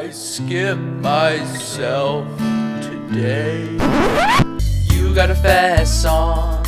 [0.00, 2.26] I skip myself
[2.80, 3.64] today.
[4.94, 6.64] You got a fast song.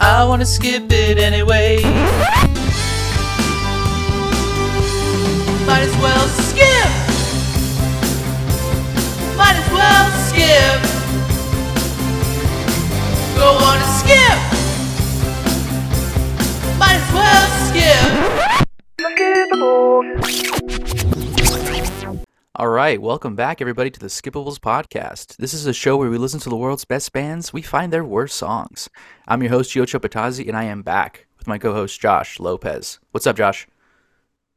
[0.00, 1.82] I wanna skip it anyway.
[5.66, 6.90] Might as well skip.
[9.36, 10.80] Might as well skip.
[13.36, 14.38] Go on and skip.
[16.78, 18.20] Might as well skip.
[22.56, 25.36] All right, welcome back, everybody, to the Skippables podcast.
[25.36, 27.52] This is a show where we listen to the world's best bands.
[27.52, 28.88] We find their worst songs.
[29.28, 32.98] I'm your host, Gio Chopatazzi, and I am back with my co-host Josh Lopez.
[33.12, 33.68] What's up, Josh?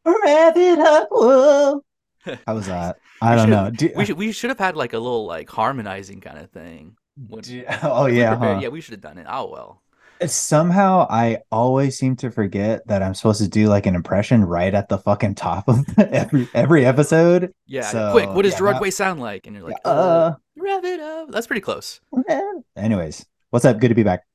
[0.06, 1.08] Wrap it up.
[1.12, 1.84] Whoa.
[2.48, 2.98] How was that?
[3.22, 3.70] I don't know.
[3.70, 6.98] Do, We should we should have had like a little like harmonizing kind of thing.
[7.28, 8.60] When- do- oh yeah, huh?
[8.60, 9.28] yeah, we should have done it.
[9.30, 9.83] Oh well.
[10.30, 14.74] Somehow I always seem to forget that I'm supposed to do like an impression right
[14.74, 17.54] at the fucking top of every every episode.
[17.68, 18.30] Yeah, So, quick.
[18.30, 19.48] What does yeah, Gerard that- Way sound like?
[19.48, 21.32] And you're like, uh, uh, wrap it up.
[21.32, 22.00] That's pretty close.
[22.76, 23.80] anyways, what's up?
[23.80, 24.26] Good to be back.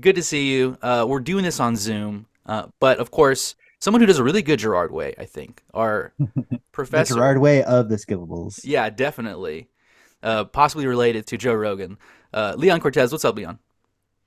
[0.00, 0.78] Good to see you.
[0.82, 4.42] Uh, we're doing this on Zoom, uh, but of course, someone who does a really
[4.42, 7.14] good Gerard Way, I think, our The professor.
[7.14, 8.60] Gerard way of the Skippables.
[8.62, 9.68] Yeah, definitely.
[10.22, 11.98] Uh, possibly related to Joe Rogan.
[12.32, 13.58] Uh, Leon Cortez, what's up, Leon?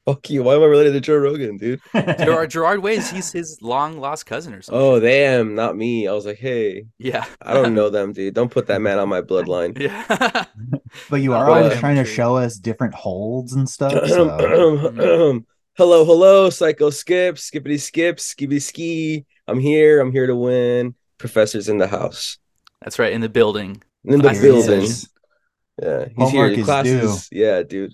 [0.06, 0.44] Fuck you.
[0.44, 1.80] Why am I related to Joe Rogan, dude?
[1.94, 4.82] Gerard, Gerard Way is he's his long lost cousin or something.
[4.82, 6.08] Oh, damn, not me.
[6.10, 7.26] I was like, hey, yeah.
[7.42, 8.34] I don't know them, dude.
[8.34, 9.80] Don't put that man on my bloodline.
[9.80, 10.46] yeah.
[11.10, 13.94] but you are But- always trying to show us different holds and stuff.
[14.08, 15.42] So.
[15.78, 19.26] hello, hello, Psycho Skip, Skippity Skip, Skibby Ski.
[19.48, 20.02] I'm here.
[20.02, 20.96] I'm here to win.
[21.18, 22.38] Professor's in the house.
[22.82, 23.14] That's right.
[23.14, 23.82] In the building.
[24.04, 24.82] In the Here he building.
[25.82, 26.60] Yeah, he's Homework here.
[26.60, 27.30] is Classes.
[27.32, 27.94] Yeah, dude.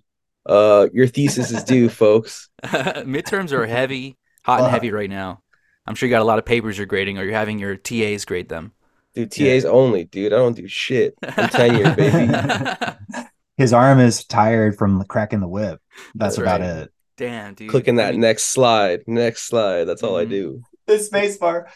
[0.50, 2.50] Uh, your thesis is due, folks.
[2.64, 4.72] Midterms are heavy, hot and Fuck.
[4.74, 5.42] heavy right now.
[5.86, 8.26] I'm sure you got a lot of papers you're grading, or you're having your TAs
[8.26, 8.74] grade them.
[9.16, 10.34] Dude, TAs only, dude.
[10.34, 11.16] I don't do shit.
[11.24, 13.28] I'm tenured, baby.
[13.58, 15.82] His arm is tired from cracking the whip.
[16.16, 16.70] That's, That's about right.
[16.84, 16.92] it.
[17.18, 17.70] Damn, dude.
[17.70, 19.02] Clicking I that mean- next slide.
[19.08, 19.86] Next slide.
[19.86, 20.30] That's all I Mhm.
[20.30, 20.62] do.
[20.86, 21.68] The space bar.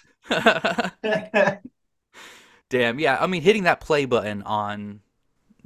[2.70, 3.18] Damn, yeah.
[3.20, 5.02] I mean, hitting that play button on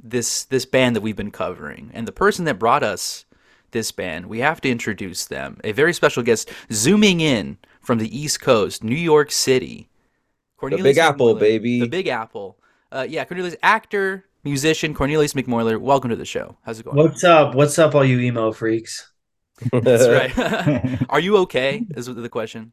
[0.02, 3.24] this this band that we've been covering, and the person that brought us
[3.70, 5.60] this band, we have to introduce them.
[5.64, 9.88] A very special guest, zooming in from the East Coast, New York City.
[10.56, 11.40] Cornelius the Big Apple, McMorland.
[11.40, 11.80] baby.
[11.80, 12.58] The Big Apple.
[12.90, 15.78] Uh, yeah, Cornelius, actor, musician, Cornelius McMoyler.
[15.78, 16.56] Welcome to the show.
[16.62, 16.96] How's it going?
[16.96, 17.54] What's up?
[17.54, 19.12] What's up, all you emo freaks?
[19.72, 20.98] That's right.
[21.10, 21.86] Are you okay?
[21.96, 22.72] Is the question.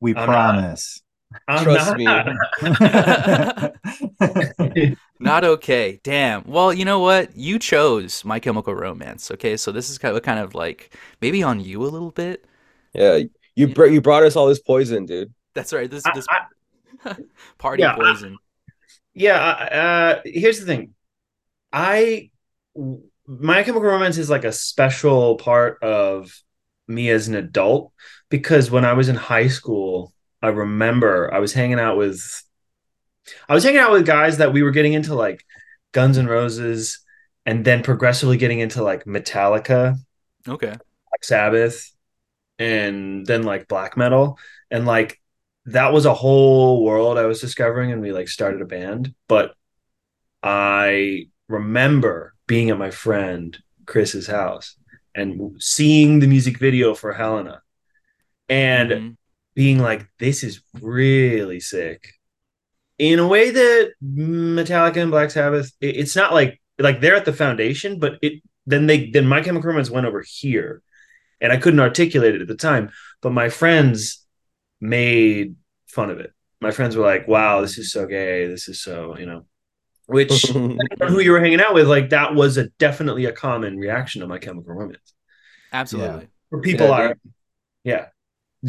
[0.00, 1.02] we I'm promise.
[1.48, 2.26] I'm Trust not-
[5.20, 6.00] Not okay.
[6.02, 6.44] Damn.
[6.46, 7.36] Well, you know what?
[7.36, 9.30] You chose My Chemical Romance.
[9.30, 12.44] Okay, so this is kind of kind of like maybe on you a little bit.
[12.92, 13.20] Yeah,
[13.54, 15.32] you br- you brought us all this poison, dude.
[15.54, 15.90] That's right.
[15.90, 16.26] This I- this
[17.04, 17.16] I-
[17.58, 18.36] party Yeah, I- poison.
[19.14, 19.40] yeah.
[19.40, 20.94] Uh, here's the thing.
[21.72, 22.30] I
[23.26, 26.32] My Chemical Romance is like a special part of
[26.86, 27.92] me as an adult
[28.28, 30.12] because when I was in high school,
[30.44, 32.20] I remember I was hanging out with
[33.48, 35.44] I was hanging out with guys that we were getting into like
[35.92, 37.00] Guns N' Roses
[37.46, 39.96] and then progressively getting into like Metallica
[40.46, 40.68] Okay.
[40.68, 41.90] Black Sabbath
[42.58, 44.38] and then like black metal
[44.70, 45.20] and like
[45.66, 49.54] that was a whole world I was discovering and we like started a band but
[50.42, 53.56] I remember being at my friend
[53.86, 54.76] Chris's house
[55.14, 57.62] and seeing the music video for Helena
[58.48, 59.16] and Mhm.
[59.54, 62.12] Being like this is really sick.
[62.98, 67.24] In a way that Metallica and Black Sabbath it- it's not like like they're at
[67.24, 70.82] the foundation but it then they then my chemical romance went over here
[71.40, 72.90] and I couldn't articulate it at the time
[73.22, 74.26] but my friends
[74.80, 75.56] made
[75.88, 76.32] fun of it.
[76.60, 79.46] My friends were like wow this is so gay this is so you know
[80.06, 80.60] which
[81.08, 84.26] who you were hanging out with like that was a definitely a common reaction to
[84.28, 85.14] my chemical romance.
[85.72, 86.28] Absolutely.
[86.50, 87.16] for people Yeah, are
[87.84, 88.06] yeah.
[88.06, 88.13] do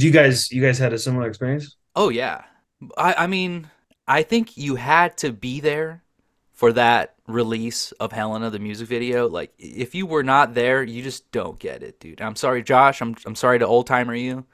[0.04, 2.44] you guys you guys had a similar experience Oh yeah.
[2.98, 3.70] I I mean,
[4.08, 6.04] I think you had to be there
[6.54, 9.28] for that release of Helena the music video.
[9.30, 12.22] Like if you were not there, you just don't get it, dude.
[12.22, 13.02] I'm sorry, Josh.
[13.02, 14.46] I'm I'm sorry to old timer you.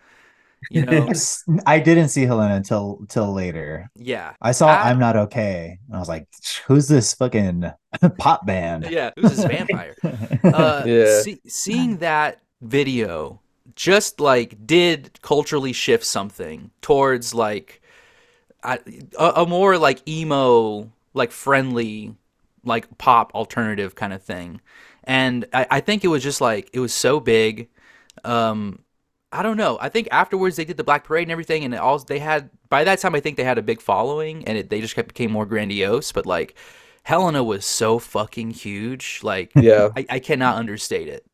[0.69, 1.09] You know.
[1.65, 3.89] I didn't see Helena until till later.
[3.95, 4.33] yeah.
[4.39, 5.79] I saw I- I'm not okay.
[5.87, 6.27] And I was like,
[6.67, 7.65] who's this fucking
[8.19, 8.85] pop band?
[8.87, 9.95] Yeah, who's this vampire?
[10.43, 11.21] uh, Yeah.
[11.21, 13.40] see, seeing that video
[13.75, 17.81] just like did culturally shift something towards like
[19.19, 22.15] a more like emo like friendly
[22.63, 24.61] like pop alternative kind of thing
[25.03, 27.69] and I, I think it was just like it was so big
[28.23, 28.79] um
[29.33, 29.77] I don't know.
[29.81, 32.49] I think afterwards they did the Black Parade and everything, and it all they had
[32.69, 35.09] by that time I think they had a big following, and it, they just kept
[35.09, 36.11] became more grandiose.
[36.11, 36.55] But like
[37.03, 39.21] Helena was so fucking huge.
[39.23, 41.25] Like, Yeah, I, I cannot understate it.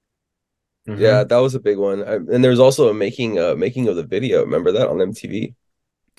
[0.88, 1.00] Mhm.
[1.00, 2.04] yeah, that was a big one.
[2.04, 4.42] I, and there was also a making uh making of the video.
[4.42, 5.56] Remember that on MTV?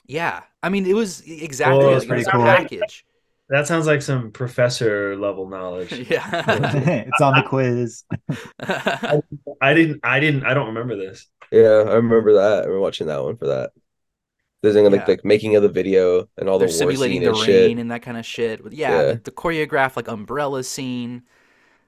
[0.07, 2.43] Yeah, I mean, it was exactly Oh, that's it pretty was a cool.
[2.43, 3.05] package.
[3.51, 5.93] That sounds like some professor level knowledge.
[6.11, 6.45] yeah.
[7.09, 8.05] it's on the quiz.
[9.61, 10.01] I didn't.
[10.05, 10.45] I didn't.
[10.45, 11.27] I don't remember this.
[11.51, 12.53] Yeah, I remember that.
[12.53, 13.73] I remember watching that one for that.
[14.63, 15.05] There's like Yeah.
[15.07, 17.45] the making of the video and all They're the war simulating scene the and rain
[17.47, 17.79] shit.
[17.79, 18.61] and that kind of shit.
[18.73, 19.03] Yeah, Yeah.
[19.03, 21.23] The, the choreographed like umbrella scene.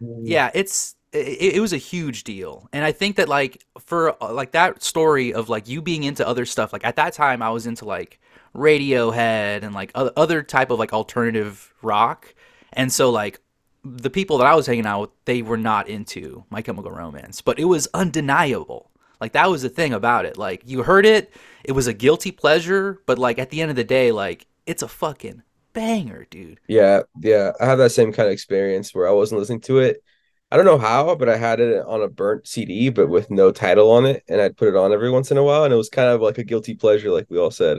[0.01, 4.33] Yeah, it's it, it was a huge deal, and I think that like for uh,
[4.33, 6.73] like that story of like you being into other stuff.
[6.73, 8.21] Like at that time, I was into like
[8.55, 12.35] Radiohead and like other other type of like alternative rock,
[12.73, 13.41] and so like
[13.85, 17.41] the people that I was hanging out with, they were not into My Chemical Romance,
[17.41, 18.91] but it was undeniable.
[19.21, 20.39] Like that was the thing about it.
[20.39, 21.35] Like you heard it,
[21.65, 24.83] it was a guilty pleasure, but like at the end of the day, like it's
[24.83, 25.43] a fucking
[25.73, 26.61] banger, dude.
[26.69, 27.53] Yeah, yeah.
[27.61, 30.03] I have that same kind of experience where I wasn't listening to it.
[30.51, 33.53] I don't know how, but I had it on a burnt CD, but with no
[33.53, 35.77] title on it, and I'd put it on every once in a while, and it
[35.77, 37.79] was kind of like a guilty pleasure, like we all said,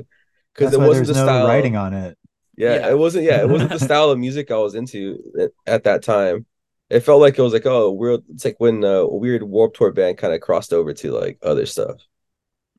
[0.54, 1.48] because That's it wasn't the no style.
[1.48, 2.18] writing on it.
[2.56, 2.90] Yeah, Yeah.
[2.92, 3.26] it wasn't.
[3.26, 6.46] Yeah, it wasn't the style of music I was into at- at that time.
[6.90, 8.22] It felt like it was like, oh, weird.
[8.30, 11.40] It's like when uh, a weird Warped Tour band kind of crossed over to like
[11.42, 12.06] other stuff.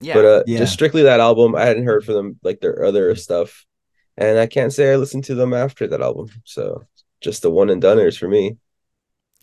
[0.00, 0.14] Yeah.
[0.14, 0.58] But uh, Yeah.
[0.58, 3.64] just strictly that album, I hadn't heard from them like their other stuff,
[4.16, 6.28] and I can't say I listened to them after that album.
[6.44, 6.84] So
[7.22, 8.56] just the one and doneers for me.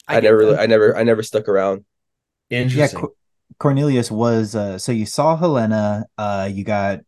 [0.10, 1.86] I, get never, really, I never, I never stuck around.
[2.50, 3.00] Yeah, Interesting.
[3.00, 3.14] Cor-
[3.58, 7.00] Cornelius was uh so you saw Helena, uh you got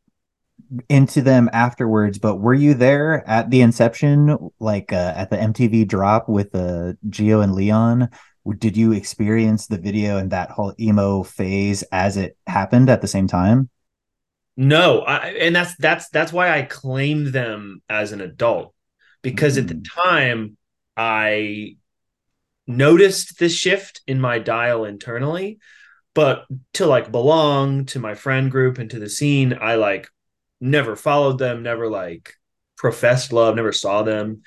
[0.89, 5.85] into them afterwards, but were you there at the inception, like uh, at the MTV
[5.85, 8.09] drop with uh Gio and Leon?
[8.59, 13.07] Did you experience the video and that whole emo phase as it happened at the
[13.07, 13.69] same time?
[14.57, 18.73] No, I, and that's that's that's why I claimed them as an adult
[19.21, 19.85] because at the Mm.
[19.95, 20.57] time
[20.97, 21.77] I
[22.67, 25.59] noticed this shift in my dial internally,
[26.13, 30.07] but to like belong to my friend group and to the scene, I like
[30.59, 32.33] never followed them, never like
[32.77, 34.41] professed love, never saw them.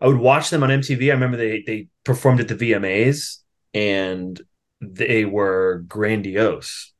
[0.00, 1.10] I would watch them on MTV.
[1.10, 3.38] I remember they they performed at the VMAs
[3.72, 4.40] and
[4.80, 6.92] they were grandiose.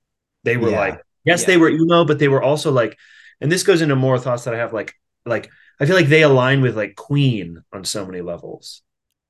[0.45, 0.79] They were Yeah.
[0.81, 1.47] like yes, Yeah.
[1.49, 2.97] they were emo, but they were also like
[3.41, 4.95] and this goes into more thoughts that I have like
[5.27, 5.51] like
[5.81, 8.83] I feel like they align with like Queen on so many levels.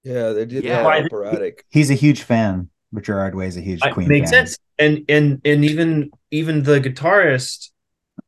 [0.04, 0.82] Yeah, they did Yeah.
[0.82, 1.64] that operatic.
[1.70, 2.68] He's a huge fan.
[3.00, 4.46] Gerard Way is a huge I- Queen makes fan.
[4.46, 4.58] sense.
[4.78, 7.70] And and and even even the guitarist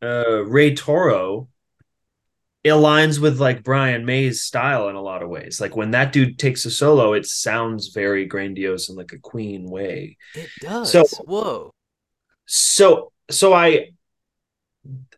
[0.03, 1.49] uh Ray Toro
[2.65, 5.61] aligns with like Brian May's style in a lot of ways.
[5.61, 9.71] Like when that dude takes a solo, it sounds very grandiose in like a Queen
[9.71, 10.17] way.
[10.35, 10.91] It does.
[10.91, 11.71] So- Whoa.
[12.47, 13.89] so so i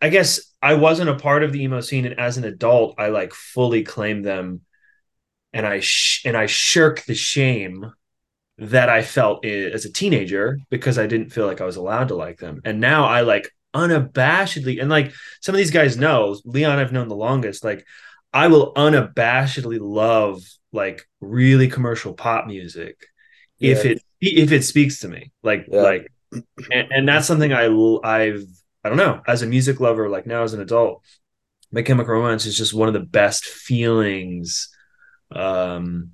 [0.00, 3.08] i guess i wasn't a part of the emo scene and as an adult i
[3.08, 4.62] like fully claim them
[5.52, 7.90] and i sh- and i shirk the shame
[8.58, 12.14] that i felt as a teenager because i didn't feel like i was allowed to
[12.16, 12.60] like them.
[12.64, 17.08] And now i like unabashedly and like some of these guys know leon i've known
[17.08, 17.84] the longest like
[18.32, 20.42] i will unabashedly love
[20.72, 23.06] like really commercial pop music
[23.60, 25.32] if it if it speaks to me.
[25.42, 25.82] Like Yeah.
[25.82, 26.12] like
[26.70, 27.66] and, and that's something I
[28.04, 28.44] I've
[28.84, 31.02] I don't know as a music lover like now as an adult
[31.72, 34.68] My Chemical Romance is just one of the best feelings
[35.32, 36.10] um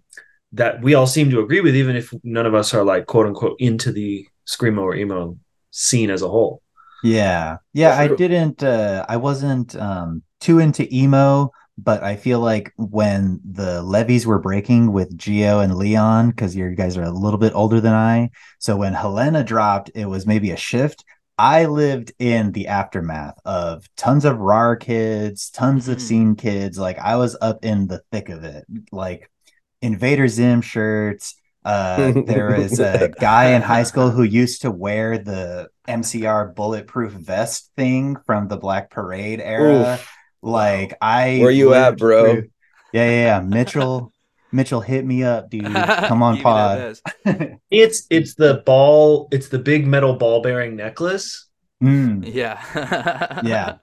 [0.53, 3.27] that we all seem to agree with even if none of us are like quote
[3.27, 5.37] unquote into the screamo or emo
[5.71, 6.63] scene as a whole
[7.03, 7.59] Yeah.
[7.73, 13.41] Yeah, I didn't uh I wasn't um too into emo, but I feel like when
[13.45, 17.55] the levees were breaking with Gio and Leon, because you guys are a little bit
[17.55, 21.05] older than I, so when Helena dropped, it was maybe a shift.
[21.37, 26.01] I lived in the aftermath of tons of RAR kids, tons of Mhm.
[26.01, 26.79] scene kids.
[26.79, 29.29] Like I was up in the thick of it, like
[29.83, 31.35] Invader Zim shirts.
[31.65, 37.13] Uh, there was a guy in high school who used to wear the MCR bulletproof
[37.13, 39.95] vest thing from the Black Parade era.
[39.95, 40.11] Oof.
[40.41, 42.35] Like I Where you at, bro?
[42.35, 42.49] through-
[42.93, 43.41] Yeah, yeah, yeah.
[43.41, 44.13] Mitchell,
[44.55, 45.65] Mitchell, hit me up, dude.
[45.75, 46.79] Come on, Give me that pod.
[46.79, 47.59] vest.
[47.71, 51.49] it's it's the ball it's the big metal ball bearing necklace
[51.83, 52.63] Mm, Yeah.
[53.45, 53.77] yeah.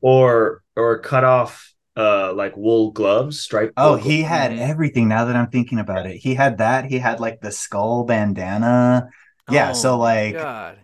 [0.00, 4.58] or or cut off uh like wool gloves striped Oh, wool he had Mhm.
[4.60, 5.08] everything.
[5.08, 6.84] Now that I'm thinking about it, he had that.
[6.84, 9.08] He had like the skull bandana.
[9.50, 10.78] Yeah, so, Oh my like, God.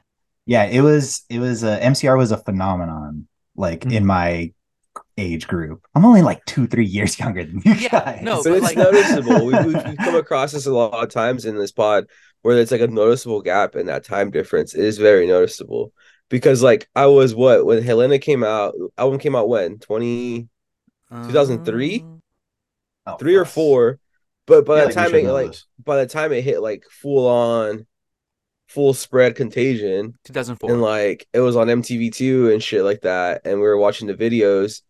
[0.47, 1.23] Yeah, it was.
[1.29, 1.63] It was.
[1.63, 3.29] a MCR was a phenomenon.
[3.57, 3.93] Like Mhm.
[3.93, 4.53] in my
[5.17, 5.85] age group.
[5.95, 8.23] I'm only like two, three years younger than you Yeah, guys.
[8.23, 9.47] no, but but, it's like- noticeable.
[9.47, 12.07] we, we've, we've come across this a lot of times in this pod
[12.43, 14.75] where it's like a noticeable gap in that time difference.
[14.75, 15.93] It is very noticeable
[16.29, 18.75] because, like, I was what when Helena came out.
[18.99, 20.49] Album came out when 20,
[21.11, 22.01] 2003?
[22.01, 22.21] Um,
[23.07, 23.99] Oh, three or four.
[24.47, 25.67] But by Yeah, the time it like this.
[25.83, 27.87] by the time it hit like full on,
[28.69, 30.71] full spread contagion, 2004.
[30.71, 34.15] and like it was on MTV2 and shit like that, and we were watching the
[34.15, 34.81] videos.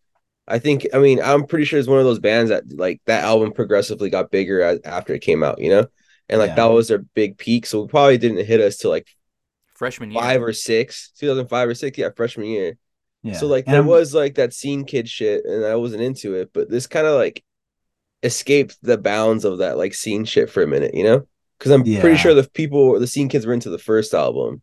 [0.47, 3.23] I think I mean I'm pretty sure it's one of those bands that like that
[3.23, 5.87] album progressively got bigger as, after it came out, you know,
[6.29, 6.55] and like Yeah.
[6.55, 7.65] that was their big peak.
[7.65, 9.07] So it probably didn't hit us till like
[9.73, 10.21] Freshman year.
[10.21, 12.77] five or six, 2005 or six, yeah, freshman year.
[13.23, 13.33] Yeah.
[13.33, 16.35] So like And there I'm- was like that scene kid shit, and I wasn't into
[16.35, 17.43] it, but this kind of like
[18.23, 21.27] escaped the bounds of that like scene shit for a minute, you know?
[21.57, 22.01] Because I'm Yeah.
[22.01, 24.61] pretty sure the people, the scene kids were into the first album,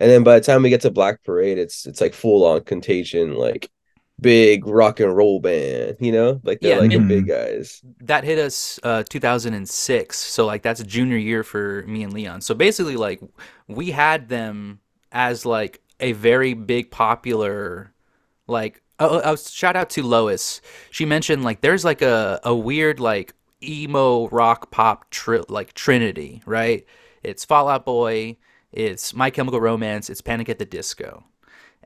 [0.00, 2.60] and then by the time we get to Black Parade, it's it's like full on
[2.62, 3.70] Contagion, like
[4.20, 6.40] big rock and roll band, you know?
[6.44, 7.82] Like they're Yeah, like the big guys.
[8.00, 12.40] that hit us uh 2006 so like that's a junior year for me and leon.
[12.40, 13.20] So basically like
[13.68, 14.80] we had them
[15.12, 17.92] as like a very big popular
[18.46, 20.60] like oh, oh, shout out to lois.
[20.90, 26.42] She mentioned like there's like a, a weird like emo rock pop tri- like trinity
[26.46, 26.86] right?
[27.22, 28.36] It's fallout boy
[28.72, 31.24] it's my chemical romance it's panic at the disco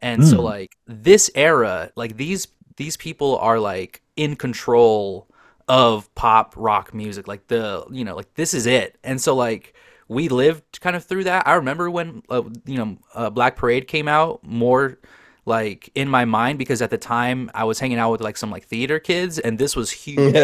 [0.02, 0.43] and so Mm.
[0.43, 5.28] like this era like these these people are like in control
[5.69, 9.75] of pop rock music like the you know like this is it and so like
[10.09, 13.87] we lived kind of through that i remember when uh, you know uh, black parade
[13.87, 14.99] came out more
[15.47, 18.50] like in my mind because at the time i was hanging out with like some
[18.50, 20.38] like theater kids and this was huge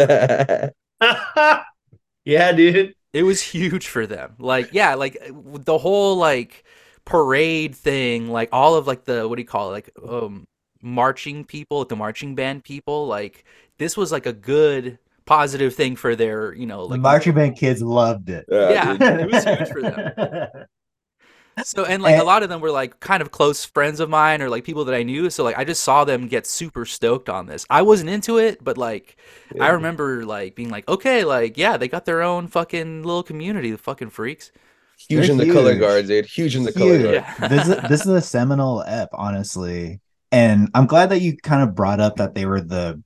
[2.25, 2.95] yeah, dude.
[3.13, 6.63] it was huge for them like yeah like the whole like
[7.05, 10.47] parade thing like all of like the what do you call it like um
[10.81, 13.43] marching people like the marching band people like
[13.77, 17.81] this was like a good positive thing for their you know the marching band kids
[17.81, 18.45] loved it.
[18.49, 18.95] Yeah.
[18.95, 19.21] dude.
[19.21, 20.49] it was huge for them.
[21.63, 24.41] so and like a lot of them were like kind of close friends of mine
[24.41, 27.29] or like people that i knew so like i just saw them get super stoked
[27.29, 29.15] on this i wasn't into it but like
[29.61, 33.71] i remember like being like okay like yeah they got their own fucking little community
[33.71, 34.51] the fucking freaks
[34.97, 35.79] huge They're in the color huge.
[35.81, 36.25] guards, dude.
[36.25, 37.03] Huge in the color Huge.
[37.03, 37.13] guard.
[37.39, 37.47] Yeah.
[37.47, 39.99] this is this is a seminal ep, honestly.
[40.31, 43.01] And I'm glad that you kind of brought up that they were the,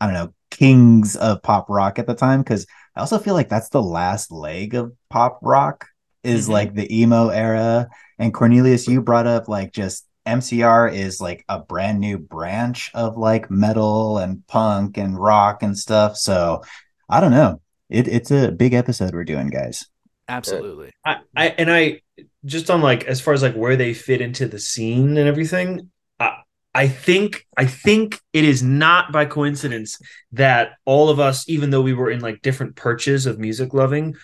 [0.00, 2.66] I don't know, kings of pop rock at the time, because
[2.96, 5.86] I also feel like that's the last leg of pop rock
[6.24, 6.52] is Mhm.
[6.52, 7.88] like the emo era.
[8.18, 13.16] And Cornelius, you brought up like just MCR is like a brand new branch of
[13.16, 16.16] like metal and punk and rock and stuff.
[16.16, 16.62] So
[17.08, 17.60] I don't know.
[17.88, 19.86] It, it's a big episode we're doing, guys.
[20.30, 22.00] Absolutely I, I and I
[22.44, 25.90] just on like as far as like where they fit into the scene and everything.
[26.18, 26.38] I
[26.74, 29.98] I think I think it is not by coincidence
[30.32, 34.16] that all of us, even though we were in like different perches of music loving,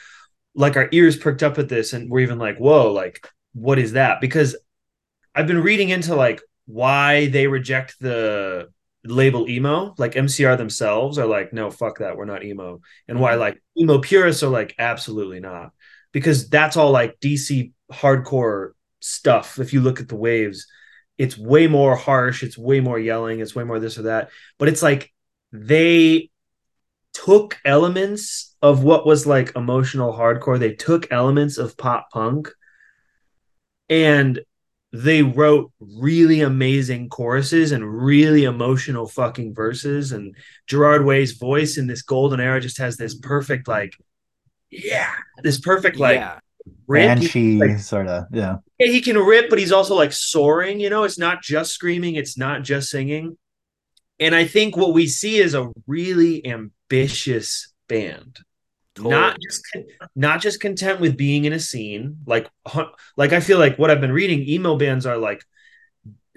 [0.55, 3.93] like our ears perked up at this and we're even like, whoa, like what is
[3.93, 4.21] that?
[4.21, 4.57] Because
[5.35, 8.69] I've been reading into like why they reject the
[9.05, 13.35] label emo like mcr themselves are like no fuck that we're not emo and why
[13.35, 13.39] Mhm.
[13.39, 15.71] like emo purists are like absolutely not
[16.17, 18.71] because that's all like DC hardcore
[19.01, 19.59] stuff.
[19.59, 20.67] If you look at the waves,
[21.19, 24.31] it's way more harsh, it's way more yelling, it's way more this or that.
[24.59, 25.13] But it's like
[25.53, 26.31] they
[27.13, 32.49] took elements of what was like emotional hardcore, they took elements of pop punk
[33.91, 34.41] and
[34.95, 40.35] they wrote really amazing choruses and really emotional fucking verses and
[40.67, 43.93] Gerard Way's voice in this golden era just has this perfect like
[44.71, 46.39] yeah this perfect like yeah
[46.87, 47.07] rip.
[47.07, 48.57] Banshee like, sort of, yeah.
[48.79, 50.81] yeah, he can rip, but he's also like soaring.
[50.81, 53.37] You know, it's not just screaming, it's not just singing.
[54.19, 58.39] And I think what we see is a really ambitious band.
[58.99, 59.47] Not Totally.
[59.47, 59.63] just
[60.15, 62.17] not just content with being in a scene.
[62.27, 62.49] Like
[63.17, 65.45] like I feel like what I've been reading, emo bands are like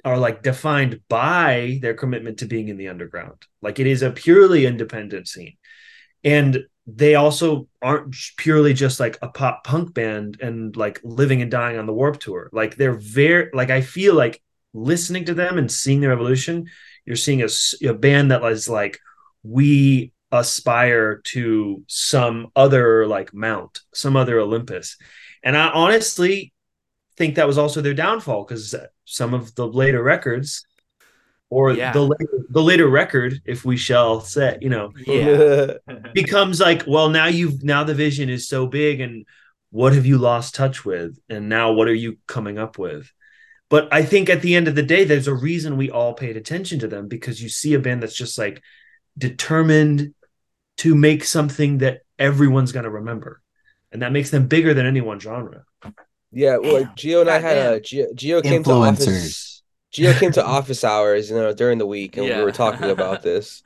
[0.03, 3.45] are like defined by their commitment to being in the underground.
[3.61, 5.55] Like it is a purely independent scene.
[6.21, 6.65] And
[6.95, 11.77] they also aren't purely just like a pop punk band and like living and dying
[11.77, 12.49] on the Warped Tour.
[12.51, 14.41] Like they're very like i feel like
[14.73, 16.67] listening to them and seeing their evolution
[17.05, 17.47] you're seeing a,
[17.87, 18.99] a band that is like
[19.41, 24.97] we aspire to some other like mount some other olympus.
[25.43, 26.53] And i honestly
[27.17, 30.65] think that was also their downfall because uh, some of the later records
[31.49, 31.91] or Yeah.
[31.91, 35.73] the later, the later record if we shall say you know yeah.
[36.13, 39.25] becomes like well now you've now the vision is so big and
[39.71, 41.19] what have you lost touch with?
[41.29, 43.11] And now what are you coming up with?
[43.69, 46.35] But i think at the end of the day there's a reason we all paid
[46.37, 48.63] attention to them because you see a band that's just like
[49.15, 50.15] determined
[50.77, 53.41] to make something that everyone's going to remember
[53.91, 55.63] and that makes them bigger than any one genre.
[56.31, 59.48] Yeah, well, like Gio and I had a Gio, Gio came to office.
[59.93, 63.21] Gio came to office hours, you know, during the week, and we were talking about
[63.23, 63.63] this.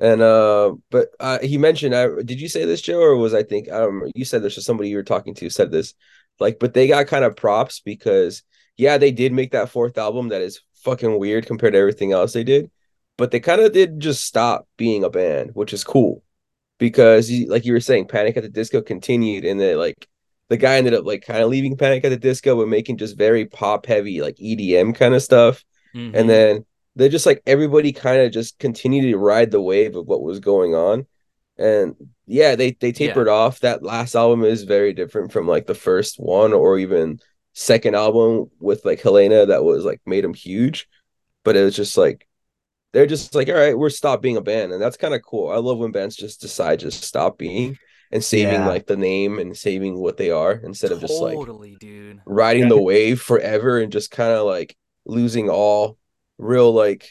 [0.00, 3.42] And uh, but uh, he mentioned, I did you say this, Joe, or was I
[3.42, 4.10] think I don't remember.
[4.14, 5.94] You said there's just somebody you were talking to said this,
[6.38, 8.42] like, but they got kind of props because
[8.76, 12.32] yeah, they did make that fourth album that is fucking weird compared to everything else
[12.32, 12.70] they did,
[13.18, 16.22] but they kind of did just stop being a band, which is cool
[16.78, 20.08] because like you were saying, Panic at the Disco continued, and then like
[20.50, 23.16] the guy ended up like kind of leaving Panic at the Disco, but making just
[23.16, 25.64] very pop heavy, like EDM kind of stuff.
[25.94, 26.12] Mhm.
[26.14, 26.66] and then
[26.96, 30.40] they just like everybody kind of just continued to ride the wave of what was
[30.40, 31.06] going on.
[31.56, 31.94] And
[32.26, 33.60] yeah they they tapered off.
[33.60, 37.20] That last album is very different from like the first one or even
[37.54, 40.88] second album with like helena that was like made them huge.
[41.44, 42.26] But it was just like
[42.92, 44.72] they're just like all right we're stop being a band.
[44.72, 45.50] And that's kind of cool.
[45.50, 47.78] I love when bands just decide to stop being
[48.10, 48.66] and saving Yeah.
[48.66, 52.20] like the name and saving what they are instead of just like totally, dude.
[52.26, 54.76] riding the wave forever and just kind of like
[55.06, 55.98] losing all
[56.38, 57.10] real like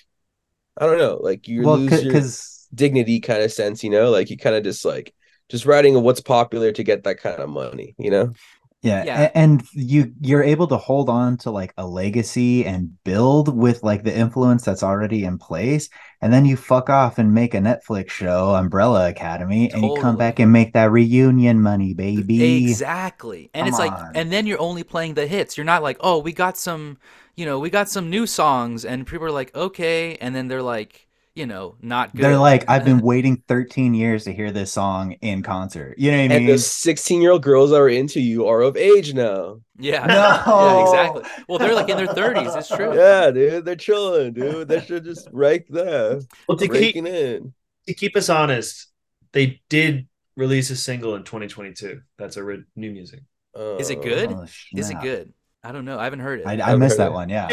[0.77, 4.11] I don't know, like you well, lose your because dignity kind of sense, you know,
[4.11, 5.13] like you kind of just like
[5.49, 8.33] just riding what's popular to get that kind of money, you know?
[8.81, 9.27] Yeah, Yeah.
[9.35, 14.03] and you you're able to hold on to like a legacy and build with like
[14.03, 15.89] the influence that's already in place,
[16.21, 20.15] and then you fuck off and make a Netflix show, Umbrella Academy, and you come
[20.17, 22.79] back and make that reunion money, baby.
[22.81, 23.49] Exactly.
[23.53, 25.57] And Come it's like and then you're only playing the hits.
[25.57, 26.97] You're not like, "Oh, we got some,
[27.35, 30.63] you know, we got some new songs." And people are like, "Okay." And then they're
[30.63, 31.07] like,
[31.39, 32.21] you know, not good.
[32.25, 35.97] They're like, I've been waiting 13 years to hear this song in concert.
[35.97, 36.31] You know what I mean?
[36.33, 36.55] And mean?
[36.55, 39.61] the 16 year old girls that are into you are of age now.
[39.79, 40.05] Yeah.
[40.07, 40.13] No.
[40.15, 41.43] Yeah, exactly.
[41.47, 42.57] Well, they're like in their 30s.
[42.57, 42.93] It's true.
[42.93, 44.67] Yeah, dude, they're chilling, dude.
[44.67, 46.19] They should just right there.
[46.47, 47.53] Well, to keep Breaking in.
[47.87, 48.87] to keep us honest,
[49.31, 52.01] they did release a single in 2022.
[52.17, 53.21] That's a re- new music.
[53.55, 54.31] Is it good?
[54.33, 55.33] Oh, Is it good?
[55.63, 55.97] I don't know.
[55.99, 56.47] I haven't heard it.
[56.47, 57.13] I, I Haven't missed that it.
[57.13, 57.29] one.
[57.29, 57.49] Yeah.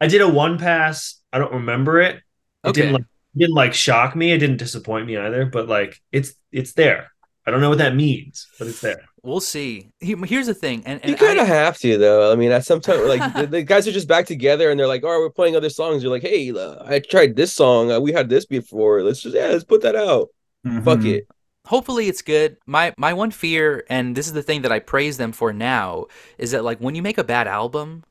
[0.00, 1.20] I did a one pass.
[1.32, 2.16] I don't remember it.
[2.16, 2.80] It Okay.
[2.82, 4.32] didn't like it didn't like shock me.
[4.32, 5.46] It didn't disappoint me either.
[5.46, 7.10] But like it's it's there.
[7.46, 9.00] I don't know what that means, but it's there.
[9.22, 9.90] we'll see.
[10.00, 10.82] Here's the thing.
[10.84, 12.30] And, You kind of have to, though.
[12.30, 14.86] I mean, at some time, like the, the guys are just back together, and they're
[14.86, 17.90] like, "Oh, we're playing other songs." You're like, "Hey, uh, I tried this song.
[17.90, 19.02] Uh, we had this before.
[19.02, 20.28] Let's just yeah, let's put that out.
[20.84, 21.14] Fuck Mhm.
[21.14, 21.26] it."
[21.66, 25.18] hopefully it's good my my one fear and this is the thing that i praise
[25.18, 26.06] them for now
[26.38, 28.02] is that like when you make a bad album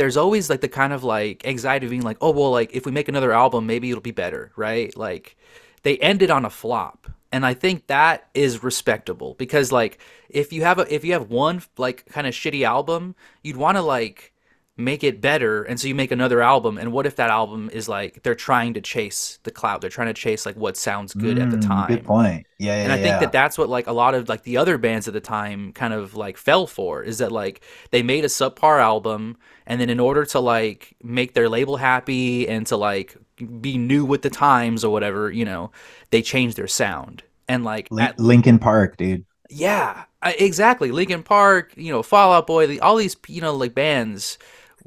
[0.00, 2.86] there's always like the kind of like anxiety of being like oh well like if
[2.86, 5.36] we make another album maybe it'll be better right like
[5.82, 10.62] they ended on a flop and i think that is respectable because like if you
[10.62, 14.32] have a if you have one like kind of shitty album you'd want to like
[14.76, 17.88] make it better and so you make another album and what if that album is
[17.88, 21.38] like they're trying to chase the cloud they're trying to chase like what sounds good
[21.38, 22.46] at the Mm, time Good point.
[22.58, 22.82] Yeah, yeah.
[22.82, 25.14] and I think that that's what like a lot of like the other bands at
[25.14, 29.36] the time kind of like fell for is that like they made a subpar album
[29.70, 33.16] and then in order to like make their label happy and to like
[33.60, 35.70] be new with the times or whatever, you know,
[36.10, 37.22] they changed their sound.
[37.48, 39.24] And like Lin- at- Linkin Park, dude.
[39.48, 40.90] yeah, exactly.
[40.90, 44.38] Linkin Park, you know, Fall Out Boy, the, all these, you know, like bands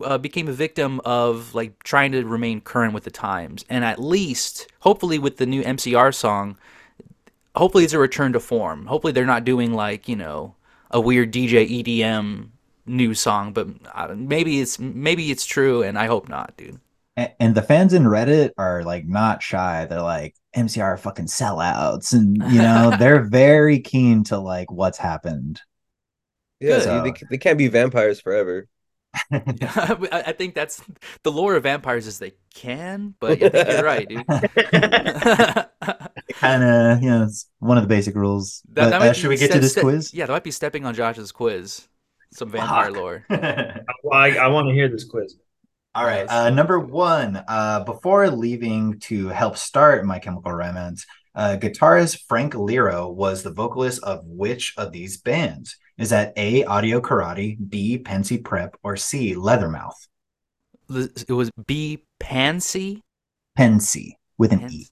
[0.04, 3.63] uh, became a victim of like trying to remain current with the times.
[3.69, 6.58] And at least, hopefully, with the new MCR song,
[7.56, 8.88] hopefully it's a return to form.
[8.88, 10.56] Hopefully, they're not doing like, you know,
[10.91, 12.50] a weird DJ EDM
[12.86, 16.80] new song, but uh, maybe it's maybe it's true, and I hope not, dude.
[17.17, 19.86] A- And the fans in Reddit are like not shy.
[19.86, 25.62] They're like MCR fucking sellouts, and you know they're very keen to like what's happened.
[26.60, 28.67] Yeah, So- they, they can't be vampires forever.
[29.32, 30.82] I I think that's
[31.22, 34.26] the lore of vampires is they can, but I think you're right, dude.
[36.34, 38.62] Kind of, you know, it's one of the basic rules.
[38.69, 40.13] That- but that uh, should we get to this ste- quiz?
[40.13, 41.88] Yeah, that might be stepping on Josh's quiz.
[42.34, 42.96] Some vampire Fuck.
[42.96, 43.26] lore.
[44.04, 45.38] Well, I, I want to hear this quiz.
[45.96, 46.26] All right.
[46.30, 52.54] Uh, number one, uh, before leaving to help start My Chemical Romance, uh, guitarist Frank
[52.54, 55.78] Iero was the vocalist of which of these bands?
[55.98, 59.93] Is that A, Audio Karate, B, Pencey Prep, or C, Leathermouth?
[60.89, 63.02] It was B Pansy.
[63.56, 64.88] Pansy with an Pens- E.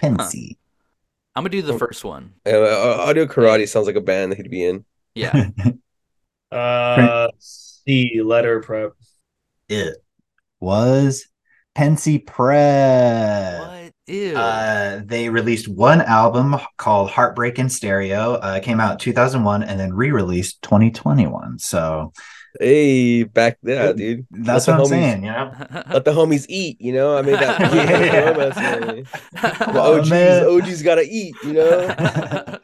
[0.00, 0.56] Pensy.
[1.34, 1.78] I'm gonna do the Oh.
[1.78, 2.34] first one.
[2.44, 4.84] Uh, uh, Audio Karate sounds like a band that he'd be in.
[5.14, 5.50] Yeah.
[6.52, 8.92] Uh, C letter prep.
[9.68, 9.96] it
[10.60, 11.26] was
[11.74, 13.60] Pencey Prep.
[13.60, 13.92] what?
[14.06, 14.36] Ew.
[14.36, 18.34] Uh, they released one album called Heartbreak in Stereo.
[18.34, 21.58] Uh, came out 2001 and then re-released 2021.
[21.58, 22.12] So
[22.60, 24.26] Hey, back yeah, dude.
[24.30, 25.82] that's Let what the I'm homies- saying, you know.
[25.92, 27.16] Let the homies eat, you know.
[27.16, 27.60] I mean, that.
[27.72, 28.30] Yeah.
[28.30, 29.02] romance movie.
[29.32, 30.44] The Oh, OGs, man.
[30.46, 32.58] OGs gotta eat, you know.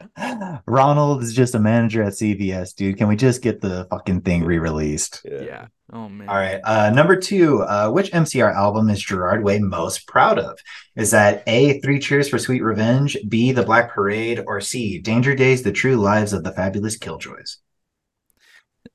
[0.67, 2.97] Ronald is just a manager at CVS, dude.
[2.97, 5.25] Can we just get the fucking thing re-released?
[5.25, 5.67] yeah.
[5.91, 6.29] Oh man.
[6.29, 6.61] All right.
[6.63, 10.59] Uh, number two, uh, which MCR album is Gerard Way most proud of?
[10.95, 15.33] Is that A, Three Cheers for Sweet Revenge, B, The Black Parade, or C, Danger
[15.33, 17.57] Days, The True Lives of the Fabulous Killjoys?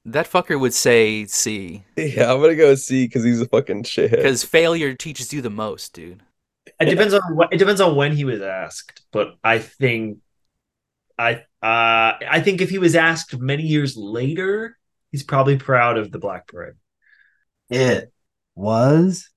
[0.05, 4.11] That fucker would say C Yeah, I'm gonna go C because he's a fucking shithead.
[4.11, 6.23] because failure teaches you the most, dude.
[6.81, 10.19] It depends on what it depends on when he was asked, but I think
[11.19, 14.77] I uh I think if he was asked many years later,
[15.13, 16.75] he's probably proud of the Black Parade.
[17.71, 18.13] It
[18.55, 19.31] was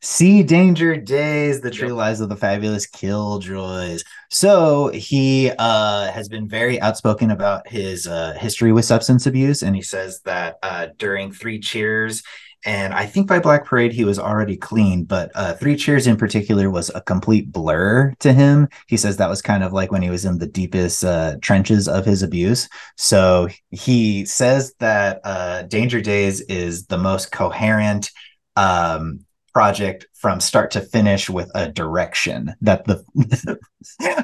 [0.00, 1.96] See Danger Days, The True Yep.
[1.96, 4.04] Lives of the Fabulous Killjoys.
[4.30, 9.62] So he uh, has been very outspoken about his uh, history with substance abuse.
[9.62, 12.22] And he says that uh, during Three Cheers,
[12.64, 16.16] and I think by Black Parade, he was already clean, but uh, Three Cheers in
[16.16, 18.68] particular was a complete blur to him.
[18.86, 21.88] He says that was kind of like when he was in the deepest uh, trenches
[21.88, 22.68] of his abuse.
[22.96, 28.10] So he says that uh, Danger Days is the most coherent
[28.56, 29.24] um,
[29.58, 33.02] project from start to finish with a direction that the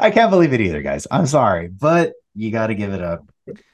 [0.00, 1.08] I can't believe it either, guys.
[1.10, 3.28] I'm sorry, but you got to give it up.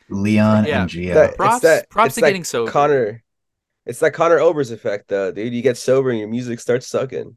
[0.08, 1.12] Leon Yeah, and Gio.
[1.12, 2.70] That- Props- it's that, props it's to that getting sober.
[2.70, 3.22] Connor,
[3.84, 5.52] it's that Conor Oberst effect, though, dude.
[5.52, 7.36] You get sober and your music starts sucking.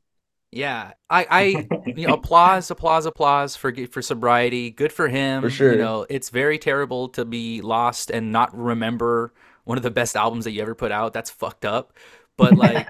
[0.52, 4.72] Yeah, I, I, you know, applause, applause, applause for for sobriety.
[4.72, 5.42] Good for him.
[5.42, 5.74] For sure.
[5.74, 9.34] You know, it's very terrible to be lost and not remember
[9.66, 11.12] one of the best albums that you ever put out.
[11.12, 11.92] That's fucked up.
[12.38, 12.88] But like,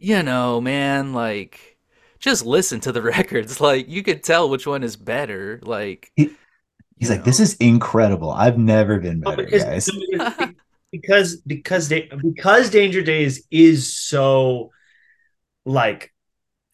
[0.00, 1.78] you know, man, like,
[2.18, 3.60] just listen to the records.
[3.60, 5.60] Like, you could tell which one is better.
[5.62, 6.30] Like, He-
[6.98, 8.30] He's you like, this is incredible.
[8.30, 9.90] I've never been No, better, because, guys.
[10.92, 14.70] because because Da- because Danger Days is so
[15.64, 16.12] like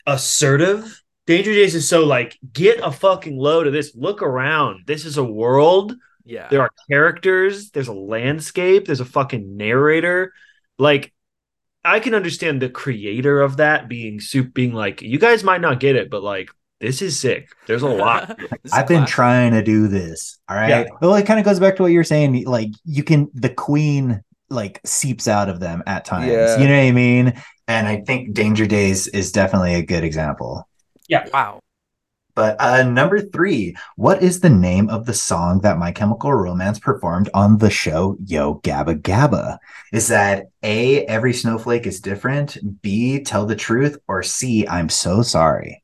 [0.07, 1.03] assertive.
[1.27, 3.95] Danger Days is so like get a fucking load of this.
[3.95, 4.83] Look around.
[4.87, 5.95] This is a world.
[6.25, 7.71] yeah, There are characters.
[7.71, 8.87] There's a landscape.
[8.87, 10.33] There's a fucking narrator.
[10.79, 11.12] Like
[11.87, 15.81] I can understand the creator of that being soup being like, you guys might not
[15.81, 17.49] get it, but like this is sick.
[17.66, 18.38] There's a lot.
[18.72, 20.38] I've been trying to do this.
[20.49, 20.68] All right.
[20.68, 20.85] Yeah.
[21.01, 22.44] Well, it kind of goes back to what you're saying.
[22.44, 26.31] Like, you can, the queen like seeps out of them at times.
[26.31, 26.59] Yeah.
[26.59, 27.42] You know what I mean?
[27.68, 30.68] And I think Danger Days is definitely a good example.
[31.09, 31.27] Yeah.
[31.33, 31.61] Wow.
[32.37, 36.79] But uh, number three, what is the name of the song that My Chemical Romance
[36.79, 39.59] performed on the show Yo Gabba Gabba?
[39.92, 45.22] Is that A, Every Snowflake is Different, B, Tell the Truth, or C, I'm So
[45.22, 45.83] Sorry?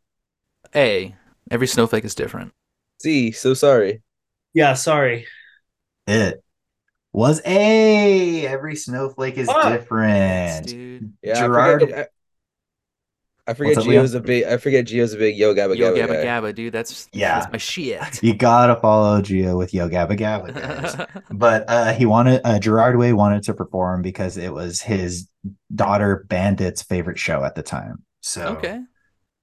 [0.76, 1.14] A.
[1.50, 2.52] Every snowflake is different.
[3.00, 4.02] C, so sorry.
[4.54, 5.26] yeah, sorry.
[6.06, 6.42] It
[7.12, 9.62] was A, Every Snowflake is Fuck.
[9.62, 10.66] Thanks, different.
[10.68, 11.12] dude.
[11.22, 12.06] Yeah, Gerard-
[13.46, 13.76] I forget.
[13.76, 13.88] I, I What's?
[13.88, 14.44] Gio's a big.
[14.44, 16.24] I forget Gio's a big Yo Gabba Yo Gabba gabba guy.
[16.24, 16.72] gabba, dude.
[16.72, 17.40] That's Yeah.
[17.40, 18.22] That's my shit.
[18.22, 21.22] You gotta follow Gio with Yo Gabba Gabba, guys.
[21.30, 25.28] but uh, he wanted uh, Gerard Way wanted to perform because it was his
[25.74, 28.04] daughter Bandit's favorite show at the time.
[28.20, 28.80] So okay.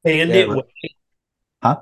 [0.04, 0.64] Bandit Yeah, Way.
[1.62, 1.82] Huh?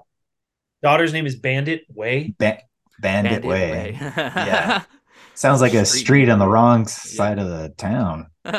[0.81, 2.33] Daughter's name is Bandit Way.
[2.39, 2.61] Ba-
[2.99, 3.97] Bandit, Bandit Way.
[3.99, 4.83] Yeah.
[5.35, 8.27] Sounds like a Street street on the wrong side of the town.
[8.43, 8.51] All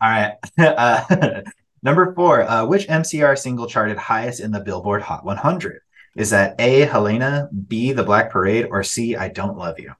[0.00, 0.34] right.
[0.58, 1.42] Uh,
[1.82, 2.42] number four.
[2.42, 5.80] Uh, which MCR single charted highest in the Billboard Hot 100?
[6.16, 6.80] Is that A.
[6.80, 7.92] Helena, B.
[7.92, 9.16] The Black Parade, or C.
[9.16, 9.92] I Don't Love You?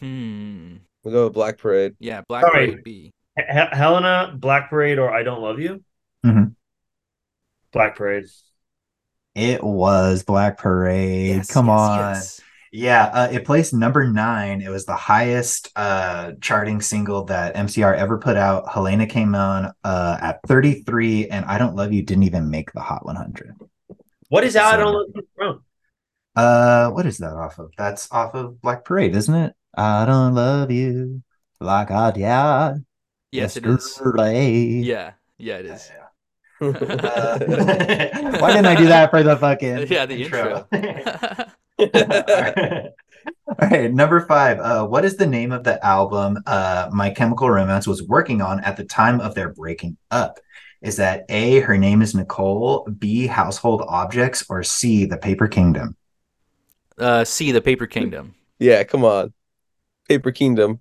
[0.00, 0.76] hmm.
[1.04, 1.94] We'll go with Black Parade.
[2.00, 2.66] Yeah, Black Sorry.
[2.70, 3.12] Parade B.
[3.36, 5.84] He- Helena, Black Parade, or I Don't Love You?
[6.24, 6.54] Mhm.
[7.72, 8.24] Black Parade.
[9.34, 11.36] It was Black Parade.
[11.36, 11.98] Yes, Come yes, on.
[12.14, 12.40] yes.
[12.76, 14.60] Yeah, uh, it placed number nine.
[14.60, 18.70] It was the highest uh, charting single that MCR ever put out.
[18.70, 22.80] Helena came on uh, at 33, and I Don't Love You didn't even make the
[22.80, 23.54] Hot 100.
[24.28, 25.64] What is I Don't Love You from?
[26.36, 27.70] Uh, what is that off of?
[27.78, 29.54] That's off of Black Parade, isn't it?
[29.74, 31.22] I don't love you
[31.60, 32.84] like I did
[33.32, 33.72] Yes, it is.
[33.72, 34.42] yesterday.
[34.84, 35.90] Yeah, yeah, it is.
[36.58, 37.38] Uh,
[38.38, 40.66] why didn't I do that for the fucking Yeah, the intro.
[41.78, 44.58] All right, number five.
[44.58, 48.60] Uh, what is the name of the album uh, My Chemical Romance was working on
[48.60, 50.38] at the time of their breaking up?
[50.82, 55.96] Is that A, Her Name is Nicole, B, Household Objects, or C, The Paper Kingdom?
[56.98, 58.34] uh, C, the Paper Kingdom.
[58.58, 59.32] yeah, come on.
[60.08, 60.80] Paper Kingdom.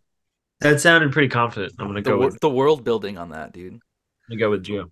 [0.61, 1.73] That sounded pretty confident.
[1.77, 3.73] I'm gonna go wor- with the world building on that, dude.
[3.73, 3.79] I'm
[4.29, 4.89] gonna go with Gio.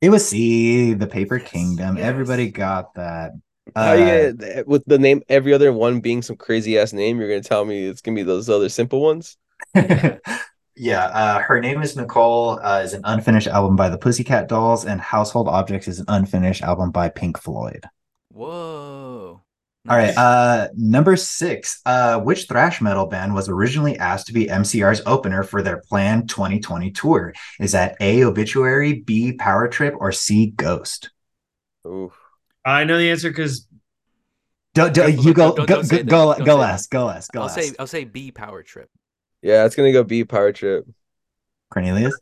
[0.00, 1.96] It was C, The Paper Yes, Kingdom.
[1.96, 2.04] yes.
[2.04, 3.32] Everybody got that.
[3.76, 7.18] How you Uh, gonna, with the name every other one being some crazy ass name?
[7.18, 9.36] You're gonna tell me it's gonna be those other simple ones?
[9.74, 14.84] yeah, uh, Her Name is Nicole uh, is an unfinished album by the Pussycat Dolls,
[14.84, 17.84] and Household Objects is an unfinished album by Pink Floyd.
[18.30, 19.42] Whoa.
[19.88, 20.16] All right.
[20.16, 21.80] Uh, number six.
[21.84, 26.28] Uh, which thrash metal band was originally asked to be MCR's opener for their planned
[26.28, 27.32] 2020 tour?
[27.60, 28.24] Is that A.
[28.24, 29.32] Obituary, B.
[29.32, 30.46] Power Trip, or C.
[30.46, 31.10] Ghost?
[31.86, 32.12] Ooh.
[32.64, 33.66] I know the answer because
[34.74, 36.60] Don't, don't, Don't- you go don't- don't- go don't say go go, Don't go say
[36.60, 36.90] last.
[36.90, 37.32] Go last.
[37.32, 37.54] Go I'll last.
[37.54, 38.88] say I'll say B power trip.
[39.42, 40.86] Yeah, it's gonna go B Power Trip.
[41.70, 42.14] Cornelius.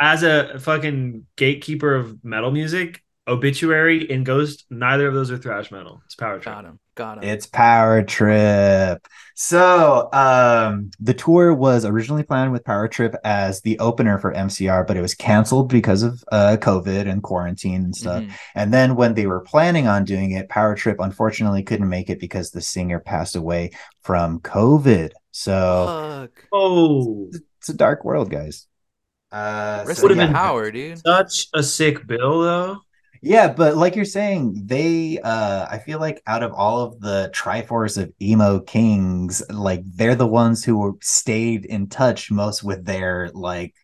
[0.00, 5.70] as a fucking gatekeeper of metal music, Obituary and Ghost, neither of those are thrash
[5.70, 6.02] metal.
[6.06, 6.44] It's power trip.
[6.54, 6.78] Got him.
[6.94, 7.24] Got him.
[7.24, 9.06] It's Power Trip.
[9.34, 14.86] So, um, the tour was originally planned with Power Trip as the opener for MCR,
[14.86, 18.24] but it was canceled because of uh, COVID and quarantine and stuff.
[18.24, 18.32] Mhm.
[18.54, 22.20] And then when they were planning on doing it, Power Trip unfortunately couldn't make it
[22.20, 23.70] because the singer passed away
[24.02, 25.12] from COVID.
[25.30, 25.86] So
[26.28, 26.44] Fuck.
[26.52, 28.66] Oh, it's a dark world, guys.
[29.30, 30.98] Uh, Rest so in Would've been- power, dude.
[30.98, 32.78] such a sick bill though.
[33.24, 37.30] Yeah, but like you're saying, they uh I feel like out of all of the
[37.32, 42.84] Triforce of emo kings, like they're the ones who were stayed in touch most with
[42.84, 43.74] their like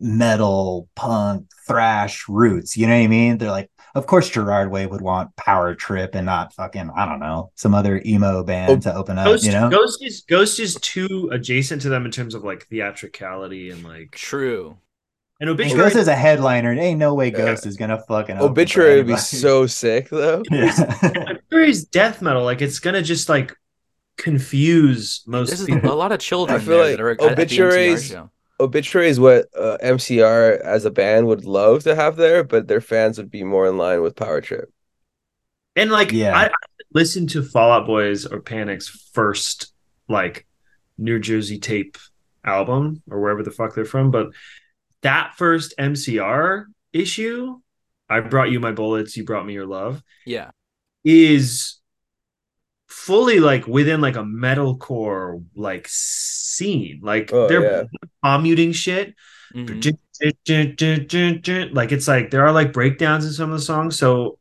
[0.00, 2.76] metal, punk, thrash roots.
[2.76, 3.38] You know what I mean?
[3.38, 7.20] They're like, of course Gerard Way would want Power Trip and not fucking, I don't
[7.20, 9.70] know, some other emo band Oh, to open up, Ghost, you know?
[9.70, 14.12] Ghost is Ghost is too adjacent to them in terms of like theatricality and like
[14.12, 14.78] True.
[15.40, 15.82] An And obituary.
[15.84, 17.38] Ghost is a headliner, and ain't no way Yeah.
[17.38, 20.42] Ghost is gonna fucking Obituary would be so sick though.
[20.50, 20.72] Yeah.
[21.02, 22.44] Obituary's death metal.
[22.44, 23.54] Like it's gonna just like
[24.16, 27.32] confuse most This is a lot of children I feel like that are at- at
[27.32, 28.14] obituaries-
[28.60, 32.80] Obituary is what uh, MCR as a band would love to have there, but their
[32.80, 34.72] fans would be more in line with Power Trip.
[35.74, 36.36] And like, Yeah.
[36.38, 36.50] I, I
[36.92, 39.72] listened to Fallout Boys or Panic's first
[40.08, 40.46] like
[40.96, 41.98] New Jersey tape
[42.44, 44.28] album or wherever the fuck they're from, but
[45.04, 47.60] that first MCR issue,
[48.10, 50.50] I brought you my bullets, you brought me your love, Yeah.
[51.04, 51.80] is
[52.88, 57.00] fully like within like a metalcore like scene.
[57.02, 57.82] Like Oh, they're yeah.
[58.22, 59.14] commuting shit.
[59.54, 59.96] Mhm.
[61.74, 63.98] Like it's like there are like breakdowns in some of the songs.
[63.98, 64.38] So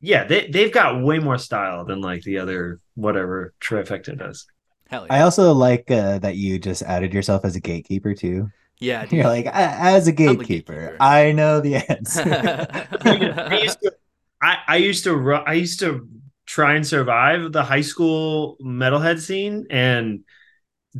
[0.00, 4.46] yeah, they they've got way more style than like the other whatever trifecta does.
[4.88, 5.14] Hell yeah.
[5.14, 8.50] I also like uh, that you just added yourself as a gatekeeper too.
[8.80, 9.12] Yeah, dude.
[9.12, 12.22] You're like, as a the gatekeeper, gatekeeper." I know the answer.
[13.02, 13.92] I used to
[14.40, 16.08] I, I used to ru- I used to
[16.46, 20.20] try and survive the high school metalhead scene and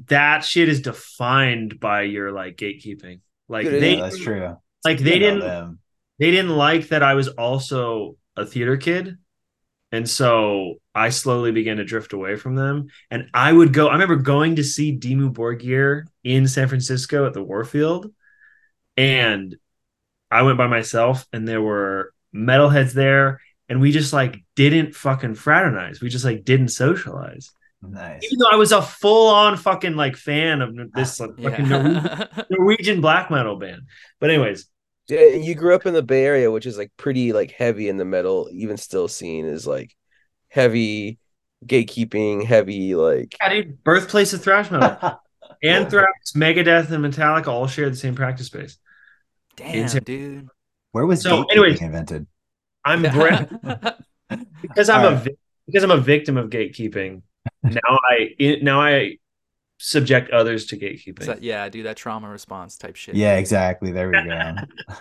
[0.07, 3.21] that shit is defined by your like gatekeeping.
[3.49, 4.57] Like Dude, they that's true.
[4.85, 5.79] like they didn't them.
[6.19, 9.17] they didn't like that I was also a theater kid.
[9.91, 12.89] And so I slowly began to drift away from them.
[13.11, 17.33] And I would go, I remember going to see Dimmu Borgir in San Francisco at
[17.33, 18.13] the Warfield.
[18.97, 19.57] And
[20.31, 23.41] I went by myself, and there were metalheads there.
[23.69, 26.01] And we just like didn't fucking fraternize.
[26.01, 27.51] We just like didn't socialize.
[27.81, 28.25] Nice.
[28.25, 31.95] Even though I was a full on fucking like fan of this like, fucking Norwegian,
[32.05, 32.43] Yeah.
[32.51, 33.83] Norwegian black metal band.
[34.21, 34.67] But, anyways,
[35.09, 38.05] you grew up in the Bay Area, which is like pretty like heavy in the
[38.05, 39.95] metal, even still seen is like
[40.49, 41.19] heavy
[41.67, 45.21] gatekeeping, heavy like yeah, dude, birthplace of thrash metal.
[45.63, 48.79] Anthrax, Megadeth, and Metallica all share the same practice space.
[49.57, 50.49] Damn, dude.
[50.93, 52.27] Where was So, gatekeeping anyways- invented?
[52.85, 53.89] I'm bre-
[54.63, 55.25] because I'm All a right.
[55.25, 57.23] vi- because I'm a victim of gatekeeping.
[57.63, 59.17] now I now I
[59.79, 61.25] subject others to gatekeeping.
[61.25, 63.15] So, yeah, do that trauma response type shit.
[63.15, 63.93] Yeah, exactly.
[63.93, 64.55] There we go.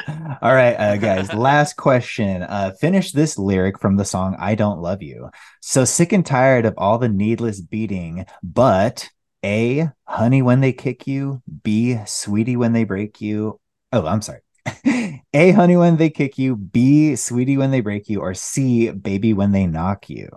[0.42, 1.34] All right, uh, guys.
[1.34, 2.44] Last question.
[2.44, 5.30] Uh, finish this lyric from the song "I Don't Love You."
[5.62, 9.10] So sick and tired of all the needless beating, but
[9.44, 13.60] a honey when they kick you, b sweetie when they break you.
[13.92, 14.42] Oh, I'm sorry.
[15.34, 19.34] A honey when they kick you, B sweetie when they break you, or C baby
[19.34, 20.30] when they knock you.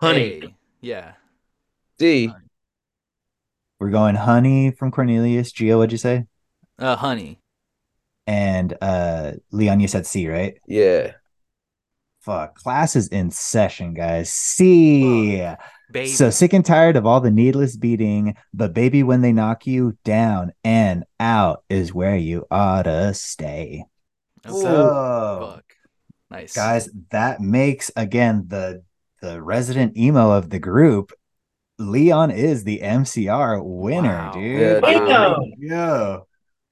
[0.00, 1.12] Honey, Hey, yeah.
[1.98, 2.32] D.
[3.78, 5.52] We're going honey from Cornelius.
[5.52, 6.24] Gio, what'd you say?
[6.78, 7.40] Uh, honey.
[8.26, 10.58] And uh Leon, you said C, right?
[10.66, 11.12] Yeah.
[12.20, 12.56] Fuck.
[12.56, 14.32] Class is in session, guys.
[14.32, 15.46] C.
[15.92, 16.08] Baby.
[16.08, 19.96] So sick and tired of all the needless beating, but baby, when they knock you
[20.04, 23.84] down and out is where you oughta stay.
[24.44, 24.60] Okay.
[24.60, 25.64] So, Fuck.
[26.28, 26.54] Nice.
[26.54, 28.82] guys, that makes again the
[29.22, 31.12] the resident emo of the group.
[31.78, 34.32] Leon is the MCR winner, Wow.
[34.32, 34.60] dude.
[34.60, 35.08] Yeah, dude.
[35.08, 35.44] Wow.
[35.58, 36.16] Yeah.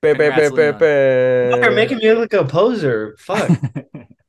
[0.02, 3.16] Bam, bam, Congrats, bam, bam, Fuck, you're making me look like a poser.
[3.18, 3.50] Fuck.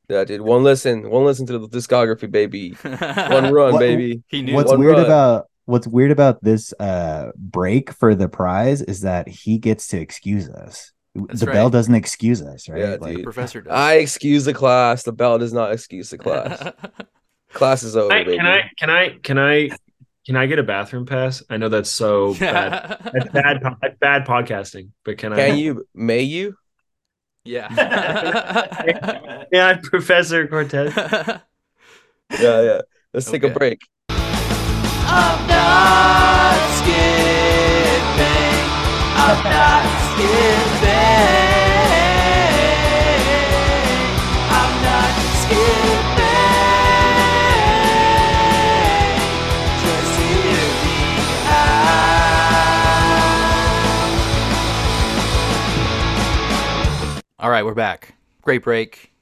[0.08, 0.40] Yeah, dude.
[0.40, 2.70] One listen, one listen to the discography, baby.
[2.84, 4.22] One run, What- baby.
[4.28, 4.54] he knew.
[4.54, 5.04] what's One weird run.
[5.04, 10.00] about what's weird about this uh break for the prize is that he gets to
[10.00, 10.92] excuse us.
[11.16, 12.82] That's the bell doesn't excuse us, right?
[12.82, 13.72] Yeah, like the professor does.
[13.72, 15.02] I excuse the class.
[15.02, 16.62] The bell does not excuse the class.
[17.52, 18.36] Class is over, I, baby.
[18.36, 19.70] can I can I can I
[20.26, 21.42] can I get a bathroom pass?
[21.48, 22.98] I know that's so bad.
[23.12, 25.86] That's bad that's bad podcasting, but can I Can you?
[25.94, 26.56] May you?
[27.44, 27.68] yeah.
[29.52, 30.92] Yeah, Professor Cortez.
[30.96, 31.40] Yeah,
[32.40, 32.80] yeah.
[33.14, 33.78] Let's take a break.
[34.08, 38.26] I'm not skipping.
[39.14, 39.84] I'm not
[40.16, 40.75] skipping.
[57.38, 58.14] All right, we're back.
[58.42, 59.12] Great break.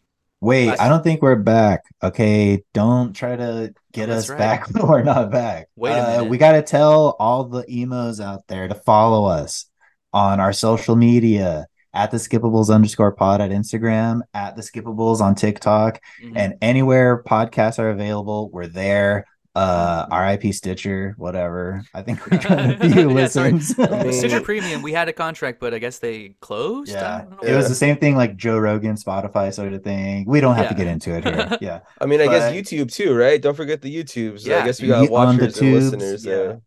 [0.41, 1.81] Wait, Last- I don't think we're back.
[2.03, 4.39] Okay, don't try to get that's us right.
[4.39, 5.69] back when we're not back.
[5.77, 6.31] Wait a Uh, minute.
[6.31, 9.67] We got to tell all the emos out there to follow us
[10.13, 15.35] on our social media at the skippables underscore pod at Instagram, at the skippables on
[15.35, 16.33] TikTok, Mhm.
[16.37, 19.25] and anywhere podcasts are available, we're there.
[19.55, 20.43] Uh, Mhm.
[20.43, 21.85] RIP Stitcher, whatever.
[21.95, 23.69] I think we're trying a few Yeah, listens.
[23.69, 26.91] Stitcher Premium, we had a contract, but I guess they closed.
[26.91, 30.25] Yeah, don't it was the same thing like Joe Rogan, Spotify sort of thing.
[30.27, 31.57] We don't have to get into it here.
[31.61, 31.81] Yeah.
[32.01, 33.41] I mean, I guess YouTube too, right?
[33.41, 34.45] Don't forget the YouTubes.
[34.45, 34.63] Yeah.
[34.63, 36.25] I guess we got Ye- on the watchers and listeners.
[36.27, 36.35] yeah.
[36.35, 36.61] there.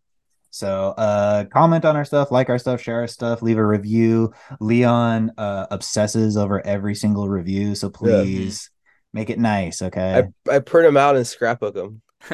[0.50, 4.32] So uh comment on our stuff, like our stuff, share our stuff, leave a review.
[4.60, 8.70] Leon uh obsesses over every single review, so please
[9.12, 10.24] make it nice, okay?
[10.48, 12.00] I I print them out and scrapbook them.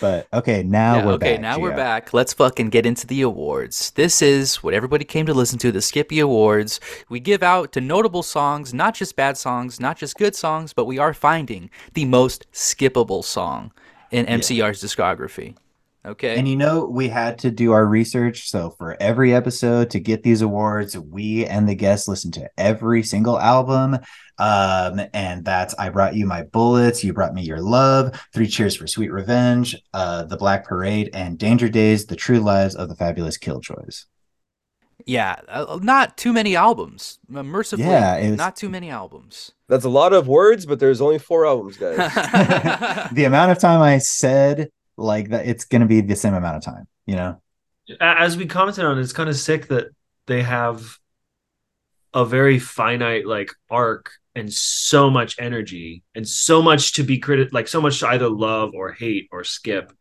[0.00, 1.40] but okay, now Yeah, we're okay, back.
[1.40, 2.12] now we're back.
[2.14, 3.90] Let's fucking get into the awards.
[3.92, 6.80] This is what everybody came to listen to, the Skippy Awards.
[7.08, 10.86] We give out to notable songs, not just bad songs, not just good songs, but
[10.86, 13.72] we are finding the most skippable song
[14.10, 15.56] in MCR's discography.
[16.04, 16.36] Okay?
[16.36, 18.50] And you know, we had to do our research.
[18.50, 23.04] So for every episode to get these awards, we and the guests listen to every
[23.04, 23.98] single album.
[24.38, 28.74] Um, and that's I brought you my bullets, you brought me your love, three cheers
[28.74, 32.96] for sweet revenge, uh, the Black Parade, and Danger Days, the true lives of the
[32.96, 34.06] fabulous Killjoys.
[35.06, 37.20] yeah, uh, not too many albums.
[37.32, 39.52] Uh, Mercifully, Yeah, was- not too many albums.
[39.68, 41.96] That's a lot of words, but there's only four albums, guys.
[43.12, 44.70] the amount of time I said
[45.02, 47.40] like that, it's gonna be the same amount of time, you know?
[48.00, 49.88] As we commented on, it's kind of sick that
[50.26, 50.98] they have
[52.14, 57.52] a very finite like arc and so much energy and so much to be credit
[57.52, 59.92] like so much to either love or hate or skip.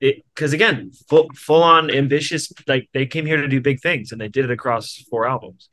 [0.00, 4.12] It because again, full full on ambitious like they came here to do big things
[4.12, 5.68] and they did it across four albums.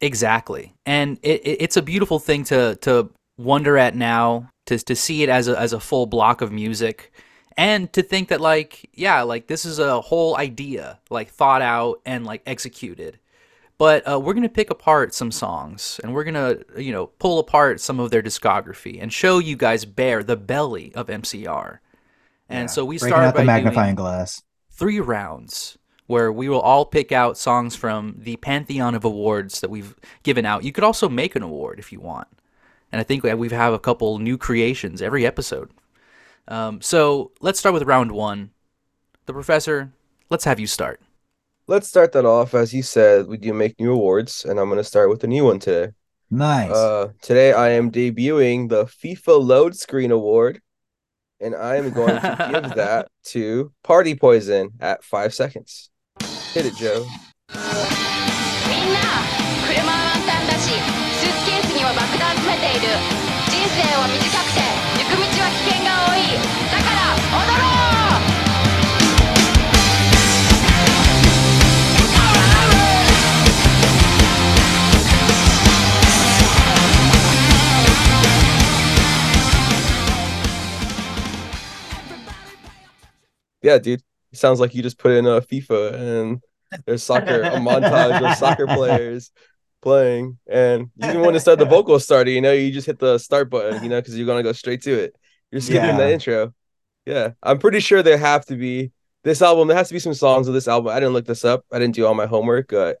[0.00, 4.96] Exactly, and it, it, it's a beautiful thing to to wonder at now to to
[4.96, 7.12] see it as a as a full block of music,
[7.56, 12.00] and to think that like yeah, like this is a whole idea like thought out
[12.06, 13.18] and like executed.
[13.78, 17.80] But uh, we're gonna pick apart some songs, and we're gonna you know pull apart
[17.80, 21.80] some of their discography and show you guys bare the belly of MCR.
[22.48, 22.68] And Yeah.
[22.68, 24.42] so we Breaking start out the by magnifying doing glass.
[24.70, 29.70] three rounds where we will all pick out songs from the pantheon of awards that
[29.70, 30.64] we've given out.
[30.64, 32.28] You could also make an award if you want.
[32.96, 35.68] And I think we we have a couple new creations every episode.
[36.48, 38.52] Um, so let's start with round one.
[39.26, 39.92] The professor,
[40.30, 41.02] let's have you start.
[41.66, 42.54] Let's start that off.
[42.54, 45.26] As you said, we do make new awards, and I'm going to start with a
[45.26, 45.92] new one today.
[46.30, 46.70] Nice.
[46.70, 50.62] Uh, today I am debuting the FIFA Load Screen Award,
[51.38, 55.90] and I am going to give that to Party Poison at five seconds.
[56.54, 57.06] Hit it, Joe.
[62.85, 62.85] る
[63.49, 64.61] 人生は短くて
[65.01, 66.21] 行く道は危険が多い
[66.69, 68.31] だから踊ろう
[83.63, 84.01] Yeah, dude.
[84.33, 86.41] Sounds like you just put in a FIFA and
[86.85, 89.29] there's soccer, a montage of soccer players
[89.86, 90.36] playing.
[90.48, 93.48] And even when it started, the vocals started, you know, you just hit the start
[93.50, 95.14] button, you know, because you're going to go straight to it.
[95.52, 96.52] You're skipping the intro.
[97.04, 97.34] Yeah.
[97.40, 98.90] I'm pretty sure there have to be
[99.22, 99.68] this album.
[99.68, 100.90] There has to be some songs of this album.
[100.90, 101.64] I didn't look this up.
[101.70, 102.72] I didn't do all my homework.
[102.72, 102.94] Uh,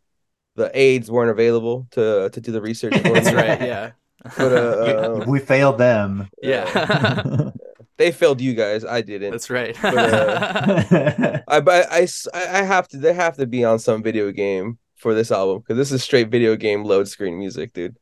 [0.54, 2.94] the aids weren't available to to do the research.
[2.96, 3.90] for That's right, yeah.
[4.38, 6.28] But, uh, we failed them.
[6.40, 7.50] yeah.
[7.98, 8.84] They failed you guys.
[8.84, 9.30] I didn't.
[9.32, 9.76] That's right.
[9.82, 13.78] But, uh, I but I, s- I I have to they have to be on
[13.78, 17.72] some video game for this album because this is straight video game load screen music,
[17.72, 17.96] dude.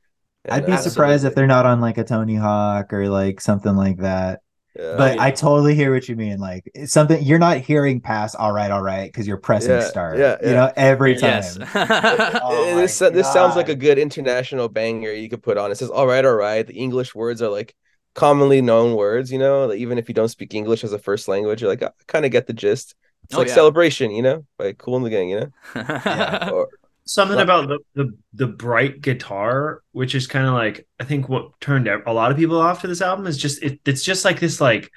[0.48, 3.40] I'd be And, uh, surprised if they're not on like a Tony Hawk or like
[3.40, 4.40] something like that.
[4.76, 4.96] Yeah.
[4.96, 6.38] But I totally hear what you mean.
[6.38, 9.80] Like it's something you're not hearing past all right, all right, because you're pressing Yeah,
[9.80, 10.18] start.
[10.18, 11.58] yeah, yeah, You know, every time.
[11.74, 12.38] yes.
[12.38, 15.70] Oh my this this sounds like a good international banger you could put on.
[15.70, 16.66] It says all right, all right.
[16.66, 17.74] The English words are like
[18.14, 21.28] commonly known words, you know, like, even if you don't speak English as a first
[21.28, 22.94] language, you're like, I kind of get the gist.
[23.24, 23.54] It's Oh, like yeah.
[23.54, 25.50] celebration, you know, like Kool and the Gang, you know.
[26.08, 26.34] Yeah.
[26.46, 26.68] Or
[27.06, 31.60] Something about the, the the bright guitar, which is kind of like I think what
[31.60, 34.40] turned a lot of people off to this album is just it, it's just like
[34.40, 34.90] this like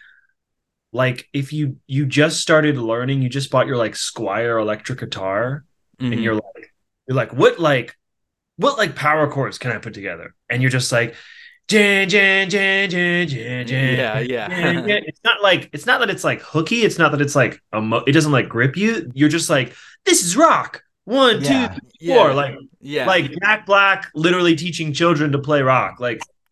[0.93, 5.65] like if you you just started learning, you just bought your like Squier electric guitar,
[5.99, 6.13] Mhm.
[6.13, 6.73] and you're like
[7.07, 7.95] you're like what like
[8.55, 10.33] what like power chords can I put together?
[10.49, 11.13] And you're just like
[11.67, 13.97] jan jan jan jan jan jan.
[13.97, 14.47] yeah, yeah.
[14.47, 15.03] jan, jan.
[15.05, 16.83] It's not like it's not that it's like hooky.
[16.83, 19.11] It's not that it's like emo- it doesn't like grip you.
[19.13, 20.83] You're just like this is rock.
[21.07, 21.69] One, Yeah.
[21.69, 21.77] three,
[22.09, 22.27] four.
[22.27, 22.33] Yeah.
[22.33, 23.05] Like yeah.
[23.07, 26.01] like Jack Black literally teaching children to play rock.
[26.01, 26.19] Like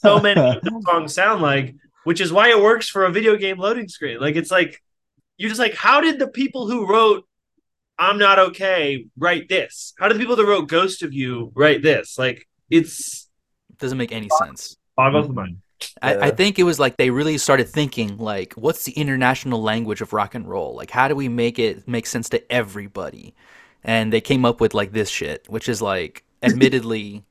[0.00, 1.74] so many songs sound like,
[2.04, 4.20] which is why it works for a video game loading screen.
[4.20, 4.80] Like it's like
[5.36, 7.24] you're just like, how did the people who wrote
[7.98, 9.94] "I'm Not Okay" write this?
[9.98, 12.16] How did the people that wrote "Ghost of You" write this?
[12.18, 13.28] Like it's
[13.78, 14.76] doesn't make any sense.
[14.96, 15.58] boggles the mind.
[16.02, 20.00] I, I think it was like they really started thinking like, what's the international language
[20.00, 20.74] of rock and roll?
[20.76, 23.34] Like, how do we make it make sense to everybody?
[23.84, 27.24] And they came up with like this shit, which is like, admittedly,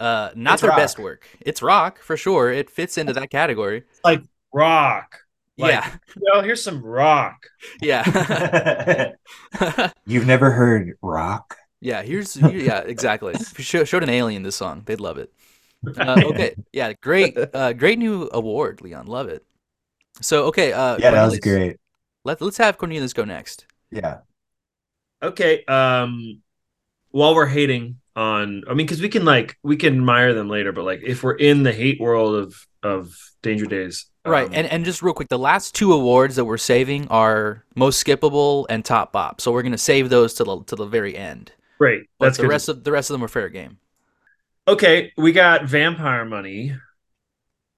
[0.00, 0.78] uh, not It's their rock.
[0.78, 1.26] best work.
[1.40, 2.50] It's rock for sure.
[2.52, 3.84] It fits into that category.
[4.04, 5.20] Like rock.
[5.58, 7.46] Like, yeah, Well, here's some rock.
[7.82, 8.02] yeah,
[10.06, 11.56] You've never heard rock?
[11.80, 12.02] yeah.
[12.02, 13.34] Here's yeah, exactly.
[13.34, 15.32] If you show, showed an alien this song, they'd love it.
[15.86, 19.06] Uh, okay, yeah, great, uh, great new award, Leon.
[19.06, 19.44] Love it.
[20.20, 21.78] So okay, uh, Yeah, that was great.
[22.24, 23.66] Let, let's have Cornelius go next.
[23.90, 24.18] Yeah.
[25.22, 25.64] Okay.
[25.64, 26.42] Um,
[27.10, 30.72] while we're hating on, I mean, because we can like we can admire them later,
[30.72, 34.66] but like if we're in the hate world of of Danger Days, Right, um, and
[34.66, 38.84] and just real quick, the last two awards that we're saving are most skippable and
[38.84, 39.40] top bop.
[39.40, 41.52] So we're gonna save those to the to the very end.
[41.78, 42.02] Right.
[42.18, 42.50] But That's the good.
[42.50, 43.78] rest of the rest of them are fair game.
[44.70, 46.76] Okay, we got Vampire Money.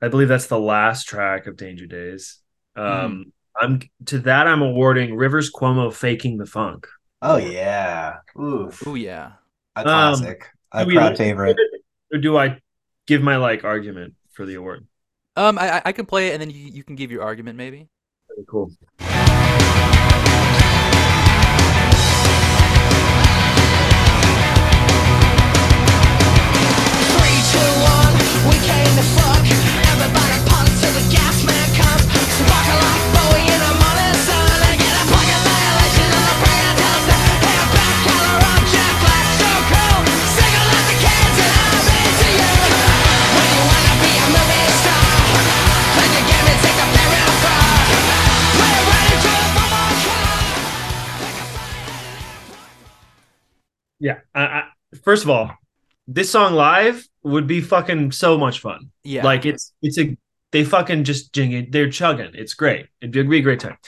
[0.03, 2.39] I believe that's the last track of Danger Days.
[2.77, 6.87] Um, I'm to that I'm awarding Rivers Cuomo faking the funk.
[7.23, 8.17] Oh yeah.
[8.39, 8.87] Oof.
[8.87, 9.33] Oh yeah,
[9.75, 10.51] A Um, classic.
[10.73, 11.57] a do crowd favorite.
[12.13, 12.61] Or do I
[13.07, 14.87] give my like argument for the award?
[15.37, 17.57] um, I I- I can play it and then you you can give your argument
[17.57, 17.89] maybe.
[18.29, 18.71] Very cool.
[54.03, 54.19] Yeah.
[54.35, 54.65] I, I,
[55.05, 55.57] first of all,
[56.09, 58.91] this song live would be fucking so much fun.
[59.05, 60.17] Yeah, Like it's it's a
[60.51, 61.73] they fucking just jing it.
[61.73, 62.33] They're chugging.
[62.35, 62.87] It's great.
[63.01, 63.79] It'd be a great time.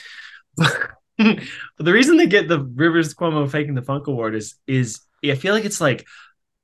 [0.55, 5.35] but the reason they get the Rivers Cuomo faking the funk award is is I
[5.35, 6.05] feel like it's like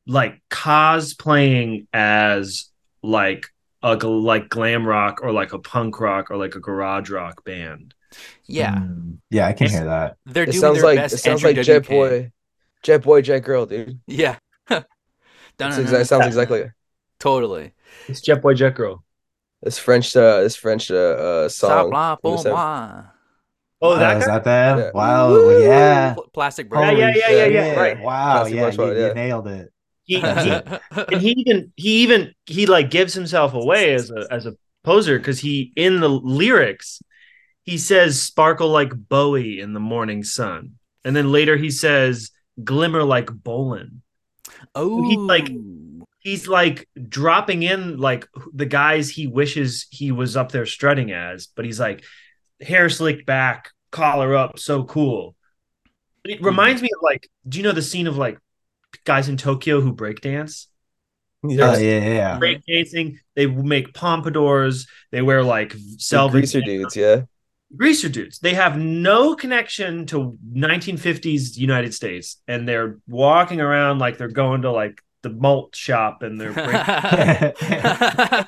[0.07, 2.69] like cosplaying as
[3.03, 3.45] like
[3.83, 7.93] a like glam rock or like a punk rock or like a garage rock band.
[8.45, 8.75] yeah.
[8.75, 10.17] Mm, yeah, I can It's- hear that.
[10.25, 11.13] They're it doing sounds their like best.
[11.15, 11.89] it sounds Andrew like Jet WK.
[11.89, 12.31] Boy,
[12.83, 13.99] Jet Boy, Jet Girl, dude.
[14.07, 14.37] Yeah.
[14.69, 14.87] It's
[15.57, 16.05] Dun-dun-dun.
[16.05, 16.71] sounds exactly
[17.19, 17.73] Totally.
[18.07, 19.03] It's Jet Boy Jet Girl.
[19.61, 21.91] this French uh this French uh, uh song.
[21.91, 22.57] Sabla from the pour.
[23.81, 24.27] Oh, that is guy?
[24.27, 24.77] that that?
[24.77, 24.91] Yeah.
[24.93, 26.13] Wow, yeah.
[26.13, 26.97] Pl- Plastic Yeah, Bird.
[26.97, 27.99] yeah, yeah, yeah, yeah, right.
[27.99, 29.71] Wow, Classic yeah, Black you, Swan, you nailed it.
[30.03, 30.63] He, he
[31.11, 35.17] and he even he even he like gives himself away as a as a poser
[35.17, 37.01] because he in the lyrics
[37.63, 40.73] he says sparkle like Bowie in the morning sun,
[41.05, 42.31] and then later he says
[42.63, 44.01] glimmer like Bolan.
[44.75, 45.51] oh, He's like-
[46.19, 51.47] He's like dropping in like the guys he wishes he was up there strutting as,
[51.47, 52.03] but he's like
[52.61, 55.35] hair slicked back, collar up, so cool.
[56.23, 56.45] It hmm.
[56.45, 58.37] reminds me of like, do you know the scene of like
[59.03, 60.67] guys in Tokyo who break dance?
[61.43, 61.77] Oh, Yeah.
[61.77, 62.37] yeah, yeah, yeah.
[62.37, 63.19] break dancing.
[63.35, 64.85] They make pompadours.
[65.11, 67.21] They wear like The salvage greaser dudes, yeah.
[67.75, 68.39] Greaser dudes.
[68.39, 74.63] They have no connection to 1950s United States, and they're walking around like they're going
[74.63, 76.57] to like the malt shop, and they're.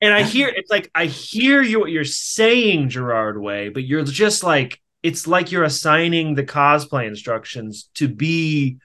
[0.00, 4.04] and I hear it's like I hear you what you're saying, Gerard Way, but you're
[4.04, 8.78] just like it's like you're assigning the cosplay instructions to be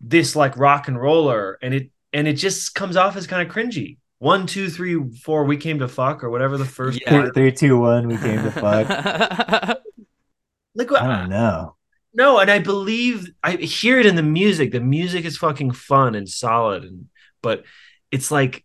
[0.00, 3.54] this like rock and roller, and it and it just comes off as kind of
[3.54, 3.98] cringy.
[4.20, 7.08] One, two, three, four, we came to fuck or whatever the first Yeah.
[7.10, 7.34] part.
[7.34, 8.06] Three, two, one.
[8.06, 9.78] We came to fuck.
[10.74, 11.02] Like what?
[11.02, 11.74] I don't know.
[12.14, 14.70] No, and I believe I hear it in the music.
[14.72, 17.08] The music is fucking fun and solid, and
[17.42, 17.64] but
[18.12, 18.64] it's like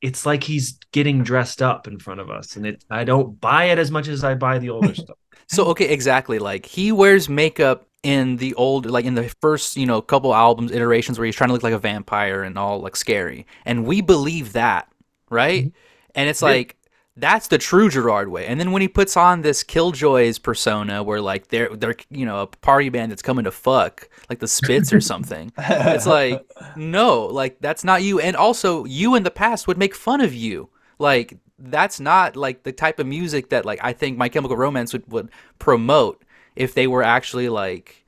[0.00, 3.64] it's like he's getting dressed up in front of us, and it I don't buy
[3.64, 5.16] it as much as I buy the older stuff.
[5.48, 6.38] So okay, exactly.
[6.38, 10.72] Like he wears makeup in the old, like in the first, you know, couple albums
[10.72, 14.00] iterations where he's trying to look like a vampire and all like scary, and we
[14.00, 14.90] believe that,
[15.32, 15.64] right?
[15.64, 15.76] Mm-hmm.
[16.14, 16.48] And it's Yeah.
[16.48, 16.76] like
[17.14, 18.46] that's the true Gerard way.
[18.46, 22.40] And then when he puts on this Killjoys persona, where like they're they're you know
[22.40, 25.52] a party band that's coming to fuck, like the Spits or something.
[25.58, 26.42] It's like
[26.76, 28.18] no, like that's not you.
[28.20, 30.70] And also, you in the past would make fun of you.
[30.98, 34.94] Like that's not like the type of music that like I think My Chemical Romance
[34.94, 36.24] would would promote
[36.56, 38.06] if they were actually like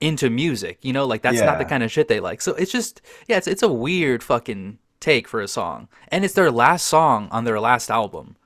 [0.00, 0.78] into music.
[0.82, 2.40] You know, like that's not the kind of shit they like.
[2.40, 6.34] So it's just yeah, it's it's a weird fucking take for a song, and it's
[6.34, 8.36] their last song on their last album.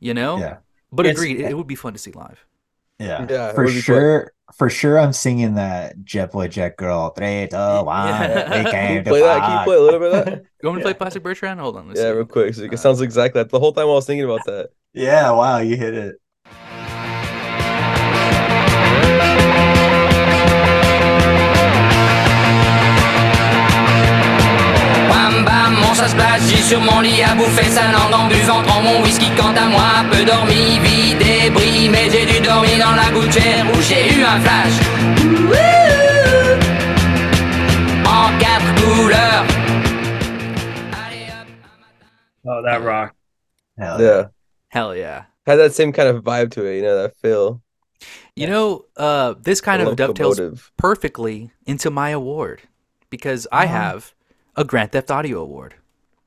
[0.00, 0.36] You know.
[0.38, 0.56] yeah.
[0.92, 2.44] But It's- agreed, it, it would be fun to see live.
[2.98, 3.26] Yeah.
[3.28, 3.82] Yeah, For would be fun.
[3.82, 4.32] sure.
[4.54, 7.10] For sure, I'm singing that Jet Boy Jet Girl.
[7.10, 8.08] Three, two, one.
[8.08, 8.48] Yeah.
[8.64, 9.40] We Can came you play that?
[9.42, 10.34] Can you play a little bit of that?
[10.62, 10.92] You want me to Yeah.
[10.92, 11.58] play Plastic Bertrand?
[11.60, 11.88] Hold on.
[11.88, 12.16] Let's yeah, see.
[12.16, 12.54] real quick.
[12.54, 13.50] So it Uh, sounds exactly that.
[13.50, 14.70] The whole time I was thinking about that.
[14.94, 15.30] Yeah.
[15.32, 15.58] Wow.
[15.58, 16.16] You hit it.
[25.96, 28.82] Bam, mon chat splash, j'ai sur mon lit à bouffer sa langue en buvant prends
[28.82, 33.10] mon whisky quant à moi, peu dormi, vie débris, mais j'ai dû dormir dans la
[33.12, 34.72] gouttière où j'ai eu un flash.
[38.06, 39.46] En quatre couleurs.
[40.92, 41.48] Allez hop.
[42.44, 43.14] Oh, that rock.
[43.78, 44.28] Hell Yeah.
[44.68, 45.24] Hell yeah.
[45.46, 47.60] Had that same kind of vibe to it, you know, that feel.
[48.34, 50.40] You know, uh, this kind of dovetails
[50.76, 52.62] perfectly into my award
[53.10, 53.68] because I Oh.
[53.68, 54.14] have
[54.56, 55.74] a Grand Theft Audio award.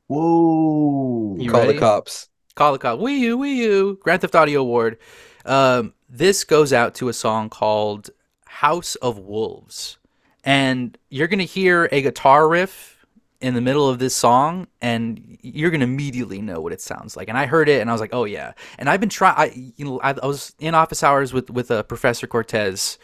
[0.10, 1.36] Whoa.
[1.40, 1.74] You Call ready?
[1.74, 2.30] the cops.
[2.56, 2.98] Call it call.
[2.98, 4.00] Wii U, Wii U.
[4.02, 4.98] Grand Theft Audio award.
[5.46, 8.10] Um, this goes out to a song called
[8.48, 10.00] House of Wolves.
[10.44, 13.06] And you're going to hear a guitar riff
[13.40, 17.16] in the middle of this song and you're going to immediately know what it sounds
[17.16, 17.30] like.
[17.30, 19.54] And I heard it and I was like, "Oh yeah." And I've been trying I
[19.78, 22.98] you know I, I was in office hours with with uh, Professor Cortez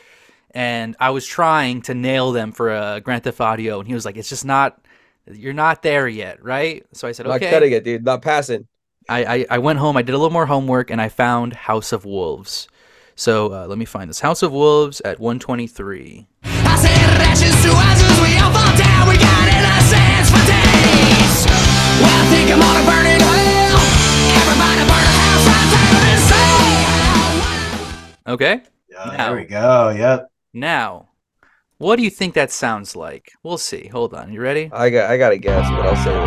[0.51, 4.05] and I was trying to nail them for a Grand Theft Audio and he was
[4.05, 4.84] like, "It's just not
[5.31, 8.03] you're not there yet, right?" So I said, Not "Okay." cutting it, dude.
[8.05, 8.67] Not passing.
[9.07, 11.91] I, I, I went home, I did a little more homework, and I found House
[11.93, 12.67] of Wolves.
[13.15, 14.19] So uh, let me find this.
[14.19, 16.25] House of Wolves at 123.
[16.43, 19.07] I said ashes to ashes, we all fall down.
[19.07, 21.45] We got innocence for days.
[22.01, 23.77] Well, I think I'm gonna burn in hell.
[24.41, 26.21] Everybody burn a house right there and
[28.25, 28.31] say.
[28.33, 28.61] Okay?
[28.89, 29.27] Yeah, Now.
[29.27, 29.89] there we go.
[29.89, 30.27] Yep.
[30.53, 31.09] Now,
[31.85, 33.33] what do you think that sounds like?
[33.43, 33.89] We'll see.
[33.89, 34.33] Hold on.
[34.33, 34.71] You ready?
[34.73, 36.25] I got I gotta guess, but I'll say it.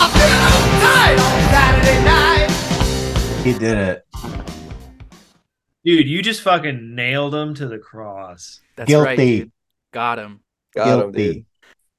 [0.00, 2.50] I feel tight on Saturday night.
[3.42, 4.53] He did it.
[5.84, 8.60] Dude, you just fucking nailed him to the cross.
[8.76, 9.16] That's right.
[9.16, 9.38] Guilty.
[9.40, 9.52] dude.
[9.92, 10.40] Got him.
[10.74, 11.44] Got him, dude.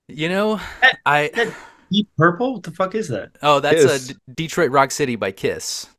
[0.07, 1.51] You know, Eh, I.
[1.91, 2.53] Deep purple?
[2.55, 3.31] What the fuck is that?
[3.43, 4.07] Oh, that's a Kiss.
[4.07, 5.87] D- Detroit Rock City by Kiss.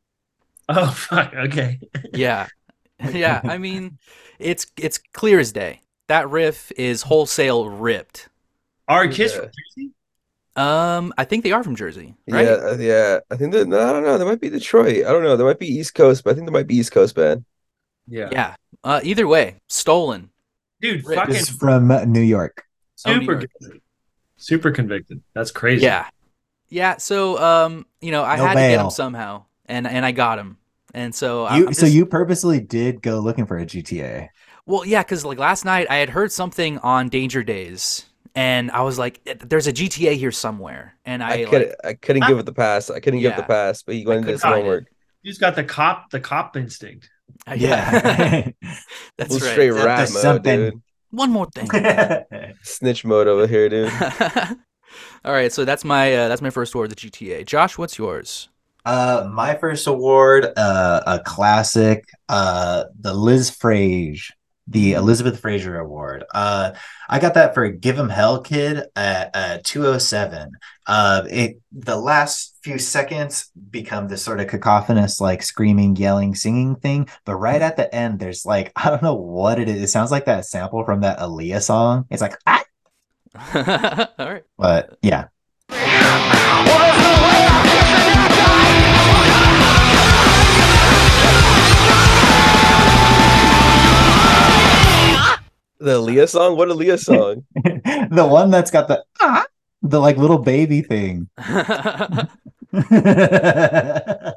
[0.69, 1.33] Oh fuck.
[1.33, 1.79] Okay.
[2.13, 2.49] Yeah.
[3.13, 3.41] yeah.
[3.45, 3.99] I mean,
[4.41, 5.81] it's it's clear as day.
[6.09, 8.29] That riff is wholesale ripped.
[8.89, 9.41] Are Kiss Yeah.
[9.43, 9.91] from Jersey?
[10.57, 12.45] Um, I think they are from Jersey, right?
[12.47, 13.19] Yeah, uh, yeah.
[13.31, 14.19] I think that no, I don't know.
[14.19, 15.05] There might be Detroit.
[15.07, 15.37] I don't know.
[15.37, 17.45] There might be East Coast, but I think there might be East Coast band.
[18.09, 18.29] Yeah.
[18.33, 18.55] Yeah.
[18.85, 20.31] Uh, either way, stolen.
[20.81, 21.19] Dude, Rick.
[21.19, 22.65] fucking This is from uh, New York.
[23.07, 23.51] Oh, New super York.
[23.59, 23.83] convicted.
[24.37, 25.23] Super convicted.
[25.35, 25.85] That's crazy.
[25.85, 26.07] Yeah.
[26.69, 26.97] Yeah.
[26.99, 30.39] So, um, you know, I No had to get him somehow, and and I got
[30.39, 30.59] him,
[30.95, 34.29] and so I- You I'm so just- you purposely did go looking for a GTA.
[34.67, 38.05] well, yeah, because like last night I had heard something on Danger Days,
[38.35, 41.95] and I was like, "Eh, "There's a GTA here somewhere," and I, I, couldn't I
[41.95, 42.91] couldn't give it the pass.
[42.91, 44.63] I couldn't give it the pass, but he I went and couldn't some find it.
[44.65, 44.85] homework.
[45.23, 47.11] You just got the cop, the cop instinct.
[47.55, 48.51] Yeah.
[49.19, 49.53] that's Full right.
[49.53, 50.57] straight Up to rap mode, something.
[50.59, 50.83] dude.
[51.11, 51.69] One more thing.
[52.63, 53.93] Snitch mode over here, dude.
[55.25, 57.45] All right, so that's my uh, that's my first award, the GTA.
[57.45, 58.49] Josh, what's yours?
[58.85, 64.31] Uh, my first award, uh, a classic, uh, the Liz Frage,
[64.69, 66.25] the Elizabeth Fraser Award.
[66.35, 66.73] Uh,
[67.09, 70.53] I got that for Give 'Em Hell Kid at uh, 207.
[70.87, 76.77] Uh, it the last few seconds become this sort of cacophonous, like screaming, yelling, singing
[76.77, 79.83] thing, but right at the end, there's like I don't know what it is.
[79.83, 82.07] It sounds like that sample from that Aaliyah song.
[82.11, 82.65] It's like ah,
[84.19, 84.45] All right.
[84.59, 85.29] But yeah,
[95.79, 96.57] The Leah song?
[96.57, 97.45] What a Leah song?
[97.55, 99.45] the one that's got the ah,
[99.83, 101.29] the like little baby thing.
[102.73, 104.37] the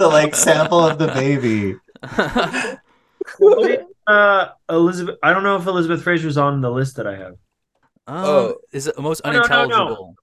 [0.00, 1.76] like sample of the baby.
[4.06, 5.16] uh, Elizabeth.
[5.22, 7.32] I don't know if Elizabeth Fraser's on the list that I have.
[8.06, 8.54] um, Oh.
[8.72, 9.54] is it most Oh, no, no, no.
[9.56, 10.14] unintelligible?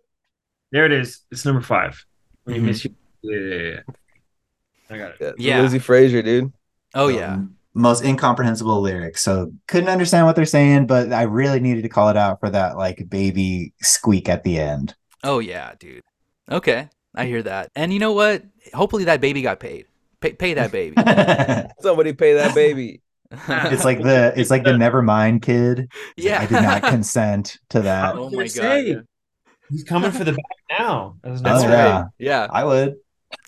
[0.72, 1.22] There it is.
[1.32, 2.04] It's number five.
[2.44, 2.66] When you Mhm.
[2.66, 2.96] miss you.
[3.24, 3.80] Yeah, yeah, yeah, yeah.
[4.90, 5.18] I got it.
[5.20, 5.62] Yeah, Yeah.
[5.62, 6.52] Lizzie Frazier, dude.
[6.96, 7.40] Oh yeah.
[7.74, 9.22] Most incomprehensible lyrics.
[9.24, 12.50] So couldn't understand what they're saying, but I really needed to call it out for
[12.50, 14.94] that like baby squeak at the end.
[15.24, 16.04] Oh yeah, dude.
[16.52, 17.72] Okay, I hear that.
[17.76, 18.44] And you know what?
[18.74, 19.86] Hopefully that baby got paid.
[20.20, 20.96] Pay, pay that baby.
[21.82, 23.02] Somebody pay that baby.
[23.48, 25.90] It's like the it's like the Nevermind kid.
[26.18, 26.42] yeah.
[26.42, 28.16] I did not consent to that.
[28.16, 28.52] oh my god.
[28.52, 28.98] say.
[29.70, 31.16] He's coming for the back now.
[31.24, 31.74] That's, That's Oh, right.
[31.74, 32.04] yeah.
[32.20, 32.48] Yeah.
[32.52, 32.96] I would.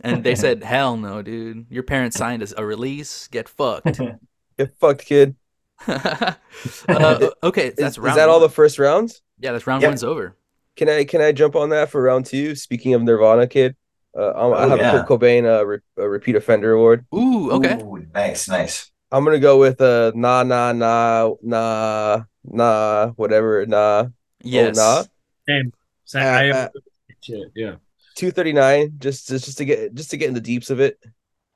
[0.03, 1.67] And they said, "Hell no, dude.
[1.69, 3.27] Your parents signed us a release.
[3.29, 4.01] Get fucked."
[4.57, 5.35] Get fucked, kid.
[5.87, 6.35] uh,
[7.43, 8.17] okay, Is, that's is round.
[8.17, 9.21] that all the first rounds?
[9.39, 9.89] Yeah, that's round Yep.
[9.91, 10.35] one's over.
[10.75, 12.55] Can I can I jump on that for round two?
[12.55, 13.75] Speaking of Nirvana, kid,
[14.17, 14.89] uh, I'm, I Oh, have yeah.
[14.89, 17.05] a Kurt Cobain uh, re- a repeat offender award.
[17.15, 17.77] Ooh, okay.
[17.81, 18.91] Ooh, nice, nice.
[19.11, 24.07] I'm gonna go with uh, nah nah nah nah nah whatever nah
[24.43, 24.77] Yes.
[24.77, 25.03] nah.
[25.47, 25.73] Same.
[26.05, 26.23] Same.
[26.23, 26.69] Uh, I uh,
[27.55, 27.75] yeah.
[28.15, 30.97] 239 just just just to get just to get in the deeps of it.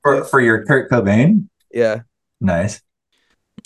[0.03, 1.49] For for your Kurt Cobain.
[1.71, 2.01] Yeah.
[2.39, 2.81] Nice.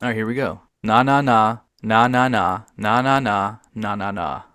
[0.01, 0.61] All right, here we go.
[0.83, 4.50] Na na na na na na na na na na na na.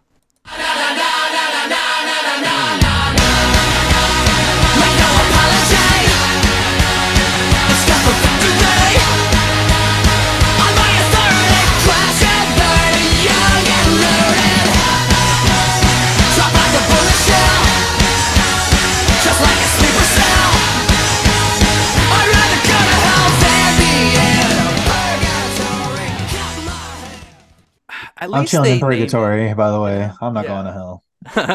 [28.19, 30.11] At I'm least chilling in they named purgatory, by the way.
[30.21, 30.51] I'm not Yeah.
[30.51, 31.05] going to hell.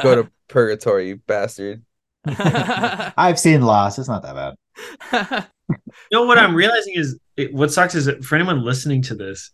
[0.04, 1.84] Go to purgatory, you bastard.
[2.26, 3.98] I've seen Lost.
[4.00, 4.56] It's not that
[5.12, 5.48] bad.
[6.12, 9.16] You know what I'm realizing is it, what sucks is that for anyone listening to
[9.16, 9.52] this,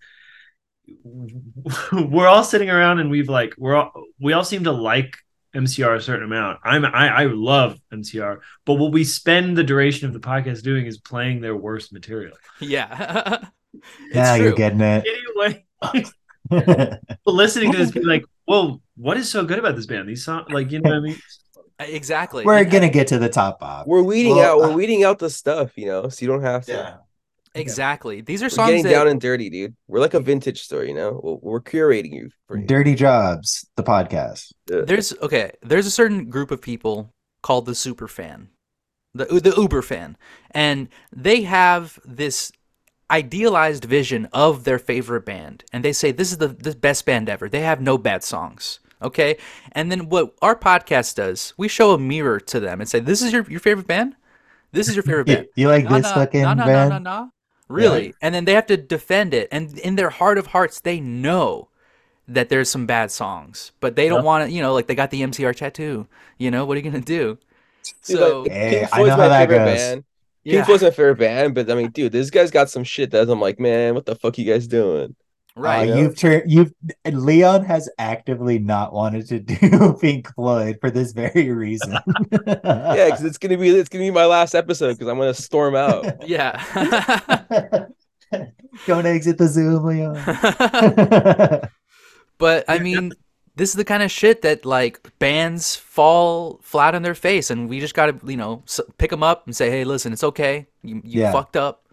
[1.92, 5.16] we're all sitting around and we've like we're all we all seem to like
[5.56, 6.60] MCR a certain amount.
[6.64, 10.88] I'm I, I love MCR, but what we spend the duration of the podcast doing
[10.88, 12.36] is playing their worst material.
[12.60, 13.46] yeah.
[13.74, 13.86] it's
[14.16, 14.46] yeah, true.
[14.48, 15.06] you're getting it.
[15.06, 15.66] Anyway,
[17.26, 20.08] listening to this, be like, well, what is so good about this band?
[20.08, 21.20] These songs, like you know what I mean?"
[21.80, 22.44] Exactly.
[22.44, 23.86] We're And- gonna get to the top bop.
[23.86, 26.42] We're weeding Well, out we're uh, weeding out the stuff, you know, so you don't
[26.42, 26.72] have to.
[26.72, 26.96] Yeah.
[27.54, 28.22] Exactly.
[28.22, 29.76] These are We're songs getting that down and dirty, dude.
[29.88, 31.20] We're like a vintage store, you know.
[31.24, 32.66] We're, we're curating you for you.
[32.66, 34.52] Dirty Jobs, the podcast.
[34.70, 34.82] Yeah.
[34.88, 35.52] there's okay.
[35.62, 38.50] There's a certain group of people called the super fan,
[39.14, 40.18] the the Uber fan,
[40.52, 42.52] and they have this
[43.12, 47.30] idealized vision of their favorite band, and they say this is the the best band
[47.30, 47.50] ever.
[47.50, 48.80] They have no bad songs.
[49.02, 49.38] Okay,
[49.74, 53.22] and then what our podcast does, we show a mirror to them and say, "This
[53.22, 54.16] is your your favorite band.
[54.72, 57.00] This is your favorite You, band." you like Nah, this nah, fucking nah, nah, band?
[57.00, 57.30] nah, nah, nah.
[57.70, 58.16] Really?
[58.22, 59.48] And then they have to defend it.
[59.52, 61.70] And in their heart of hearts, they know
[62.28, 64.24] that there's some bad songs, but they don't Yeah.
[64.24, 66.08] want to, you know, like they got the MCR tattoo.
[66.38, 67.40] You know, what are you going to do?
[68.02, 69.64] So, like, Hey, eh, I Floyd's know my how that favorite goes.
[69.64, 70.06] band.
[70.48, 70.54] Yeah.
[70.54, 73.30] Pink Floyd's a fair band, but I mean, dude, this guy's got some shit that
[73.30, 75.16] I'm like, man, what the fuck you guys doing?
[75.58, 75.90] right.
[75.90, 76.72] Uh, you've turned you've
[77.06, 79.40] Leon has actively not wanted to
[79.70, 81.94] do Pink Floyd for this very reason.
[82.64, 85.76] Yeah, because it's gonna be it's gonna be my last episode because I'm gonna storm
[85.76, 86.28] out.
[86.28, 86.64] yeah.
[88.86, 90.16] Don't exit the Zoom, Leon.
[92.38, 93.14] but I mean,
[93.58, 97.68] this is the kind of shit that like bands fall flat on their face, and
[97.68, 98.64] we just got to, you know,
[98.98, 100.68] pick them up and say, hey, listen, it's okay.
[100.84, 101.32] You, you Yeah.
[101.32, 101.84] fucked up.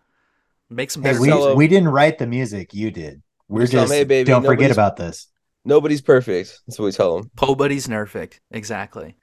[0.70, 3.22] Make some hey, we, tell 'em- we didn't write the music, you did.
[3.48, 5.28] We're Just tell 'em, just "Hey, baby, don't forget about this.
[5.64, 6.60] Nobody's perfect.
[6.66, 7.30] That's what we tell them.
[7.36, 8.40] Po Buddy's Nerfic.
[8.50, 9.16] Exactly.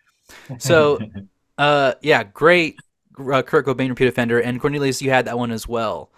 [0.60, 1.00] So,
[1.58, 2.78] uh, yeah, great
[3.20, 6.12] uh, Kurt Cobain repeat offender, and Cornelius, you had that one as well.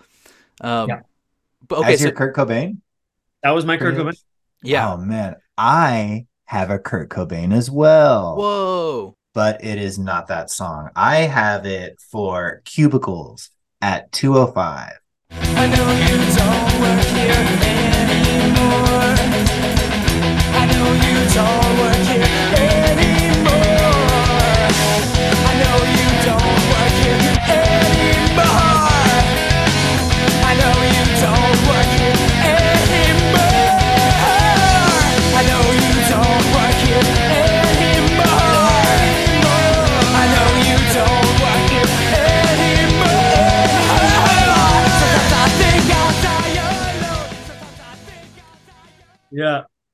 [0.62, 1.00] Um, Yeah.
[1.68, 2.78] But okay, As so Kurt Cobain?
[3.42, 4.18] That was my Kurt Cobain.
[4.62, 4.94] yeah.
[4.94, 8.36] Oh man, I have a Kurt Cobain as well.
[8.38, 9.16] Whoa.
[9.34, 10.90] But it is not that song.
[10.96, 13.50] I have it for Cubicles
[13.82, 15.00] at 205.
[15.32, 19.16] I know you don't work here anymore.
[20.56, 22.28] I know you don't work here
[22.94, 23.94] anymore.
[25.46, 28.63] I know you don't work here anymore.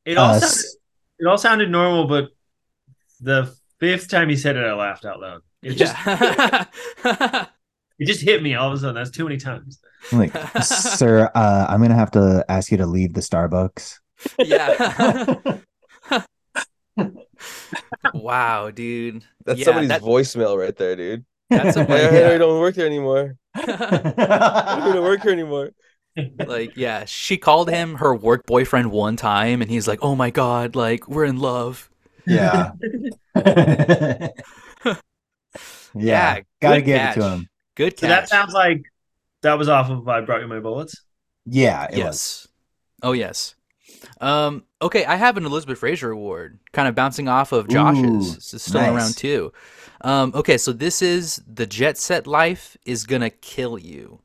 [0.05, 0.65] It all Uh, sounded,
[1.19, 2.29] it all sounded normal, but
[3.21, 5.41] the fifth time he said it, I laughed out loud.
[5.61, 6.65] It just yeah.
[7.99, 8.95] it just hit me all of a sudden.
[8.95, 9.79] That's too many times.
[10.11, 10.31] like,
[10.63, 13.99] sir, uh, I'm gonna have to ask you to leave the Starbucks.
[14.39, 15.57] yeah.
[18.13, 19.23] wow, dude.
[19.45, 21.25] That's Yeah, somebody's that- voicemail right there, dude.
[21.49, 22.35] That's a- Hey, Yeah.
[22.35, 23.35] I don't work there anymore.
[23.55, 25.71] I don't work here anymore.
[26.45, 30.29] Like yeah she called him her work boyfriend one time and he's like oh my
[30.29, 31.89] god like we're in love
[32.27, 32.71] yeah.
[33.35, 34.29] yeah.
[35.93, 37.17] Yeah, Gotta good give catch.
[37.17, 37.49] it to him.
[37.75, 38.83] good So that sounds like
[39.41, 41.03] that was off of I brought you my bullets.
[41.45, 41.97] Yeah, it was.
[41.97, 42.47] yes
[43.01, 43.55] oh yes
[44.21, 48.35] um okay i have an elizabeth fraser award kind of bouncing off of josh's Ooh,
[48.35, 48.91] this is still nice.
[48.91, 49.51] around too
[50.01, 54.19] um okay so this is the jet set life is gonna kill you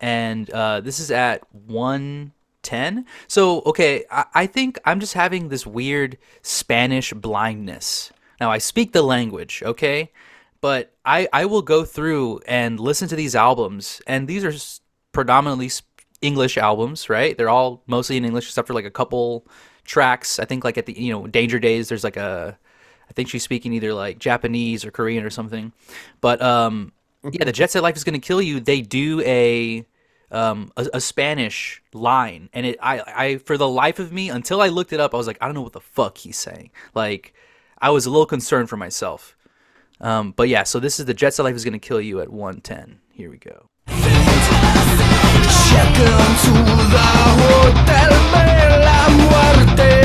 [0.00, 5.66] and uh this is at 110 so okay I, I think i'm just having this
[5.66, 10.10] weird spanish blindness now i speak the language okay
[10.60, 14.52] but I, I will go through and listen to these albums, and these are
[15.12, 15.70] predominantly
[16.20, 17.36] English albums, right?
[17.36, 19.46] They're all mostly in English, except for like a couple
[19.84, 20.38] tracks.
[20.38, 22.58] I think like at the you know Danger Days, there's like a,
[23.08, 25.72] I think she's speaking either like Japanese or Korean or something.
[26.20, 26.92] But um,
[27.24, 28.60] yeah, the Jet Set Life is gonna kill you.
[28.60, 29.86] They do a
[30.30, 34.60] um a, a Spanish line, and it I I for the life of me until
[34.60, 36.70] I looked it up, I was like I don't know what the fuck he's saying.
[36.94, 37.34] Like
[37.78, 39.36] I was a little concerned for myself.
[40.00, 42.20] Um, but yeah, so this is the Jet Set Life is going to kill you
[42.20, 43.00] at 110.
[43.12, 43.68] Here we go.
[43.86, 43.98] Check
[45.98, 46.52] into
[46.90, 47.06] the
[47.36, 50.00] Hotel Bella Muerte.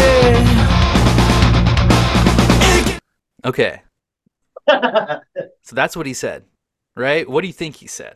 [3.45, 3.81] Okay.
[5.61, 6.43] so that's what he said,
[6.95, 7.27] right?
[7.29, 8.15] What do you think he said?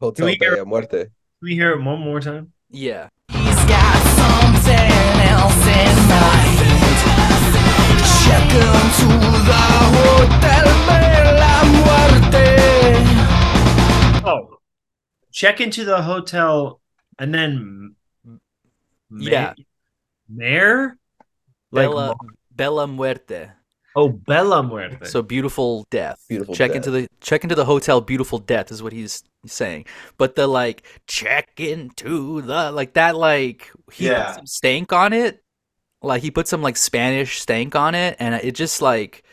[0.00, 1.04] Hotel we hear- Muerte.
[1.04, 1.10] Can
[1.42, 2.52] we hear it one more time?
[2.70, 3.08] Yeah.
[3.30, 4.92] He's got something
[5.32, 6.58] else in mind.
[8.24, 9.08] Check into
[9.46, 12.46] the Hotel Bella Muerte.
[14.24, 14.58] Oh,
[15.32, 16.80] check into the hotel
[17.18, 18.38] and then ma-
[19.30, 19.54] Yeah.
[20.28, 20.98] mayor
[21.70, 22.16] like Bella, mo-
[22.50, 23.50] Bella Muerte.
[23.98, 25.04] Oh Bella Muerte.
[25.06, 26.24] So beautiful death.
[26.28, 26.76] Beautiful check death.
[26.76, 29.86] into the check into the hotel beautiful death is what he's saying.
[30.16, 34.24] But the like check into the like that like he Yeah.
[34.26, 35.42] put some stank on it.
[36.00, 39.24] Like he put some like Spanish stank on it and it just like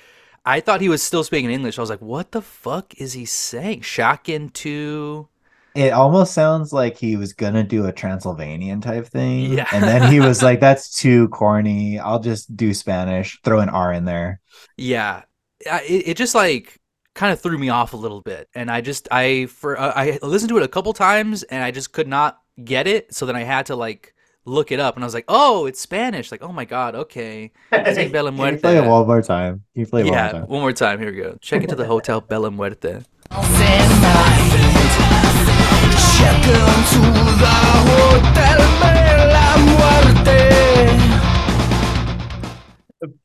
[0.45, 1.77] I thought he was still speaking English.
[1.77, 3.81] I was like, what the fuck is he saying?
[3.81, 5.27] Shock into
[5.75, 9.51] It almost sounds like he was gonna do a Transylvanian type thing.
[9.53, 9.67] Yeah.
[9.71, 11.99] And then he was like, that's too corny.
[11.99, 14.39] I'll just do Spanish, throw an R in there.
[14.77, 15.23] Yeah,
[15.65, 16.79] it, it just like
[17.13, 20.19] kind of threw me off a little bit, and I just I for uh, I
[20.21, 23.13] listened to it a couple times, and I just could not get it.
[23.13, 24.13] So then I had to like
[24.45, 26.31] look it up, and I was like, oh, it's Spanish.
[26.31, 27.51] Like, oh my god, okay.
[27.91, 28.85] Say Bella Can you play it Muerte.
[28.85, 29.63] one more time?
[29.73, 30.47] Can you play it one more Yeah, time?
[30.47, 30.99] one more time.
[30.99, 31.37] Here we go.
[31.41, 33.01] Check into the hotel Bella Muerte.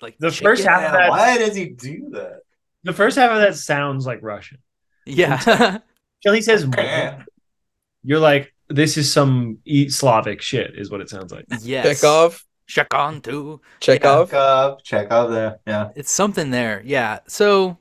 [0.03, 2.41] Like The first half of that, Why does he do that?
[2.85, 4.59] the first half of that sounds like Russian.
[5.07, 5.79] Yeah,
[6.23, 6.67] Till he says,
[8.03, 11.47] "You're like this is some e- Slavic shit," is what it sounds like.
[11.63, 12.01] yes.
[12.01, 12.45] Chekhov.
[12.67, 13.61] Check on to.
[13.81, 14.29] Chekhov.
[14.31, 15.59] Check up, check up there.
[15.67, 15.91] Yeah.
[15.97, 16.83] It's something there.
[16.85, 17.19] Yeah.
[17.27, 17.79] So,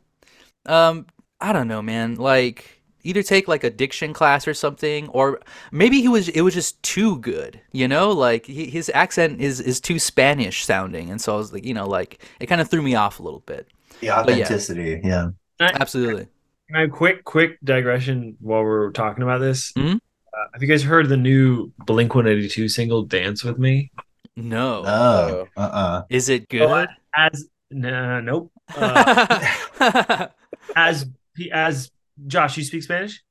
[0.65, 1.05] um,
[1.39, 2.15] I don't know, man.
[2.15, 5.39] Like either take like a diction class or something, or
[5.71, 7.59] maybe he was it was just too good.
[7.71, 11.53] You know, like he, his accent is is too Spanish sounding, and so I was
[11.53, 13.67] like, you know, like it kind of threw me off a little bit.
[13.99, 14.19] The yeah.
[14.19, 15.01] authenticity.
[15.03, 15.31] Yeah.
[15.59, 16.27] Absolutely.
[16.67, 19.71] Can I quick quick digression while we're talking about this?
[19.73, 19.95] Mhm.
[19.95, 23.91] Uh, have you guys heard the new Blink One Eighty Two single "Dance with Me"?
[24.35, 24.83] No.
[24.85, 25.47] Oh.
[25.57, 25.59] Uh.
[25.59, 26.89] uh is it Oh, good?
[27.15, 28.51] As nah, nope.
[28.75, 29.39] Uh,
[30.75, 31.07] as
[31.51, 31.91] as
[32.27, 33.23] Josh, you speak Spanish?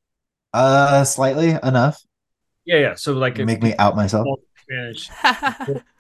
[0.53, 1.05] Uh.
[1.05, 2.03] Slightly enough.
[2.65, 2.95] Yeah, yeah.
[2.95, 4.27] So like if Make me out myself.
[4.63, 5.09] Spanish.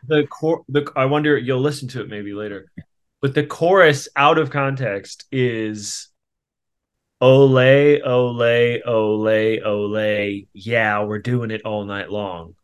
[0.07, 2.71] the core the I wonder you'll listen to it maybe later.
[3.21, 6.09] But the chorus out of context is
[7.21, 7.57] ole
[8.05, 12.55] ole ole ole yeah, we're doing it all night long.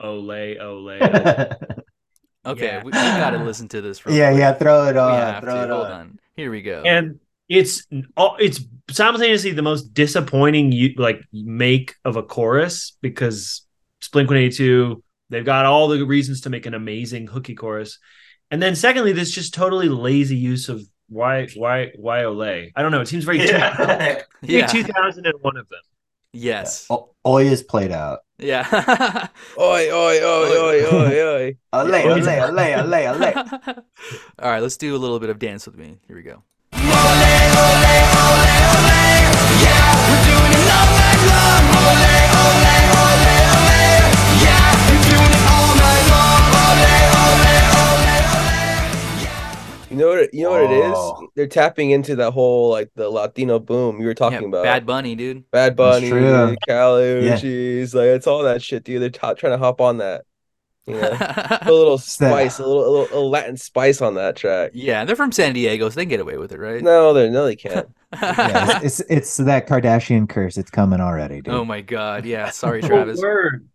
[0.00, 0.30] Ole
[0.60, 0.90] ole.
[0.90, 0.90] ole.
[2.46, 2.78] okay, Yeah.
[2.82, 4.04] we, we gotta listen to this.
[4.04, 4.30] real yeah.
[4.30, 4.40] quick.
[4.40, 4.52] Yeah.
[4.54, 5.42] Throw it on.
[5.42, 5.62] Throw to.
[5.64, 5.92] it Hold on.
[5.92, 6.18] on.
[6.36, 6.82] Here we go.
[6.84, 7.18] and
[7.48, 7.86] it's
[8.16, 13.66] oh, it's simultaneously the most disappointing you like make of a chorus because
[14.12, 17.98] Blink One Eighty Two they've got all the reasons to make an amazing hooky chorus,
[18.50, 22.70] and then secondly, this just totally lazy use of why why why Olay.
[22.74, 23.00] I don't know.
[23.00, 23.76] It seems very Yeah.
[23.86, 24.22] yeah.
[24.42, 24.66] yeah.
[24.66, 25.80] two thousand and one of them.
[26.32, 26.86] Yes.
[26.90, 28.20] O- Oi is played out.
[28.38, 28.66] Yeah.
[29.58, 31.56] Oi, oi, oi, oi, oi, oi.
[31.72, 33.64] Ole, ole, ole, ole, ole.
[34.40, 35.98] All right, let's do a little bit of dance with me.
[36.08, 36.42] Here we go.
[49.94, 50.18] You know what?
[50.18, 51.28] It, you know what it Oh.
[51.34, 54.64] They're tapping into that whole like the Latino boom you were talking Yeah, about.
[54.64, 55.50] Bad Bunny, dude.
[55.50, 56.56] Bad Bunny, true.
[56.68, 59.02] Calucci's, like it's all that shit, dude.
[59.02, 60.24] They're top, trying to hop on that.
[60.86, 64.16] You know, put a little spice, a little, a little, a little Latin spice on
[64.16, 64.72] that track.
[64.74, 66.82] yeah, they're from San Diego, so they can get away with it, right?
[66.82, 67.88] No, they no, they can't.
[68.22, 70.56] Yeah, it's, it's it's that Kardashian curse.
[70.58, 71.54] It's coming already, dude.
[71.54, 72.24] oh my god.
[72.26, 73.18] Yeah, sorry, Oh, Travis.
[73.20, 73.66] word.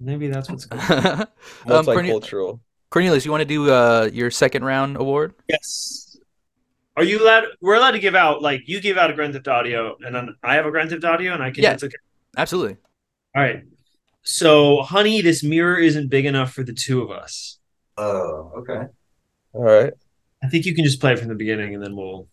[0.00, 1.20] Maybe that's what's going on.
[1.66, 2.60] um, Corne- Multicultural.
[2.94, 5.34] Cornelius, you want to do uh, your second round award?
[5.48, 6.16] Yes.
[6.96, 7.46] Are you allowed?
[7.60, 10.36] We're allowed to give out like you give out a Grand Theft Audio, and then
[10.44, 11.64] I have a Grand Theft Audio, and I can.
[11.64, 11.72] Yeah.
[11.72, 11.96] It's okay.
[12.36, 12.76] Absolutely.
[13.34, 13.64] All right.
[14.22, 17.58] So, honey, this mirror isn't big enough for the two of us.
[17.96, 18.86] Oh, okay.
[19.54, 19.92] All right.
[20.44, 22.28] I think you can just play it from the beginning, and then we'll.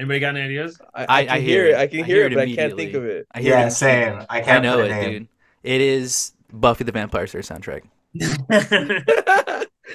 [0.00, 0.80] Anybody got any ideas?
[0.94, 1.70] I, I- I, I hear hear it.
[1.72, 1.76] it.
[1.76, 3.26] I can I hear hear it, it but I can't think of it.
[3.34, 3.70] I hear Yeah, it.
[3.72, 4.14] same.
[4.30, 5.10] I I can't know it, name.
[5.12, 5.28] dude.
[5.62, 7.82] It is Buffy the Vampire Slayer soundtrack.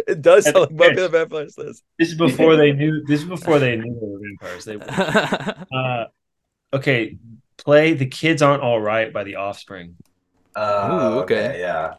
[0.08, 1.72] it does sound like Buffy the Vampire Slayer.
[1.98, 3.04] This is before they knew.
[3.06, 4.66] This is before they knew they were vampires.
[4.66, 4.78] They.
[5.76, 6.06] Uh,
[6.72, 7.18] okay,
[7.58, 9.96] play "The Kids Aren't All Right" by The Offspring.
[10.56, 11.60] Oh, Ooh, okay.
[11.60, 11.96] Yeah.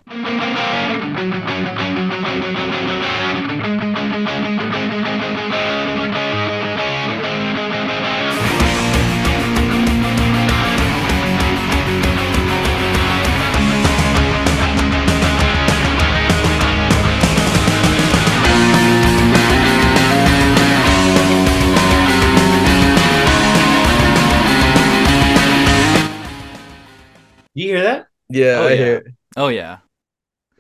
[27.57, 28.07] You hear that?
[28.28, 28.76] Yeah, Oh, I yeah.
[28.76, 29.07] hear it.
[29.38, 29.78] oh yeah.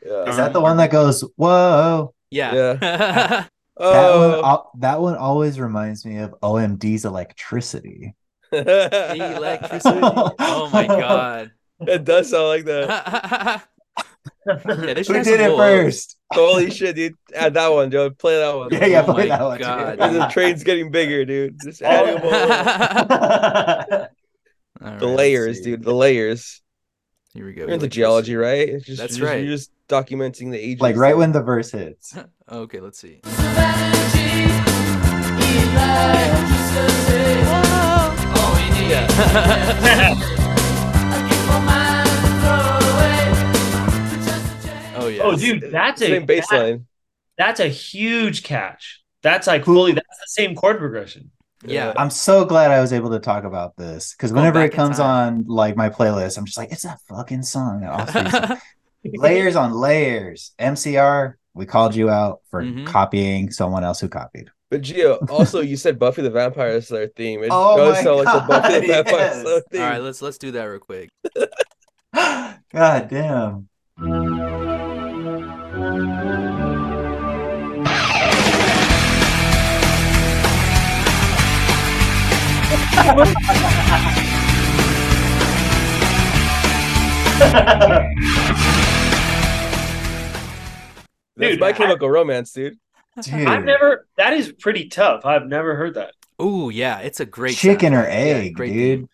[0.04, 0.24] Yeah.
[0.30, 2.14] Is that the one that goes, whoa?
[2.30, 3.46] Yeah.
[3.78, 3.92] Oh.
[3.92, 8.14] That Oh, one, al- that one always reminds me of OMD's electricity.
[8.50, 10.00] Electricity.
[10.02, 11.50] Oh my god.
[11.80, 13.68] it does sound like that.
[14.46, 16.16] yeah, they should Who have did it more- first?
[16.32, 17.16] Holy shit, dude!
[17.34, 18.08] Add that one, Joe.
[18.10, 18.68] Play that one.
[18.72, 19.58] Yeah, yeah, Oh play my that one.
[19.60, 21.60] God, And the train's getting bigger, dude.
[21.62, 22.32] Just add them all.
[24.80, 25.82] All right, The let's layers, dude.
[25.82, 26.62] The layers.
[27.36, 27.62] Here we go.
[27.62, 28.00] You're into electricity.
[28.00, 28.68] geology, right?
[28.68, 29.44] It's just, That's you're just- right.
[29.44, 30.80] You're just documenting the ages.
[30.80, 32.16] like right when the verse hits.
[32.48, 33.20] Okay, let's see.
[44.98, 45.22] Oh yeah.
[45.24, 46.84] Oh, dude, that's a same that- baseline.
[47.36, 49.02] that's a huge catch.
[49.22, 49.92] That's like fully.
[49.92, 51.30] That's the same chord progression.
[51.68, 51.92] Yeah.
[51.96, 55.44] I'm so glad I was able to talk about this because whenever it comes on
[55.46, 57.80] like my playlist, I'm just like, it's that fucking song.
[57.80, 58.58] that Offspring song.
[59.14, 60.52] layers on layers.
[60.58, 62.86] MCR, we called you out for Mhm.
[62.86, 64.50] copying someone else who copied.
[64.70, 67.42] But Gio, also you said Buffy the Vampire Slayer theme.
[67.44, 69.42] It Oh does my sound like the Buffy the God, Vampire.
[69.42, 69.82] Slayer theme.
[69.82, 71.08] All right, let's let's do that real quick.
[72.72, 73.68] God damn.
[91.38, 92.78] Dude, My Chemical Romance, dude.
[93.22, 93.46] Dude.
[93.46, 94.06] I've never.
[94.16, 95.24] That is pretty tough.
[95.24, 96.12] I've never heard that.
[96.40, 98.08] Ooh, yeah, it's a great Chicken or soundtrack.
[98.08, 98.98] Yeah, egg, great dude.
[99.00, 99.08] theme.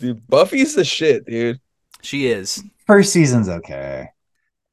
[0.00, 1.60] Dude, Buffy's the shit, dude.
[2.02, 2.62] She is.
[2.86, 4.08] First season's okay.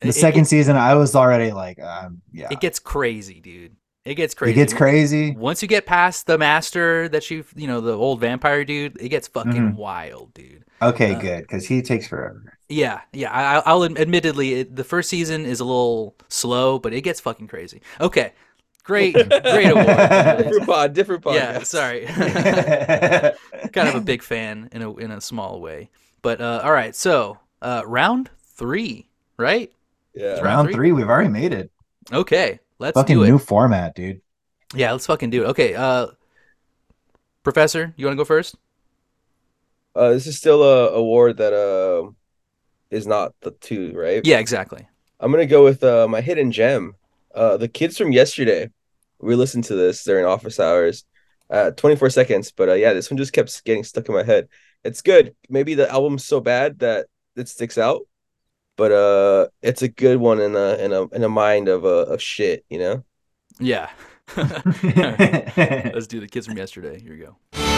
[0.01, 2.47] The It- second it, season, I was already like, um, yeah.
[2.49, 3.75] it gets crazy, dude.
[4.03, 4.51] It gets crazy.
[4.51, 5.31] It gets crazy.
[5.35, 9.09] Once you get past the master that you, you know, the old vampire dude, it
[9.09, 9.75] gets fucking Mhm.
[9.75, 10.63] wild, dude.
[10.81, 12.57] Okay, Uh, good, because he takes forever.
[12.67, 13.31] Yeah, yeah.
[13.31, 17.19] I, I- I'll admittedly, it, the first season is a little slow, but it gets
[17.19, 17.81] fucking crazy.
[17.99, 18.33] Okay,
[18.83, 20.37] great, great award.
[20.39, 21.35] different pod, different podcast.
[21.35, 22.05] yeah, sorry.
[23.71, 25.89] kind of a big fan in a in a small way.
[26.23, 29.71] But uh, all right, so uh, round three, right?
[30.15, 30.33] Yeah.
[30.33, 30.73] round Round three?
[30.75, 31.69] three, we've already made it.
[32.11, 33.27] Okay, let's Fucking do it.
[33.29, 34.21] new format, dude.
[34.73, 35.47] Yeah, let's fucking do it.
[35.49, 36.07] Okay, uh,
[37.43, 38.55] Professor, you want to go first?
[39.95, 42.09] Uh, this is still a award that uh,
[42.89, 44.25] is not the two, right?
[44.25, 44.87] Yeah, exactly.
[45.19, 46.95] I'm gonna go with uh, my hidden gem.
[47.33, 48.69] Uh, the kids from yesterday.
[49.19, 51.05] We listened to this during office hours.
[51.49, 54.47] Uh, 24 seconds, but uh, yeah, this one just kept getting stuck in my head.
[54.85, 55.35] it's good.
[55.49, 58.01] Maybe the album's so bad that it sticks out,
[58.77, 62.05] but uh, it's a good one in a in a in a mind of uh,
[62.05, 63.03] of shit, you know.
[63.59, 63.89] Yeah.
[64.35, 66.99] Let's do the kids from yesterday.
[66.99, 67.70] Here we go.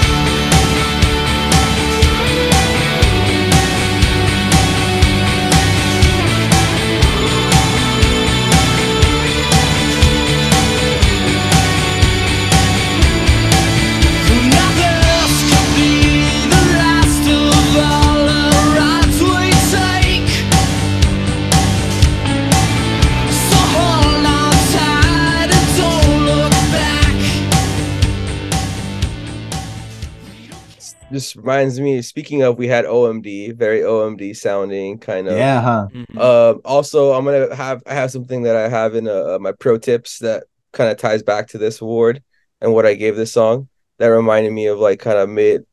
[31.13, 32.01] This reminds me.
[32.01, 35.37] Speaking of, we had OMD, very OMD sounding kind of.
[35.37, 35.87] yeah, huh?
[35.93, 36.19] Mhm.
[36.19, 39.77] Um, also, I'm gonna have I have something that I have in uh, my pro
[39.77, 42.23] tips that kind of ties back to this award
[42.61, 43.69] and what I gave this song.
[43.99, 45.65] That reminded me of like kind of mid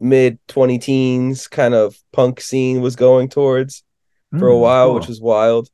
[0.00, 3.84] mid twenty teens kind of punk scene was going towards
[4.38, 4.94] for a Mm, while, cool.
[4.96, 5.70] which was wild.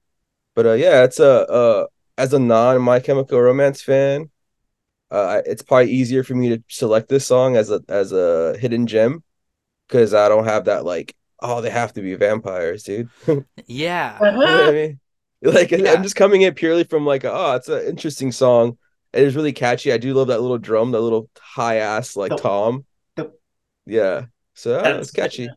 [0.54, 1.86] But uh, yeah, it's a uh,
[2.18, 4.30] as a non My Chemical Romance fan,
[5.14, 8.86] uh, it's probably easier for me to select this song as a as a hidden
[8.86, 9.22] gem
[9.88, 13.08] because I don't have that like oh they have to be vampires, dude.
[13.66, 14.18] Yeah.
[14.18, 15.00] You know what I mean?
[15.42, 15.92] Like Yeah.
[15.92, 18.78] I'm just coming in purely from like oh it's an interesting song.
[19.12, 19.92] It is really catchy.
[19.92, 22.40] I do love that little drum, that little high ass like Dope.
[22.42, 22.84] tom.
[23.16, 23.40] Dope.
[23.86, 24.26] Yeah.
[24.54, 25.48] So That's- it's catchy.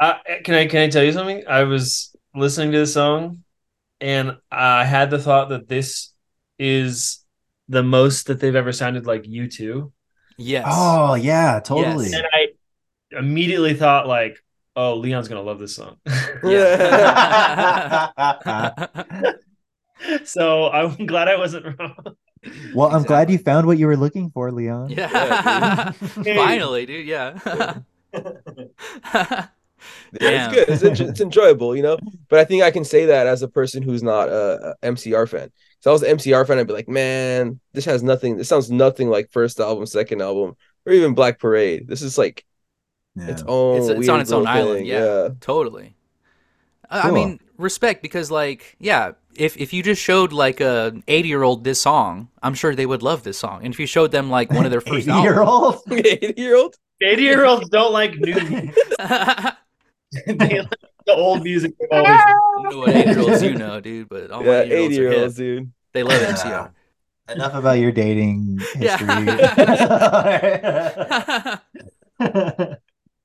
[0.00, 0.14] Uh,
[0.44, 1.44] can I can I tell you something?
[1.48, 3.44] I was listening to the song,
[4.00, 6.12] and I had the thought that this
[6.58, 7.23] is
[7.68, 9.90] the most that they've ever sounded like U2,
[10.36, 10.66] Yes.
[10.68, 12.06] Oh yeah, totally.
[12.06, 12.14] Yes.
[12.14, 14.38] and I immediately thought like,
[14.76, 15.96] oh, Leon's gonna love this song.
[20.24, 22.16] so I'm glad I wasn't wrong.
[22.74, 24.90] well, I'm glad you found what you were looking for, Leon.
[24.90, 25.92] yeah.
[26.22, 26.36] Hey.
[26.36, 27.06] Finally, dude.
[27.06, 27.38] Yeah.
[30.20, 30.68] Yeah, it's good.
[30.68, 31.98] It's, it's enjoyable, you know.
[32.28, 35.28] But I think I can say that as a person who's not a, a MCR
[35.28, 35.50] fan.
[35.84, 38.38] If I was an MCR fan, I'd be like, man, this has nothing.
[38.38, 40.56] This sounds nothing like first album, second album,
[40.86, 41.86] or even Black Parade.
[41.86, 42.46] This is like
[43.14, 43.28] Yeah.
[43.28, 43.76] its own.
[43.82, 44.86] It's- it's on its own little island, thing.
[44.86, 45.28] yeah.
[45.40, 45.94] Totally.
[46.90, 51.28] I I mean, respect because, like, yeah, if if you just showed like a eighty
[51.28, 53.62] year old this song, I'm sure they would love this song.
[53.64, 55.92] And if you showed them like one of their first year albums, old.
[56.06, 56.76] Eighty year old.
[57.02, 58.34] Eighty year olds don't like new.
[58.50, 58.74] music.
[60.26, 60.68] they like
[61.06, 61.74] the old music.
[61.90, 64.60] always I don't know what eighty year olds you know, dude, but all Yeah, my
[64.62, 65.72] eighty eighty year year olds, olds dude.
[65.92, 66.32] they love Yeah.
[66.32, 66.70] MCR.
[67.34, 69.08] Enough about your dating history.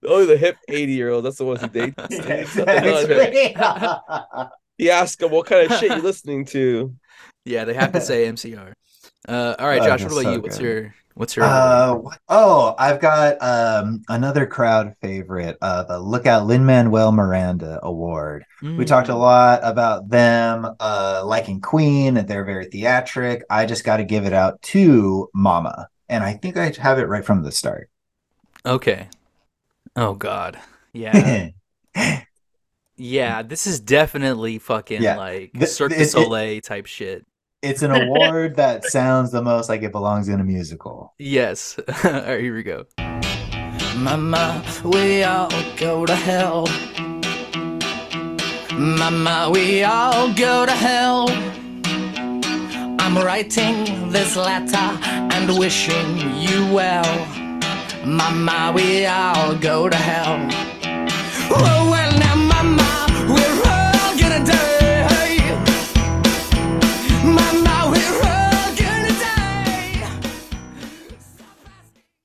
[0.08, 1.24] Only the hip eighty year olds.
[1.26, 1.94] That's the ones who date.
[1.98, 3.28] Yeah, Exactly.
[3.48, 4.46] exactly.
[4.78, 6.96] You ask them what kind of shit you listening to.
[7.44, 8.72] yeah, they have to say MCR.
[9.28, 10.40] Uh, all right, Oh, Josh, what that's about so you?
[10.42, 16.00] What's your what's your Uh, what- oh, I've got um another crowd favorite, uh, the
[16.00, 18.46] Lookout Lin Manuel Miranda Award.
[18.62, 19.20] We talked a Mm.
[19.20, 23.44] lot about them uh liking Queen and they're very theatric.
[23.50, 27.08] I just got to give it out to Mama, and I think I have it
[27.08, 27.90] right from the start.
[28.66, 29.08] Okay.
[29.96, 30.58] Oh God.
[30.94, 31.50] Yeah.
[33.02, 35.16] Yeah, this is definitely fucking Yeah.
[35.16, 37.26] like Cirque it- du it- Soleil type shit.
[37.62, 41.14] It's an award that sounds the most like it belongs in a musical.
[41.18, 41.78] Yes.
[42.04, 42.86] All right, here we go.
[43.98, 46.68] Mama, we all go to hell.
[48.74, 51.28] Mama, we all go to hell.
[53.00, 57.26] I'm writing this letter and wishing you well.
[58.06, 60.48] Mama, we all go to hell.
[61.52, 62.09] Oh, well,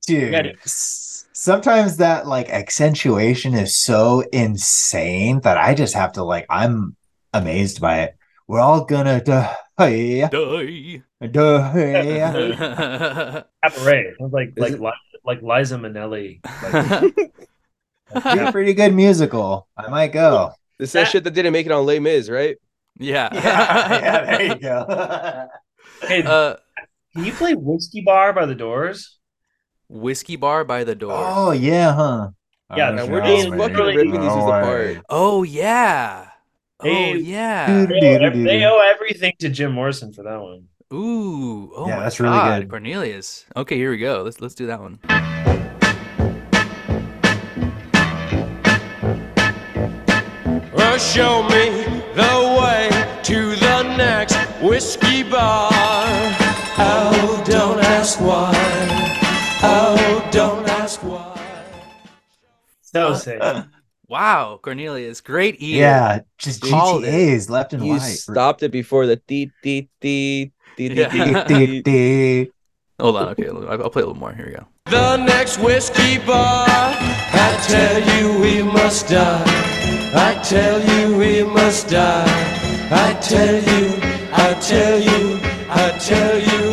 [0.07, 6.47] Dude, Get sometimes that like accentuation is so insane that I just have to like
[6.51, 6.97] I'm
[7.33, 8.17] amazed by it.
[8.47, 9.55] We're all gonna die.
[9.79, 10.29] Die.
[10.29, 11.03] Die.
[13.63, 14.15] Cabaret.
[14.21, 14.93] Like like it- Li-
[15.25, 16.41] like Liza Minnelli.
[16.63, 17.15] Like,
[18.47, 19.67] Be pretty good musical.
[19.77, 20.53] I might go.
[20.79, 22.57] This is that That- shit that didn't make it on Les Mis, right?
[22.99, 23.29] yeah.
[23.35, 25.49] Yeah, yeah, there you go.
[26.07, 26.57] hey, Uh,
[27.15, 29.19] can you play Whiskey Bar by the Doors?
[29.89, 31.12] Whiskey bar by the door.
[31.14, 32.30] oh yeah, huh?
[32.76, 33.37] Yeah, Oh, we're sure.
[33.37, 34.99] just fucking ripping these dudes apart.
[35.09, 36.28] Oh yeah.
[36.80, 37.87] Oh yeah.
[37.87, 40.68] They owe, they owe everything to Jim Morrison for that one.
[40.93, 41.72] Ooh.
[41.76, 42.70] Oh Yeah, my that's really God, good.
[42.70, 43.45] Cornelius.
[43.57, 44.22] Okay, here we go.
[44.22, 44.99] Let's let's do that one.
[50.72, 52.89] Well, show me the way
[53.24, 55.70] to the next whiskey bar.
[56.76, 57.14] Oh,
[62.95, 63.43] So sick.
[64.07, 65.81] Wow, Cornelius, great ear.
[65.81, 67.09] Yeah, just Called it.
[67.11, 68.01] GTA's left and You right.
[68.03, 71.09] stopped it before the dee dee dee dee dee Yeah.
[71.09, 72.45] dee Dee, dee.
[72.45, 72.51] dee.
[73.01, 74.33] Hold on, okay, I'll I'll play a little more.
[74.35, 74.67] Here we go.
[74.91, 79.43] The next whiskey bar, I tell you we must die.
[80.15, 82.25] I tell you we must die.
[82.93, 83.83] I tell you,
[84.33, 85.41] I tell you,
[85.71, 86.64] I tell you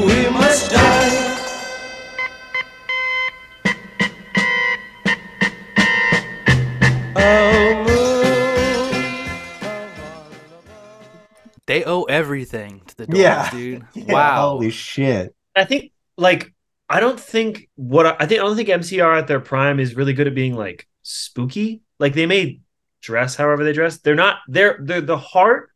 [11.67, 13.49] They owe everything to the doors, Yeah.
[13.51, 13.85] dude.
[13.95, 14.49] Yeah, wow.
[14.51, 15.35] Holy shit.
[15.55, 16.53] I think like
[16.89, 19.95] I don't think what I, I think I don't think MCR at their prime is
[19.95, 21.81] really good at being like spooky.
[21.99, 22.59] Like they may
[23.01, 23.99] dress however they dress.
[23.99, 25.69] They're not they're they're the heart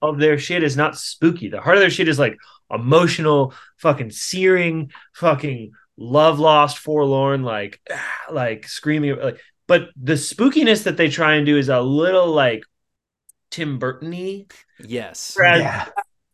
[0.00, 1.48] of their shit is not spooky.
[1.48, 2.36] The heart of their shit is like
[2.70, 7.80] emotional, fucking searing, fucking love lost, forlorn, like
[8.30, 12.62] like screaming like but the spookiness that they try and do is a little like
[13.52, 14.46] Tim Burton-y.
[14.80, 15.34] yes.
[15.36, 15.88] Whereas Yeah.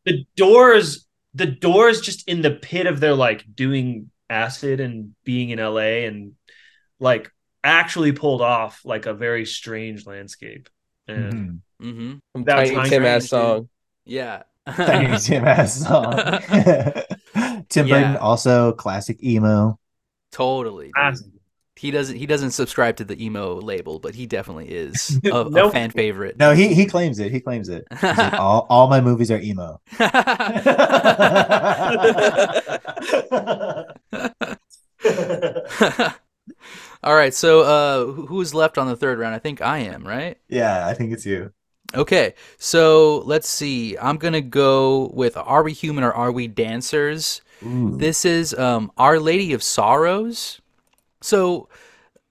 [0.06, 1.04] the doors
[1.34, 6.06] the doors just in the pit of their like doing acid and being in LA
[6.08, 6.32] and
[6.98, 7.30] like
[7.62, 10.70] actually pulled off like a very strange landscape.
[11.06, 12.18] And Mhm.
[12.34, 12.42] Mm-hmm.
[12.44, 13.68] That Tiny Tim ass song.
[14.06, 14.44] Yeah.
[14.66, 16.12] Tiny Tim ass song.
[17.68, 18.00] Tim Yeah.
[18.00, 19.78] Burton also classic emo.
[20.32, 20.90] totally.
[20.96, 21.37] dude.
[21.78, 21.82] Acid.
[21.82, 22.16] He doesn't.
[22.16, 26.38] He doesn't subscribe to the emo label, but he definitely is a, a fan favorite.
[26.38, 27.32] No, he he claims it.
[27.32, 27.86] He claims it.
[28.02, 29.80] Like, all, all my movies are emo.
[37.04, 37.32] All right.
[37.32, 39.34] So, uh, who's left on the third round?
[39.34, 40.06] I think I am.
[40.06, 40.36] Right.
[40.48, 41.52] yeah, I think it's you.
[41.94, 43.96] Okay, so let's see.
[43.96, 47.40] I'm gonna go with Are We Human or Are We Dancers?
[47.64, 47.96] Ooh.
[47.96, 50.60] This is um, Our Lady of Sorrows.
[51.20, 51.68] So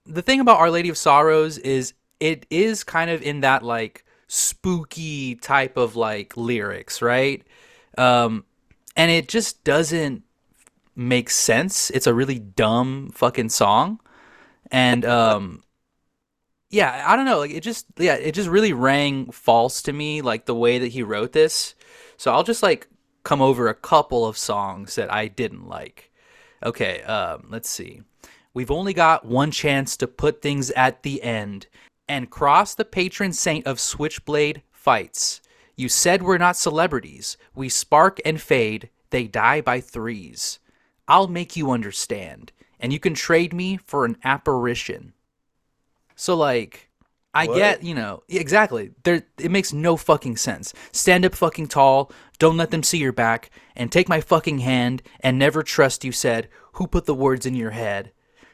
[0.04, 4.04] the thing about Our Lady of Sorrows is it is kind of in that like
[4.26, 7.44] spooky type of like lyrics, right?
[7.96, 8.44] Um,
[8.96, 10.22] and it just doesn't
[10.96, 11.90] make sense.
[11.90, 14.00] It's a really dumb fucking song,
[14.70, 15.62] and um,
[16.70, 17.38] yeah, I don't know.
[17.38, 20.88] Like it just yeah, it just really rang false to me, like the way that
[20.88, 21.74] he wrote this.
[22.16, 22.88] So I'll just like
[23.22, 26.12] come over a couple of songs that I didn't like.
[26.62, 28.02] Okay, um, let's see.
[28.58, 31.68] We've only got one chance to put things at the end
[32.08, 35.40] and cross the patron saint of switchblade fights.
[35.76, 37.36] You said we're not celebrities.
[37.54, 38.90] We spark and fade.
[39.10, 40.58] They die by threes.
[41.06, 42.50] I'll make you understand,
[42.80, 45.12] and you can trade me for an apparition.
[46.16, 46.90] So like
[47.32, 47.54] I What?
[47.58, 48.90] get, you know, exactly.
[49.04, 50.74] There it makes no fucking sense.
[50.90, 55.00] Stand up fucking tall, don't let them see your back, and take my fucking hand
[55.20, 58.10] and never trust you said, who put the words in your head?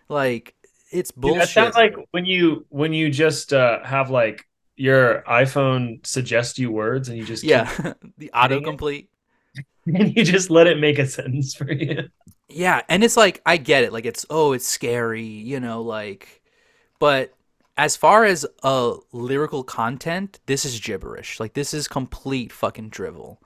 [0.09, 0.55] Like
[0.90, 1.40] it's Dude, bullshit.
[1.40, 4.46] that sounds like when you when you just uh, have like
[4.76, 7.70] your iPhone suggest you words and you just yeah,
[8.18, 9.09] the autocomplete.
[9.86, 12.09] and you just let it make a sentence for you.
[12.48, 16.42] Yeah, and it's like I get it, like it's oh, it's scary, you know, like
[16.98, 17.34] but
[17.76, 21.40] as far as uh lyrical content, this is gibberish.
[21.40, 23.40] Like this is complete fucking drivel.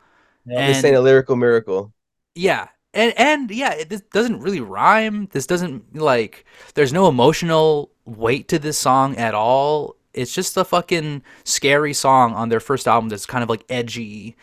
[0.46, 1.92] This ain't a lyrical miracle.
[2.34, 2.68] Yeah.
[2.94, 5.28] And and yeah, it, this doesn't really rhyme.
[5.32, 9.96] This doesn't like there's no emotional weight to this song at all.
[10.14, 14.36] It's just a fucking scary song on their first album that's kind of like edgy.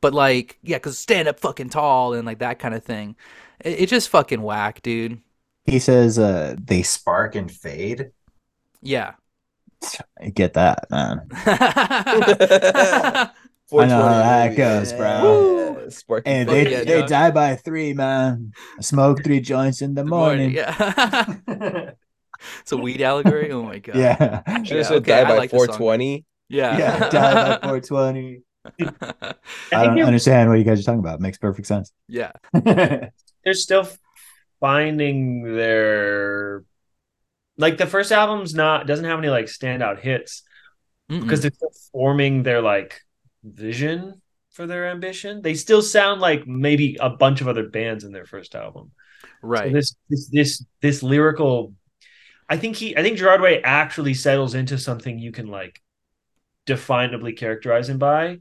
[0.00, 3.16] But like, yeah, cuz stand up fucking tall and like that kind of thing.
[3.60, 5.20] It, it's just fucking whack, dude.
[5.66, 8.12] He says uh they spark and fade.
[8.82, 9.14] Yeah.
[10.20, 11.28] I get that, man.
[13.70, 14.54] yeah, I know how that baby.
[14.56, 15.32] goes, bro.
[15.84, 17.08] Yeah, Sparky And they yeah, they dog.
[17.08, 18.52] die by three, man.
[18.78, 20.52] I smoke three joints in the morning.
[20.52, 21.36] Yeah.
[22.60, 23.50] it's a weed allegory.
[23.52, 23.96] Oh my god.
[23.96, 24.42] Yeah.
[24.62, 26.24] Should Yeah, have okay, die I by like this 420.
[26.48, 26.78] Yeah.
[26.78, 28.42] Yeah, die by 420.
[28.80, 29.34] I
[29.72, 31.20] I don't understand what you guys are talking about.
[31.20, 31.92] Makes perfect sense.
[32.08, 32.32] yeah.
[32.52, 33.88] they're still
[34.60, 36.64] finding their
[37.56, 40.42] like the first album's not doesn't have any like standout hits
[41.10, 41.20] Mm-mm.
[41.22, 43.00] because they're still forming their like
[43.42, 45.42] vision for their ambition.
[45.42, 48.92] They still sound like maybe a bunch of other bands in their first album.
[49.42, 49.68] right.
[49.68, 51.74] So this this this this lyrical
[52.48, 55.80] I think he I think Gerard Way actually settles into something you can like
[56.66, 58.38] definably characterize him by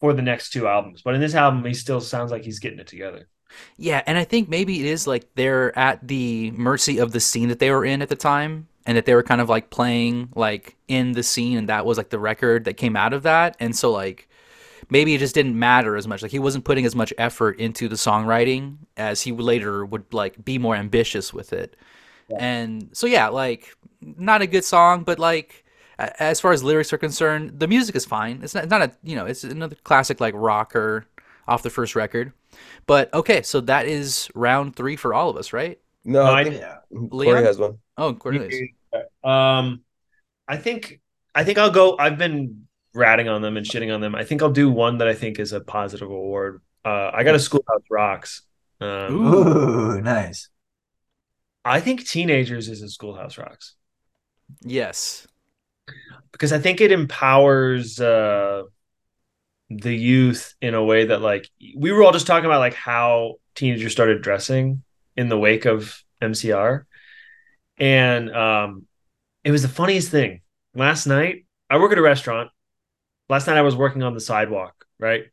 [0.00, 1.02] for the next two albums.
[1.02, 3.28] But in this album he still sounds like he's getting it together.
[3.76, 7.48] Yeah, and I think maybe it is like they're at the mercy of the scene
[7.48, 10.30] that they were in at the time, and that they were kind of like playing
[10.34, 13.56] like in the scene, and that was like the record that came out of that,
[13.60, 14.28] and so like
[14.90, 16.22] maybe it just didn't matter as much.
[16.22, 20.44] Like he wasn't putting as much effort into the songwriting as he later would like
[20.44, 21.76] be more ambitious with it.
[22.38, 25.64] And so yeah, like not a good song, but like
[25.98, 28.40] as far as lyrics are concerned, the music is fine.
[28.42, 31.06] It's not, it's not a you know, it's another classic like rocker
[31.48, 32.32] off the first record.
[32.86, 35.78] But okay, so that is round three for all of us, right?
[36.04, 36.78] No, I think Yeah.
[36.92, 37.44] Corey Leon?
[37.44, 37.78] has one.
[37.96, 38.70] Oh, Cornelius.
[39.24, 39.82] Um,
[40.48, 41.00] I think
[41.34, 41.96] I think I'll go.
[41.98, 44.14] I've been ratting on them and shitting on them.
[44.14, 46.62] I think I'll do one that I think is a positive award.
[46.84, 48.42] Uh, I got a Schoolhouse Rocks.
[48.80, 49.96] Um, Ooh.
[49.96, 50.48] Ooh, nice.
[51.64, 53.74] I think Teenagers is a Schoolhouse Rocks
[54.62, 55.26] Yes.
[56.32, 58.62] because I think it empowers uh,
[59.70, 63.34] the youth in a way that like we were all just talking about like how
[63.54, 64.82] teenagers started dressing
[65.16, 66.84] in the wake of MCR,
[67.78, 68.86] and um,
[69.44, 70.40] it was the funniest thing.
[70.74, 72.50] Last night, I work at a restaurant.
[73.28, 74.84] Last night, I was working on the sidewalk.
[74.98, 75.24] Right,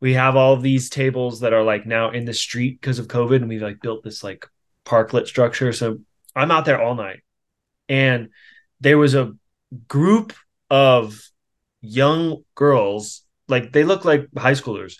[0.00, 3.36] we have all these tables that are like now in the street because of COVID,
[3.36, 4.48] and we've like built this like
[4.84, 5.72] parklet structure.
[5.72, 5.98] So
[6.36, 7.22] I'm out there all night,
[7.88, 8.28] and
[8.80, 9.34] there was a
[9.88, 10.32] group
[10.70, 11.20] of
[11.80, 14.96] young girls like they look like high schoolers.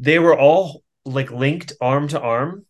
[0.00, 2.66] They were all like linked arm to arm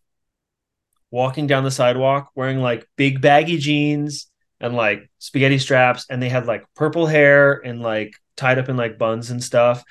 [1.11, 4.31] walking down the sidewalk wearing like big baggy jeans
[4.61, 8.77] and like spaghetti straps and they had like purple hair and like tied up in
[8.77, 9.85] like buns and stuff.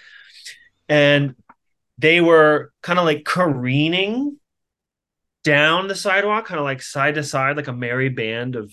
[0.87, 1.35] And
[1.97, 4.37] they were kind of like careening
[5.43, 8.71] down the sidewalk kind of like side to side like a merry band of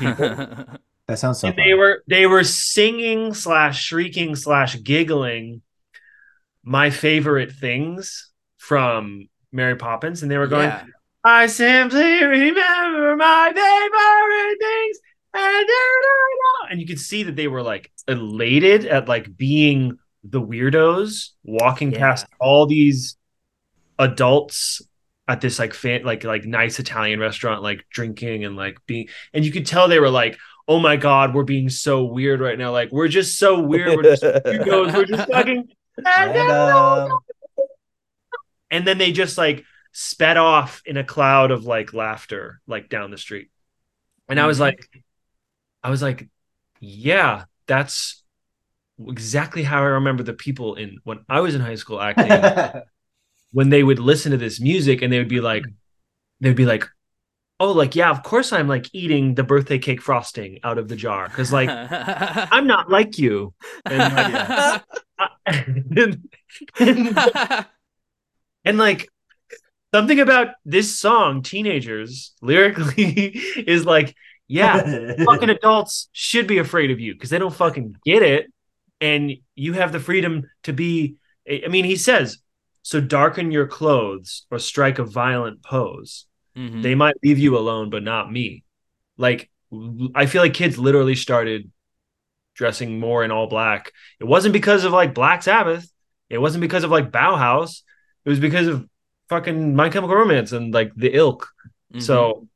[1.08, 5.62] That sounds so and they were they were singing slash shrieking slash giggling
[6.64, 10.84] my favorite things from Mary Poppins, and they were going, Yeah.
[11.22, 14.98] "I simply remember my favorite things,"
[15.34, 15.68] and
[16.70, 21.92] and you could see that they were like elated at like being the weirdos walking
[21.92, 21.98] Yeah.
[22.00, 23.16] past all these
[23.98, 24.82] adults
[25.28, 29.44] at this like fan like like nice Italian restaurant, like drinking and like being, and
[29.44, 30.36] you could tell they were like,
[30.68, 32.72] "Oh my god, we're being so weird right now.
[32.72, 33.96] Like we're just so weird.
[33.96, 34.94] We're just weirdos.
[34.94, 35.68] We're just fucking."
[36.04, 37.18] Random.
[38.70, 43.10] And then they just like sped off in a cloud of like laughter, like down
[43.10, 43.50] the street.
[44.28, 44.62] And I was Mhm.
[44.62, 45.02] like,
[45.82, 46.28] I was like,
[46.80, 48.22] yeah, that's
[49.08, 52.28] exactly how I remember the people in when I was in high school acting.
[53.52, 55.64] when they would listen to this music and they would be like
[56.40, 56.86] they'd be like
[57.58, 60.96] oh like yeah of course i'm like eating the birthday cake frosting out of the
[60.96, 63.54] jar because like i'm not like you.
[63.84, 64.82] And like,
[65.46, 66.28] and,
[66.78, 67.66] and,
[68.64, 69.08] and, like
[69.94, 73.30] something about this song teenagers lyrically
[73.66, 74.14] is like
[74.48, 78.52] yeah fucking adults should be afraid of you because they don't fucking get it.
[79.00, 81.16] And you have the freedom to be
[81.48, 82.38] i mean he says
[82.82, 86.26] so darken your clothes or strike a violent pose
[86.56, 86.82] Mhm.
[86.82, 88.64] they might leave you alone but not me.
[89.18, 89.50] Like
[90.14, 91.70] i feel like kids literally started
[92.54, 93.92] dressing more in all black.
[94.20, 95.90] It wasn't because of like black sabbath.
[96.30, 97.82] It wasn't because of like bauhaus.
[98.24, 98.88] It was because of
[99.28, 101.48] fucking my chemical romance and like the ilk.
[101.94, 102.02] Mhm.
[102.02, 102.48] so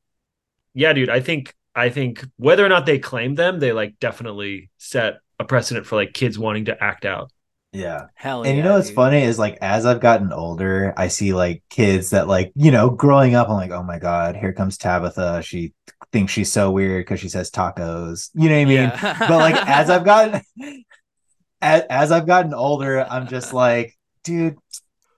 [0.75, 4.71] yeah dude i think i think whether or not they claim them they like definitely
[4.79, 7.31] set a precedent for like kids wanting to act out
[7.73, 8.07] yeah.
[8.15, 8.97] hell And you know what's dude.
[8.97, 12.91] funny is like as I've gotten older, I see like kids that like, you know,
[12.91, 15.43] growing up, I'm like, oh my God, here comes Tabitha.
[15.43, 15.73] She
[16.13, 18.31] thinks she's so weird because she says tacos.
[18.35, 18.77] You know what I mean?
[18.77, 19.17] Yeah.
[19.21, 20.41] But like as I've gotten
[21.63, 24.57] as, as I've gotten older, I'm just like, dude,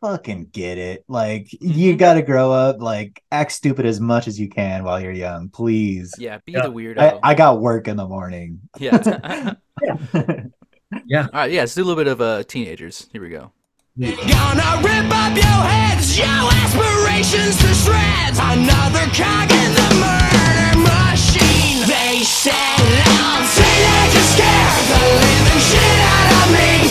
[0.03, 1.05] fucking get it.
[1.09, 1.99] Like you Mhm.
[1.99, 6.13] gotta grow up, like act stupid as much as you can while you're young, please.
[6.19, 6.63] yeah, be Yeah.
[6.63, 6.99] the weirdo.
[7.23, 8.61] I, I got work in the morning.
[8.79, 9.55] yeah.
[9.83, 10.05] Yeah.
[10.93, 11.01] All
[11.33, 13.09] right, yeah, let's do a little bit of uh, teenagers.
[13.13, 13.51] Here we go.
[13.99, 18.37] Gonna rip up your heads, your aspirations to shreds.
[18.41, 21.85] Another cog in the murder machine.
[21.89, 26.89] They said I'm teenagers scared the living shit out of me.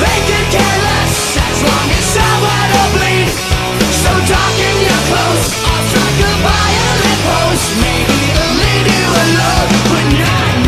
[0.00, 3.28] They could care less as long as someone will bleed.
[4.04, 7.64] So darken your clothes, or strike a violent pose.
[7.80, 10.67] Maybe it'll leave you alone, but not me.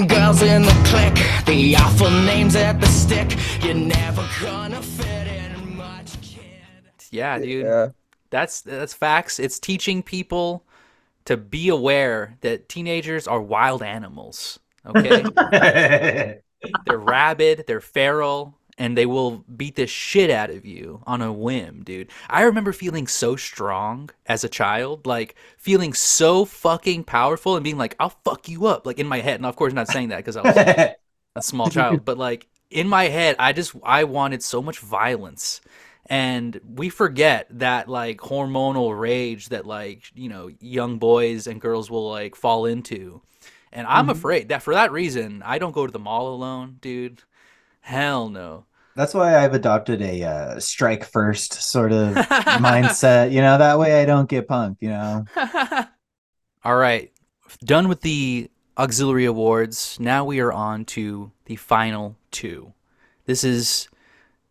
[0.00, 3.36] and girls in the clique, the awful names at the stick.
[3.62, 6.42] You're never gonna fit in much, kid.
[7.10, 7.64] Yeah, dude.
[7.64, 7.88] Yeah.
[8.30, 9.40] That's that's facts.
[9.40, 10.64] It's teaching people
[11.24, 14.58] to be aware that teenagers are wild animals.
[14.86, 15.24] Okay?
[16.86, 21.32] they're rabid, they're feral, and they will beat the shit out of you on a
[21.32, 22.10] whim, dude.
[22.30, 27.76] I remember feeling so strong as a child, like feeling so fucking powerful and being
[27.76, 29.34] like, I'll fuck you up, like in my head.
[29.34, 30.56] And of course, not saying that because I was
[31.36, 35.60] a small child, but like in my head, I just I wanted so much violence,
[36.06, 41.90] and we forget that like hormonal rage that like you know young boys and girls
[41.90, 43.22] will like fall into.
[43.70, 44.12] And i'm mm-hmm.
[44.12, 47.22] afraid that for that reason i don't go to the mall alone dude.
[47.82, 48.64] Hell no
[48.98, 52.14] That's why I've adopted a uh, strike first sort of
[52.58, 53.30] mindset.
[53.30, 54.78] You know, that way I don't get punked.
[54.80, 55.24] You know.
[56.64, 57.12] all right
[57.64, 62.72] done with the auxiliary awards now we are on to the final two
[63.26, 63.88] this is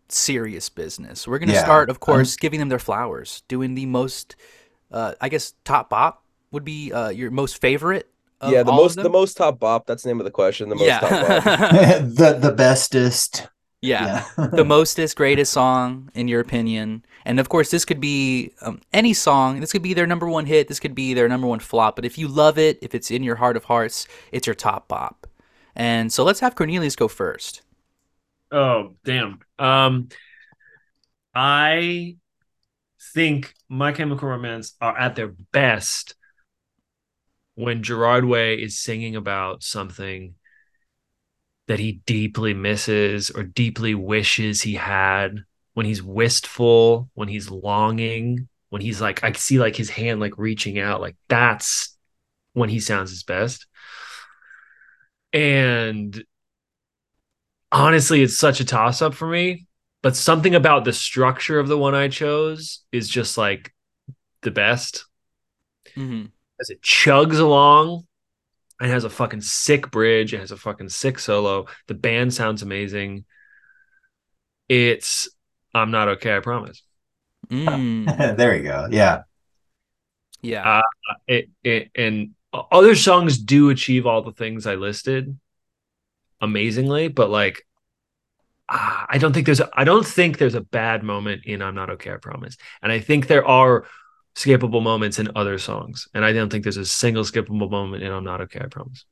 [0.07, 1.63] serious business we're going to Yeah.
[1.63, 4.37] start of course giving them their flowers doing the most
[4.89, 8.09] uh, i guess top bop would be uh, your most favorite
[8.41, 9.87] yeah, the most the most top bop.
[9.87, 10.69] That's the name of the question.
[10.69, 11.43] The most top bop.
[11.43, 13.47] the the bestest.
[13.81, 14.25] Yeah.
[14.37, 14.47] Yeah.
[14.47, 17.05] the mostest greatest song in your opinion.
[17.25, 19.59] And of course this could be um, any song.
[19.59, 20.67] This could be their number one hit.
[20.67, 21.95] This could be their number one flop.
[21.95, 24.87] But if you love it if it's in your heart of hearts it's your top
[24.87, 25.27] bop.
[25.75, 27.61] And so let's have cornelius go first.
[28.51, 29.39] Oh, damn.
[29.59, 30.09] Um,
[31.35, 32.17] I
[33.13, 36.15] think My Chemical Romance are at their best
[37.55, 40.35] when Gerard Way is singing about something
[41.67, 45.43] that he deeply misses or deeply wishes he had.
[45.73, 50.37] When he's wistful, when he's longing, when he's like, I see like his hand like
[50.37, 51.95] reaching out, like that's
[52.53, 53.67] when he sounds his best.
[55.33, 56.23] And
[57.71, 59.67] honestly, it's such a toss up for me.
[60.03, 63.73] But something about the structure of the one I chose is just like
[64.43, 65.05] the best
[65.95, 68.06] hmm as it chugs along
[68.79, 70.33] and has a fucking sick bridge.
[70.33, 71.65] It has a fucking sick solo.
[71.87, 73.25] The band sounds amazing.
[74.69, 75.29] It's
[75.73, 76.81] I'm not okay, I promise.
[77.49, 78.87] mm, there you go.
[78.89, 79.23] Yeah.
[80.41, 80.81] yeah
[81.27, 85.37] It, it and other songs do achieve all the things I listed
[86.41, 87.65] amazingly, but like
[88.69, 91.75] ah, I don't think there's a, I don't think there's a bad moment in I'm
[91.75, 92.57] not okay, I promise.
[92.81, 93.85] And I think there are
[94.37, 96.07] skippable moments in other songs.
[96.13, 99.03] And I don't think there's a single skippable moment in I'm not okay, I promise.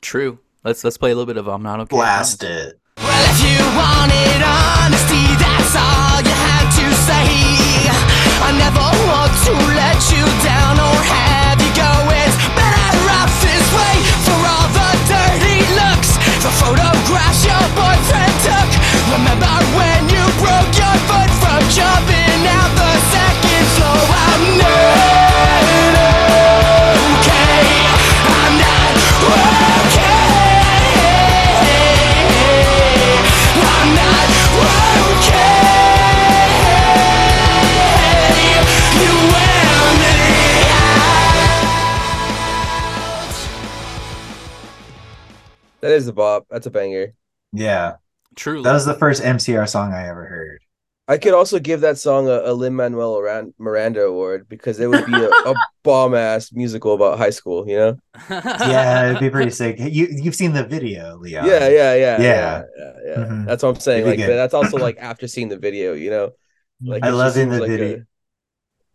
[0.00, 2.78] true let's let's play a little bit of i'm not okay Blast it.
[2.96, 7.26] Well, if you wanted honesty, that's all you had to say.
[8.44, 11.92] I never want to let you down or have you go.
[12.12, 13.94] It's better off this way
[14.28, 16.10] for all the dirty looks.
[16.44, 18.68] The photographs your boyfriend took.
[19.16, 22.59] Remember when you broke your foot from jumping out
[45.80, 46.46] That is a bop.
[46.50, 47.14] That's a banger.
[47.52, 47.96] Yeah.
[48.36, 50.60] truly That was the first MCR song I ever heard.
[51.08, 53.20] I could also give that song a, a Lin Manuel
[53.58, 57.68] Miranda award because it would be a, a bomb ass musical about high school.
[57.68, 57.98] You know?
[58.30, 59.76] Yeah, it'd be pretty sick.
[59.80, 61.44] You you've seen the video, Leo.
[61.44, 62.18] Yeah, yeah, yeah, Yeah.
[62.20, 62.92] yeah, yeah.
[63.06, 63.16] yeah.
[63.26, 63.46] Mhm.
[63.46, 64.06] That's what I'm saying.
[64.06, 65.94] It'd Like, but that's also like after seeing the video.
[65.94, 66.30] You know?
[66.80, 68.04] Like I love in seems the like a- video.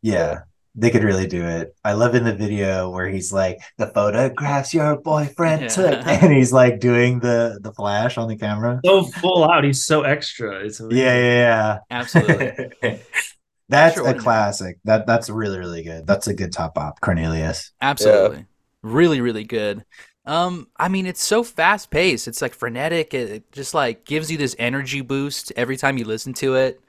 [0.02, 0.42] Yeah,
[0.76, 1.76] they could really do it.
[1.84, 5.68] I love in the video where he's like the photographs your boyfriend Yeah.
[5.70, 8.84] took, and he's like doing the the flash on the camera.
[8.86, 10.66] So full out, he's so extra.
[10.66, 11.06] It's amazing.
[11.06, 12.52] Yeah, yeah, absolutely
[12.84, 12.98] yeah.
[13.70, 14.20] That's a Extraordinary.
[14.24, 14.78] classic.
[14.84, 16.06] That that's really really good.
[16.08, 17.72] That's a good top bop, Cornelius.
[17.82, 18.46] Absolutely.
[18.84, 19.84] Really, really good.
[20.26, 22.28] Um, I mean, it's so fast paced.
[22.28, 23.14] It's like frenetic.
[23.14, 26.82] It, it just like gives you this energy boost every time you listen to it.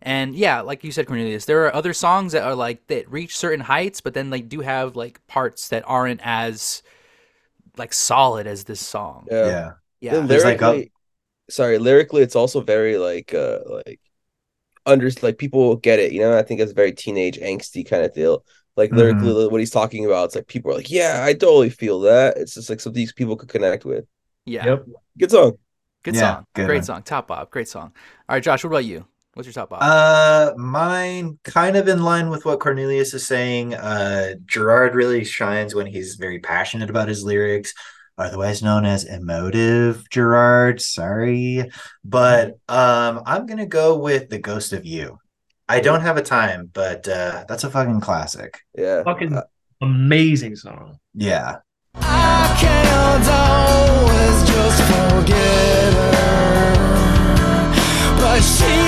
[0.00, 3.36] And yeah, like you said, Cornelius, there are other songs that are like that reach
[3.36, 6.82] certain heights, but then they do have like parts that aren't as
[7.76, 9.26] like solid as this song.
[9.30, 9.46] Yeah.
[9.46, 10.14] Yeah, Yeah.
[10.20, 10.92] And There's like a- lyrically,
[11.50, 14.00] sorry, lyrically, it's also very like uh like
[14.86, 16.12] under like people get it.
[16.12, 18.44] You know, I think it's a very teenage angsty kind of deal.
[18.76, 22.00] Like lyrically, what he's talking about, it's like people are like, yeah, I totally feel
[22.00, 22.36] that.
[22.38, 24.06] It's just like something these people could connect with.
[24.46, 24.64] yeah.
[24.66, 24.86] Yep.
[25.18, 25.58] Good song.
[26.04, 26.46] Good Yeah, song.
[26.54, 26.84] good Great one.
[26.84, 27.02] song.
[27.02, 27.50] Top bop.
[27.50, 27.92] Great song.
[28.28, 29.06] All right, Josh, what about you?
[29.38, 29.78] What's your top bop?
[29.80, 33.72] Uh, mine kind of in line with what Cornelius is saying.
[33.72, 37.72] Uh, Gerard really shines when he's very passionate about his lyrics,
[38.18, 40.80] otherwise known as emotive Gerard.
[40.80, 41.70] Sorry,
[42.04, 45.18] but um, I'm gonna go with the Ghost of You.
[45.68, 48.58] I don't have a time, but uh, that's a fucking classic.
[48.76, 49.04] Yeah.
[49.04, 49.42] Fucking Uh,
[49.80, 50.98] amazing song.
[51.14, 51.58] Yeah,
[51.94, 56.74] I can't always just forget her,
[58.18, 58.87] but she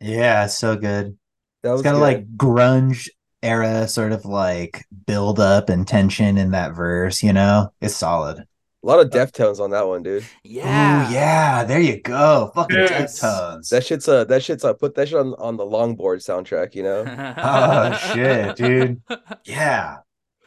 [0.00, 1.16] Yeah, so good.
[1.62, 2.02] That was It's got a good.
[2.02, 3.08] like grunge
[3.42, 7.72] era sort of like build up and tension in that verse, you know?
[7.80, 8.38] It's solid.
[8.38, 8.46] a
[8.86, 10.24] lot of Deftones on that one, dude.
[10.42, 11.08] Yeah.
[11.08, 12.50] Ooh, yeah, there you go.
[12.54, 13.20] Fucking Yes.
[13.20, 13.68] Deftones.
[13.70, 16.82] That shit's uh that shit's uh put that shit on on the longboard soundtrack, you
[16.82, 17.04] know.
[17.38, 19.00] Oh shit, dude.
[19.44, 19.98] Yeah.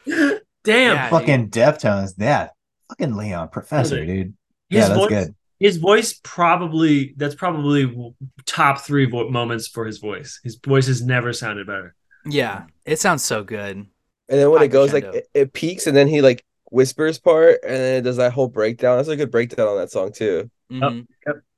[0.06, 0.36] Damn.
[0.64, 1.08] Yeah.
[1.10, 2.14] fucking Deftones.
[2.16, 2.50] Yeah.
[2.88, 4.06] Fucking Leon, professor, Really?
[4.06, 4.34] dude.
[4.70, 5.34] His yeah, that's voice, good.
[5.60, 8.14] His voice probably that's probably
[8.46, 10.40] top three vo- moments for his voice.
[10.44, 11.94] His voice has never sounded better.
[12.24, 12.64] Yeah.
[12.84, 13.76] It sounds so good.
[13.76, 13.88] And
[14.28, 17.60] then when High it goes like it, it peaks and then he like whispers part
[17.62, 18.98] and then it does that whole breakdown.
[18.98, 20.50] That's a good breakdown on that song too.
[20.70, 21.06] Mhm.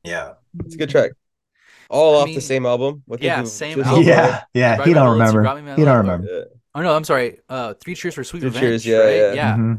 [0.02, 0.34] Yeah.
[0.64, 1.12] It's a good track.
[1.90, 3.02] All I off mean, the same album.
[3.06, 4.04] With the yeah, same album.
[4.04, 4.76] Yeah, yeah.
[4.76, 5.42] Brought He Me My don't remember.
[5.42, 6.46] Brought Me My He don't remember.
[6.74, 7.40] Oh no, I'm sorry.
[7.48, 8.84] Uh, Three Cheers for Sweet Three Revenge.
[8.84, 9.34] Cheers, yeah, right?
[9.34, 9.56] yeah.
[9.56, 9.74] yeah.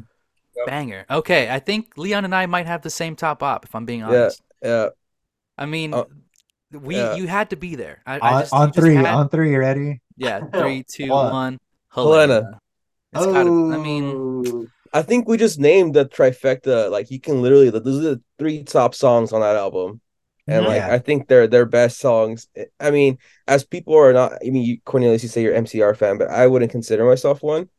[0.64, 0.68] Mhm.
[0.68, 1.06] Banger.
[1.10, 3.66] Okay, I think Leon and I might have the same top bop.
[3.66, 4.42] If I'm being honest.
[4.62, 4.90] Yeah.
[5.58, 6.08] I mean, Oh,
[6.72, 7.16] we yeah.
[7.16, 8.02] you had to be there.
[8.06, 10.02] I, I On, just, on you just three, had- on three, you ready?
[10.18, 11.32] yeah, three, two, One.
[11.32, 11.58] one.
[11.94, 12.34] Helena.
[12.34, 12.60] Helena.
[13.14, 13.50] It's gotta.
[13.50, 14.68] I mean, Oh.
[14.94, 16.90] I think we just named the trifecta.
[16.92, 20.02] Like you can literally those are the three top songs on that album.
[20.48, 20.70] And Mhm.
[20.70, 22.48] like I think they're their best songs.
[22.80, 23.18] I mean,
[23.48, 26.48] as people are not I mean you, Cornelius, you say you're MCR fan, but I
[26.48, 27.70] wouldn't consider myself one.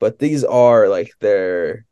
[0.00, 1.84] But these are like their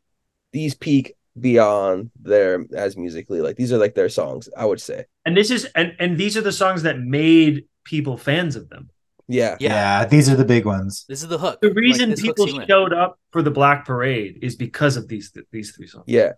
[0.51, 3.41] these peak beyond their as musically.
[3.41, 5.05] Like these are like their songs, I would say.
[5.25, 8.89] And this is and and these are the songs that made people fans of them.
[9.27, 9.57] Yeah.
[9.59, 10.01] Yeah.
[10.01, 10.05] Yeah.
[10.05, 11.05] these are the big ones.
[11.07, 11.59] this is the hook.
[11.61, 15.31] The reason this hooks people showed up for the Black Parade is because of these
[15.51, 16.05] these three songs.
[16.07, 16.33] Yeah.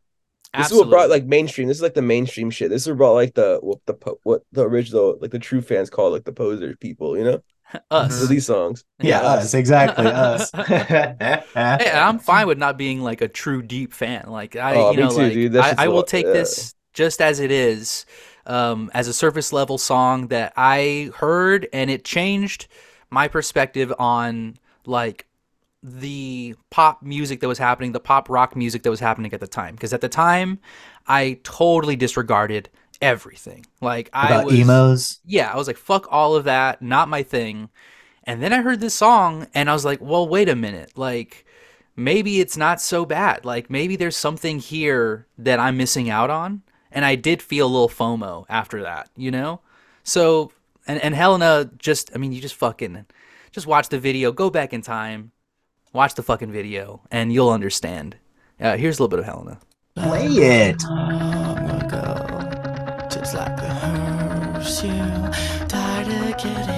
[0.55, 1.67] This is what brought like mainstream.
[1.67, 2.69] This is like the mainstream shit.
[2.69, 5.89] This is what brought like the what the what the original like the true fans
[5.89, 7.41] call like the posers people, you know?
[7.91, 8.15] Us.
[8.19, 8.83] So these songs.
[9.01, 9.53] Yeah, us.
[9.53, 10.05] Exactly.
[10.11, 10.51] Us.
[11.77, 14.25] Hey, I'm fine with not being like a true deep fan.
[14.27, 15.53] Like I, Oh, you know, too, like dude.
[15.53, 16.33] That I, shit's I will lo- take yeah.
[16.33, 18.05] this just as it is,
[18.45, 22.67] um, as a surface level song that I heard, and it changed
[23.09, 25.25] my perspective on like
[25.81, 29.47] the pop music that was happening, the pop rock music that was happening at the
[29.47, 29.75] time.
[29.75, 30.59] Because at the time,
[31.07, 32.69] I totally disregarded
[33.03, 33.65] everything.
[33.81, 35.19] Like I About was emos.
[35.25, 37.69] yeah, I was like, fuck all of that, not my thing.
[38.23, 40.97] And then I heard this song and I was like, well, wait a minute.
[40.97, 41.45] Like,
[41.95, 43.43] maybe it's not so bad.
[43.45, 46.61] Like, maybe there's something here that I'm missing out on.
[46.91, 49.59] And I did feel a little FOMO after that, you know?
[50.03, 50.51] So,
[50.87, 53.05] and, and Helena just, I mean, you just fucking,
[53.51, 55.31] just watch the video, go back in time,
[55.91, 58.15] watch the fucking video, and you'll understand.
[58.59, 59.59] Uh, here's a little bit of Helena.
[59.95, 60.81] Play it.
[63.23, 64.91] Just like a hearse, you
[65.69, 66.72] die to get in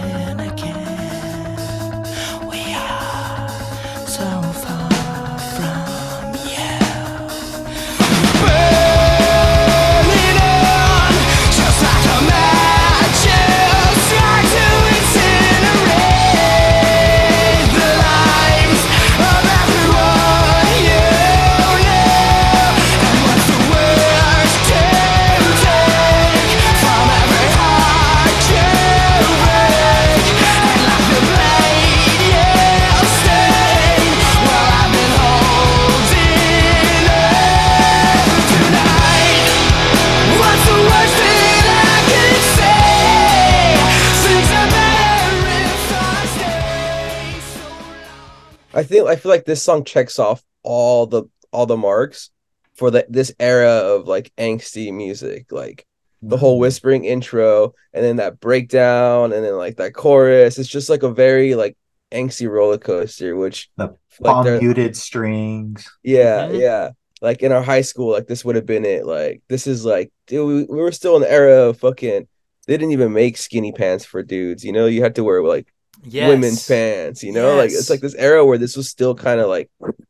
[48.76, 52.30] I think I feel like this song checks off all the all the marks
[52.76, 55.86] for the this era of like angsty music, like
[56.22, 60.58] the whole whispering intro and then that breakdown and then like that chorus.
[60.60, 61.78] It's just like a very like
[62.12, 65.90] angsty roller coaster, which The like palm muted strings.
[66.04, 66.60] yeah, Mhm.
[66.60, 66.90] yeah.
[67.22, 69.06] Like in our high school, like this would have been it.
[69.06, 72.28] Like this is like, dude, we, we were still in the era of fucking.
[72.68, 74.64] They didn't even make skinny pants for dudes.
[74.66, 75.72] You know, you had to wear like
[76.04, 76.30] Yes.
[76.30, 77.24] women's pants.
[77.24, 79.70] You know, like it's like this era where this was still kind of like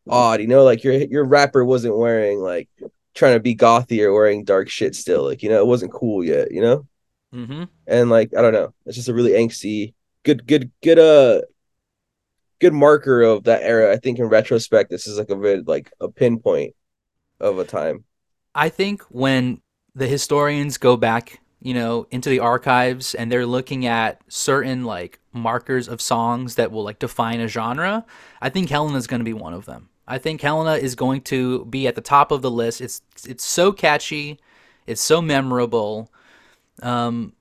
[0.09, 0.41] odd.
[0.41, 2.69] You know, like your your rapper wasn't wearing like
[3.13, 5.23] trying to be gothy or wearing dark shit still.
[5.23, 6.51] Like you know, it wasn't cool yet.
[6.51, 6.87] You know,
[7.33, 7.63] Mm-hmm.
[7.87, 9.93] and like I don't know, it's just a really angsty,
[10.23, 11.41] good, good, good, uh,
[12.59, 13.91] good marker of that era.
[13.93, 16.75] I think in retrospect, this is like a bit like a pinpoint
[17.39, 18.05] of a time.
[18.53, 19.61] I think when
[19.93, 25.19] the historians go back, you know, into the archives and they're looking at certain like
[25.33, 28.05] markers of songs that will like define a genre,
[28.41, 29.89] I think Helena's going to be one of them.
[30.07, 32.81] I think Helena is going to be at the top of the list.
[32.81, 34.39] It's it's so catchy,
[34.85, 36.11] it's so memorable.
[36.81, 37.33] Um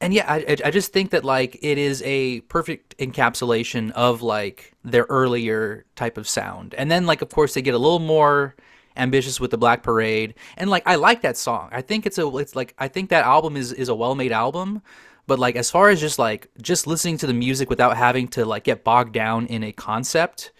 [0.00, 4.74] and yeah, I- I just think that like it is a perfect encapsulation of like
[4.84, 6.74] their earlier type of sound.
[6.74, 8.54] And then like of course they get a little more
[8.96, 10.34] ambitious with the Black Parade.
[10.56, 11.68] And like I like that song.
[11.72, 14.82] I think it's a it's like I think that album is is a well-made album,
[15.26, 18.44] But like as far as just like just listening to the music without having to
[18.44, 20.52] like get bogged down in a concept,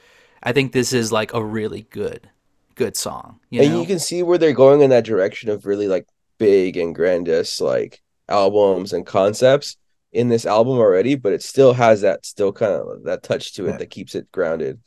[0.43, 2.29] I think this is like a really good
[2.75, 3.41] good song.
[3.51, 3.81] You and know?
[3.81, 6.07] you can see where they're going in that direction of really like
[6.39, 9.77] big and grandiose like albums and concepts
[10.13, 13.67] in this album already, but it still has that still kind of that touch to
[13.67, 13.77] it Yeah.
[13.79, 14.81] that keeps it grounded.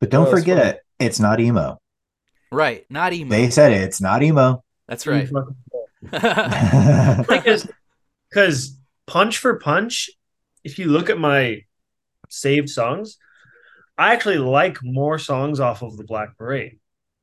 [0.00, 0.78] But don't Oh, forget, funny.
[1.08, 1.78] it's not emo.
[2.52, 3.30] Right, not emo.
[3.30, 4.62] They said it, it's not emo.
[4.86, 5.28] That's right.
[7.28, 7.68] because
[8.30, 8.76] because
[9.06, 10.10] punch for punch,
[10.64, 11.62] if you look at my
[12.28, 13.18] saved songs,
[13.98, 16.78] I actually like more songs off of the Black Parade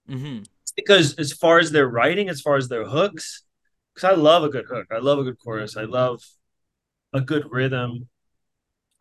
[0.08, 0.40] hmm
[0.76, 3.44] because as far as their writing, as far as their hooks,
[3.94, 6.22] because I love a good hook, I love a good chorus, I love
[7.14, 8.08] a good rhythm.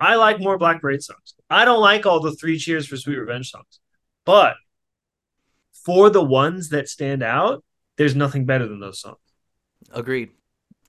[0.01, 1.35] I like more Black Parade songs.
[1.51, 3.81] I don't like all the three cheers for Sweet Revenge songs,
[4.25, 4.57] but
[5.85, 7.65] for the ones that stand out,
[7.97, 9.19] there's nothing better than those songs.
[9.93, 10.31] Agreed.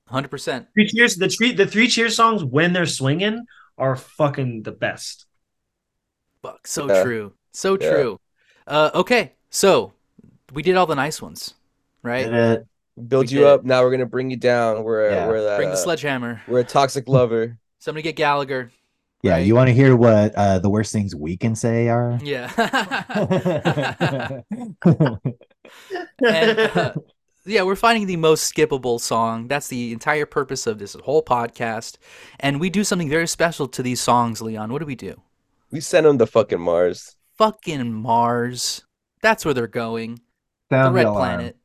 [0.06, 0.66] Hundred percent.
[0.74, 3.44] Three cheers, the three the three cheers songs when they're swinging
[3.78, 5.26] are fucking the best.
[6.42, 7.02] Fuck, so Yeah.
[7.02, 7.32] true.
[7.52, 7.90] So Yeah.
[7.90, 8.20] true.
[8.66, 9.92] Uh, okay, so
[10.52, 11.54] we did all the nice ones,
[12.02, 12.24] right?
[12.24, 12.66] Did it.
[13.08, 13.46] Build We you did.
[13.48, 13.64] up.
[13.64, 14.82] Now we're gonna bring you down.
[14.84, 15.28] We're Yeah.
[15.28, 16.42] we're that Bring the uh, sledgehammer.
[16.48, 17.56] we're a toxic lover.
[17.78, 18.72] Somebody get Gallagher.
[19.22, 19.46] Yeah, Right.
[19.46, 22.18] you want to hear what uh, the worst things we can say are?
[22.22, 22.50] Yeah.
[26.24, 26.94] and, uh,
[27.44, 29.48] yeah, we're finding the most skippable song.
[29.48, 31.96] That's the entire purpose of this whole podcast.
[32.38, 34.72] And we do something very special to these songs, Leon.
[34.72, 35.20] What do we do?
[35.70, 37.16] We send them to fucking Mars.
[37.38, 38.84] Fucking Mars.
[39.22, 40.20] That's where they're going.
[40.70, 41.18] Sound the Red alarm.
[41.18, 41.56] Planet.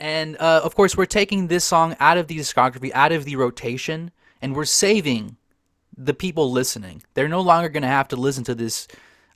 [0.00, 3.36] And uh, of course, we're taking this song out of the discography, out of the
[3.36, 4.10] rotation,
[4.40, 5.36] and we're saving
[5.96, 7.02] the people listening.
[7.14, 8.88] They're no longer going to have to listen to this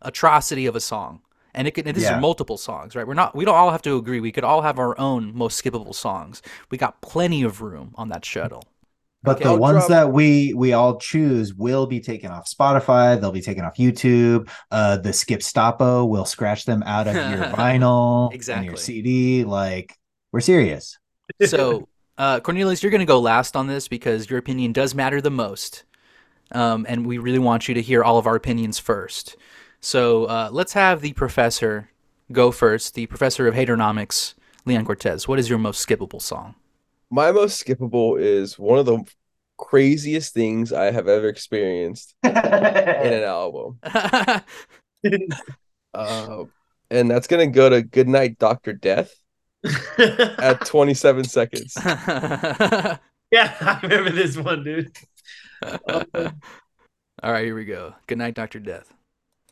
[0.03, 1.21] atrocity of a song.
[1.55, 2.17] And it could, and this Yeah.
[2.17, 3.07] is multiple songs, right?
[3.07, 3.35] We're not.
[3.35, 4.21] We don't all have to agree.
[4.21, 6.43] We could all have our own most skippable songs.
[6.71, 8.63] We got plenty of room on that shuttle.
[9.23, 9.45] But Okay.
[9.45, 13.19] the I'll ones drop- that we we all choose will be taken off Spotify.
[13.19, 14.49] They'll be taken off YouTube.
[14.71, 17.23] Uh, the skip stopo will scratch them out of your
[17.57, 18.67] vinyl and Exactly.
[18.67, 19.45] your CD.
[19.45, 19.97] Like
[20.33, 20.99] we're serious.
[21.47, 21.89] So,
[22.19, 25.31] uh, Cornelius, you're going to go last on this because your opinion does matter the
[25.31, 25.85] most.
[26.53, 29.37] Um, and we really want you to hear all of our opinions first.
[29.81, 31.91] So uh, let's have the professor
[32.33, 35.29] go first, the professor of haternomics, Leon Cortez.
[35.29, 36.55] What is your most skippable song?
[37.11, 39.05] My most skippable is one of the
[39.59, 43.79] craziest things I have ever experienced in an album.
[43.83, 44.41] Uh,
[46.91, 49.15] and that's gonna go to Goodnight Doctor Death
[50.39, 51.75] at 27 seconds.
[51.85, 52.99] yeah,
[53.33, 54.97] I remember this one, dude.
[57.23, 57.95] all right, here we go.
[58.07, 58.61] Good night, Dr.
[58.61, 58.93] Death.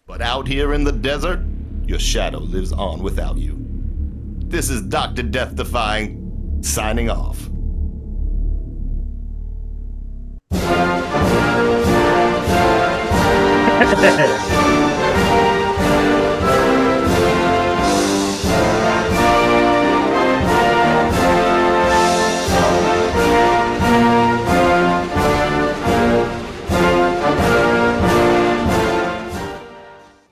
[0.07, 1.41] But out here in the desert,
[1.87, 3.57] your shadow lives on without you.
[3.59, 5.23] This is Dr.
[5.23, 7.49] Death Defying, signing off.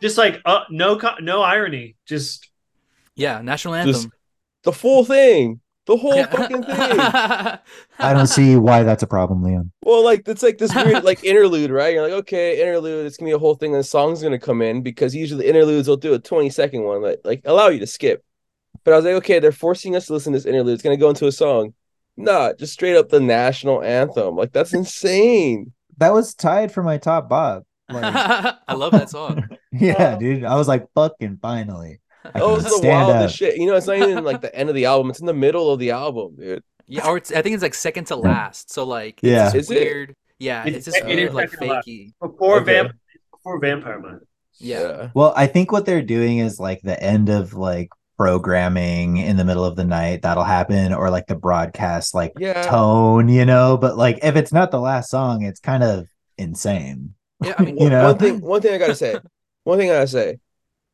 [0.03, 1.95] Just like uh, no no irony.
[2.07, 2.51] Just
[3.15, 3.93] Yeah, national anthem.
[3.93, 4.09] Just
[4.65, 6.77] the full thing, the whole fucking thing.
[6.77, 7.59] I
[8.01, 9.71] don't see why that's a problem, Leon.
[9.85, 11.95] Well, like it's like this weird like interlude, right?
[11.95, 13.07] You're like, okay, interlude.
[13.07, 15.87] It's gonna be a whole thing, and the song's gonna come in because usually interludes
[15.87, 18.25] will do a 20 second one, like like allow you to skip.
[18.83, 20.75] But I was like, okay, they're forcing us to listen to this interlude.
[20.75, 21.75] It's gonna go into a song.
[22.17, 24.35] Nah, just straight up the national anthem.
[24.35, 25.73] Like that's insane.
[25.99, 27.65] That was tied for my top bop.
[27.89, 29.49] Like, I love that song.
[29.81, 30.45] yeah, dude.
[30.45, 32.01] I was like, fucking finally.
[32.25, 33.39] I That can was the wildest up.
[33.39, 33.57] shit.
[33.57, 35.11] You know, it's not even like the end of the album.
[35.11, 36.63] It's in the middle of the album, dude.
[36.87, 38.71] Yeah, or it's, I think it's like second to last.
[38.73, 39.51] So like, it's Yeah.
[39.51, 39.75] this Is it?
[39.83, 40.15] weird.
[40.39, 42.13] Yeah, It's it's this sec- it weird like second to fakey.
[42.21, 42.73] before Okay.
[42.83, 42.93] vamp
[43.33, 44.19] before Vampire Money.
[44.59, 45.11] Yeah.
[45.15, 47.89] Well, I think what they're doing is like the end of like
[48.37, 52.63] programming in the middle of the night that'll happen, or like the broadcast like Yeah.
[52.63, 53.77] tone, you know.
[53.77, 56.09] But like if it's not the last song, it's kind of
[56.39, 57.15] insane.
[57.43, 58.05] Yeah, I mean, You One- know?
[58.07, 59.17] One thing, one thing I gotta say,
[59.65, 60.39] one thing I say,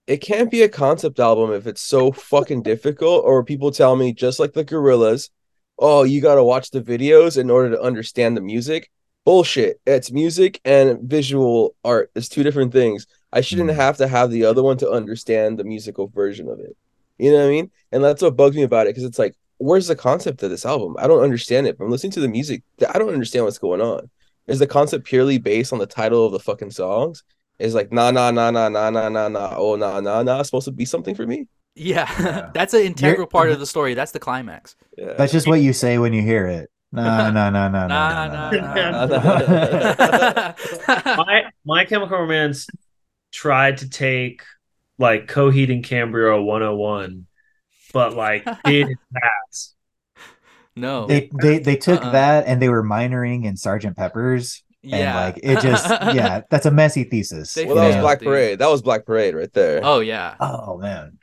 [0.06, 3.24] it can't be a concept album if it's so fucking difficult.
[3.24, 5.30] Or people tell me, just like the Gorillaz,
[5.78, 8.90] oh, you gotta watch the videos in order to understand the music.
[9.24, 9.80] Bullshit.
[9.86, 12.10] It's music and visual art.
[12.14, 13.06] It's two different things.
[13.32, 13.74] I shouldn't Mm.
[13.74, 16.74] have to have the other one to understand the musical version of it.
[17.18, 17.70] You know what I mean?
[17.92, 20.64] And that's what bugs me about it because it's like, where's the concept of this
[20.64, 20.96] album?
[20.98, 21.76] I don't understand it.
[21.76, 24.08] From listening to the music, I don't understand what's going on.
[24.46, 27.22] Is the concept purely based on the title of the fucking songs?
[27.58, 30.66] Is like nah nah nah nah nah nah nah nah oh nah nah nah supposed
[30.66, 31.46] to be something for me?
[31.74, 32.50] yeah, Yeah.
[32.54, 33.94] that's an integral part of the story.
[33.94, 34.76] That's the climax.
[34.96, 35.14] Yeah.
[35.18, 36.70] That's just what you say when you hear it.
[36.90, 40.54] No, no, no, no, no, Nah, nah, nah.
[41.16, 42.66] my my Chemical Romance
[43.32, 44.42] tried to take
[44.98, 47.26] like Coheed and Cambria 101,
[47.92, 49.74] but like didn't pass.
[50.76, 51.06] no.
[51.06, 52.12] They they they took Uh-uh.
[52.12, 55.24] that and they were minoring in Sergeant Pepper's and yeah.
[55.24, 57.54] like it just yeah, that's a messy thesis.
[57.54, 58.00] They Well, that was Yeah.
[58.00, 58.20] Black.
[58.20, 58.58] Parade.
[58.58, 59.80] That was Black Parade right there.
[59.82, 60.36] Oh yeah.
[60.40, 61.18] Oh man.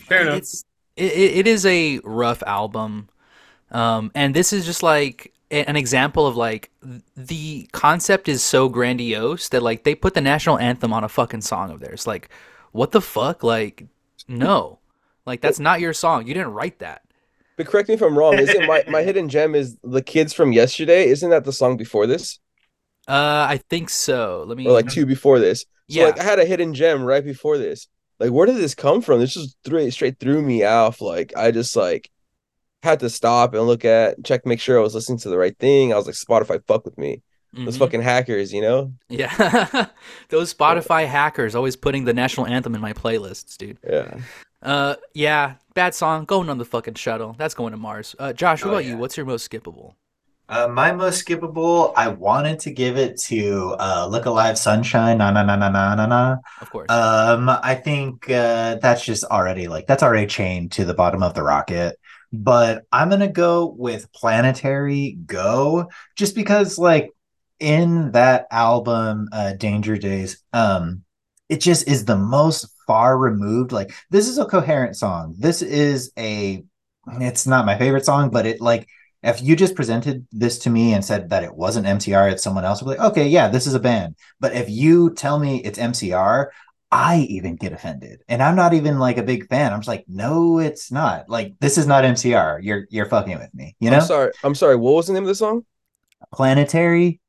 [0.00, 0.38] Fair enough.
[0.38, 0.64] It's
[0.96, 3.08] it, it it is a rough album,
[3.70, 6.70] um, and this is just like an example of like
[7.16, 11.42] the concept is so grandiose that like they put the national anthem on a fucking
[11.42, 12.06] song of theirs.
[12.06, 12.28] Like,
[12.72, 13.42] what the fuck?
[13.42, 13.86] Like,
[14.26, 14.80] no,
[15.24, 16.26] like that's not your song.
[16.26, 17.02] You didn't write that.
[17.56, 18.38] But correct me if I'm wrong.
[18.38, 21.08] Isn't my, my hidden gem is the kids from yesterday?
[21.08, 22.38] Isn't that the song before this?
[23.08, 24.44] Uh, I think so.
[24.46, 25.60] Let me Or like two before this?
[25.60, 26.04] So Yeah.
[26.06, 27.86] like I had a hidden gem right before this.
[28.18, 29.20] Like where did this come from?
[29.20, 31.00] This just threw straight threw me off.
[31.00, 32.10] Like I just like
[32.82, 35.56] had to stop and look at check make sure I was listening to the right
[35.58, 35.92] thing.
[35.92, 37.22] I was like Spotify fuck with me.
[37.52, 37.78] Those Mhm.
[37.78, 38.92] fucking hackers, you know?
[39.08, 39.86] yeah.
[40.28, 43.78] Those Spotify hackers always putting the national anthem in my playlists, dude.
[43.88, 44.18] Yeah.
[44.62, 46.24] Uh, yeah, bad song.
[46.26, 47.34] Going on the fucking shuttle.
[47.38, 48.14] That's going to Mars.
[48.18, 48.90] Uh, Josh, what Oh, about yeah.
[48.92, 48.96] you?
[48.98, 49.94] What's your most skippable?
[50.48, 55.18] Uh, my most skippable, I wanted to give it to uh, Look Alive Sunshine.
[55.18, 56.36] Na na na na na na na.
[56.60, 56.86] Of course.
[56.88, 61.34] Um, I think uh, that's just already like that's already chained to the bottom of
[61.34, 61.98] the rocket.
[62.32, 67.10] But I'm gonna go with Planetary Go, just because like
[67.58, 71.02] in that album, uh, Danger Days, um,
[71.48, 73.72] it just is the most far removed.
[73.72, 75.34] Like this is a coherent song.
[75.38, 76.62] This is a.
[77.20, 78.88] It's not my favorite song, but it like
[79.26, 82.64] if you just presented this to me and said that it wasn't MCR, it's someone
[82.64, 84.16] else, I'd be like, okay, yeah, this is a band.
[84.38, 86.46] But if you tell me it's MCR,
[86.92, 88.22] I even get offended.
[88.28, 89.72] And I'm not even like a big fan.
[89.72, 91.28] I'm just like, no, it's not.
[91.28, 92.60] Like, this is not MCR.
[92.62, 93.74] You're you're fucking with me.
[93.80, 93.96] You know?
[93.96, 94.32] I'm sorry.
[94.44, 94.76] I'm sorry.
[94.76, 95.66] What was the name of the song?
[96.32, 97.20] Planetary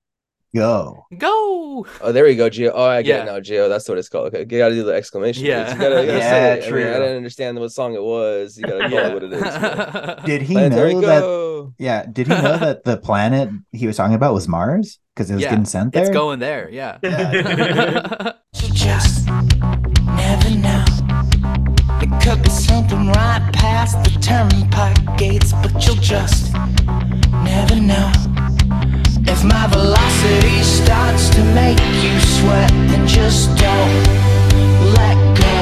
[0.57, 1.05] go.
[1.17, 1.85] Go.
[2.01, 2.71] Oh, there we go, Gio.
[2.73, 3.21] Oh, I get Yeah.
[3.23, 3.69] it now, Gio.
[3.69, 4.27] That's what it's called.
[4.27, 5.45] Okay, you gotta do the exclamation.
[5.45, 5.73] Yeah.
[5.73, 6.51] You gotta, you gotta Yeah, say it.
[6.51, 6.89] I, mean, true.
[6.89, 8.57] I didn't understand what song it was.
[8.57, 9.41] You gotta call it what it is.
[9.41, 10.21] yeah.
[10.25, 11.73] Did he Planetary know that go.
[11.77, 14.99] yeah, did he know that the planet he was talking about was Mars?
[15.15, 16.03] Because it was Yeah, getting sent there?
[16.03, 16.69] It's going there.
[16.69, 16.97] Yeah.
[17.03, 20.85] You just never know.
[22.01, 28.11] It could be something right past the turnpike gates, but you'll just never know.
[29.47, 34.03] If my velocity starts to make you sweat, then just don't
[34.93, 35.59] let go.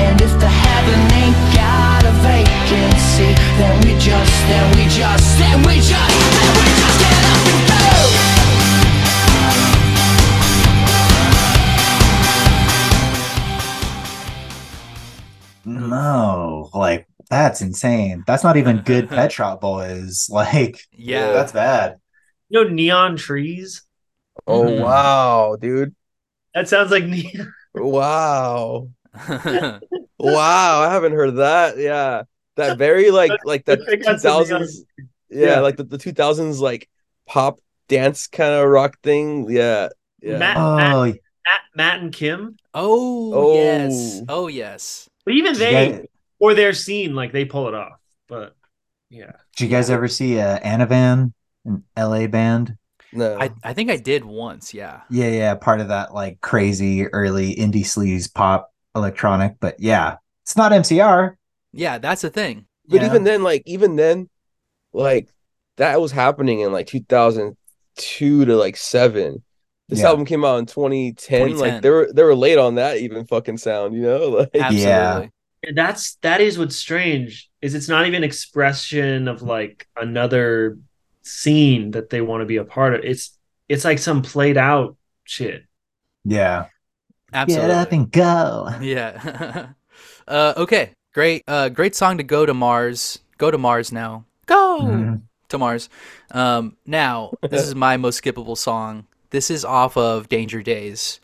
[0.00, 5.62] And if the heaven ain't got a vacancy, then we just, then we just, then
[5.66, 7.68] we just, then we just get up and
[15.68, 15.88] go.
[15.88, 18.24] No, like that's insane.
[18.26, 20.28] That's not even good Pet Shop Boys.
[20.30, 21.32] Like, yeah.
[21.32, 22.00] that's bad.
[22.48, 23.82] You know, neon trees.
[24.46, 24.82] Oh Mhm.
[24.82, 25.94] wow, dude.
[26.54, 27.52] That sounds like neon.
[27.74, 28.88] Wow.
[30.20, 31.78] Wow, I haven't heard that.
[31.78, 32.22] Yeah.
[32.56, 34.84] That very like like that I got 2000s
[35.30, 35.60] yeah, Yeah.
[35.60, 36.88] like the, the 2000s like
[37.26, 39.48] pop dance kind of rock thing.
[39.50, 39.88] Yeah.
[40.20, 40.38] Yeah.
[40.38, 42.56] Matt, Oh, Matt, Matt, Matt and Kim.
[42.74, 43.54] oh, Oh.
[43.54, 44.22] yes.
[44.28, 45.08] Oh yes.
[45.24, 46.06] But even Did you they, guys-
[46.40, 47.98] or their scene, like they pull it off.
[48.26, 48.56] But
[49.10, 49.32] yeah.
[49.56, 51.32] did you guys ever see uh, Anavan,
[51.68, 52.76] an LA band?
[53.12, 53.38] No.
[53.40, 54.74] I, I think I did once.
[54.74, 55.00] Yeah.
[55.10, 59.54] Yeah, yeah, part of that like crazy early indie sleaze pop electronic.
[59.60, 61.34] But yeah, it's not MCR.
[61.72, 61.98] Yeah.
[61.98, 62.66] That's the thing.
[62.86, 63.06] but Yeah.
[63.06, 64.28] even then, like even then,
[64.92, 65.28] like
[65.76, 69.42] that was happening in like 2002 to like seven.
[69.88, 70.08] This Yeah.
[70.08, 71.48] album came out in 2010.
[71.48, 71.58] 2010.
[71.58, 74.28] Like they were they were late on that even fucking sound, you know?
[74.38, 74.82] Like Absolutely.
[74.82, 75.26] Yeah.
[75.66, 80.78] And that's that is what's strange is it's not even expression of like another
[81.28, 83.04] scene that they want to be a part of.
[83.04, 83.36] It's
[83.68, 85.64] it's like some played out shit.
[86.24, 86.66] Yeah.
[87.32, 87.68] Absolutely.
[87.68, 88.68] Get up and go.
[88.80, 89.68] Yeah.
[90.28, 90.92] uh, okay.
[91.12, 91.44] Great.
[91.46, 93.18] Uh, great song to go to Mars.
[93.38, 94.24] Go to Mars now.
[94.46, 95.22] Go Mhm.
[95.48, 95.88] to Mars.
[96.30, 99.06] Um, now this is my most skippable song.
[99.30, 101.20] This is off of Danger Days.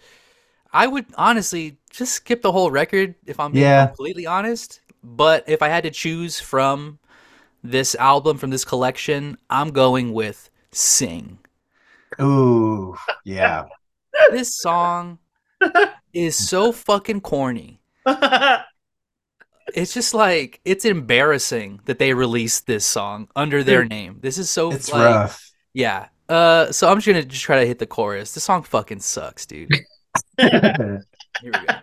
[0.73, 3.87] I would honestly just skip the whole record if I'm being Yeah.
[3.87, 4.81] completely honest.
[5.03, 6.99] But if I had to choose from
[7.65, 11.39] this album from this collection, I'm going with "Sing."
[12.21, 13.65] Ooh, yeah.
[14.31, 15.19] This song
[16.13, 17.81] is so fucking corny.
[19.75, 24.19] it's just like it's embarrassing that they released this song under their name.
[24.21, 25.51] This is so It's like, rough.
[25.73, 26.07] Yeah.
[26.29, 28.35] Uh, so I'm just gonna just try to hit the chorus.
[28.35, 29.71] This song fucking sucks, dude.
[30.39, 31.03] Here
[31.43, 31.75] we go.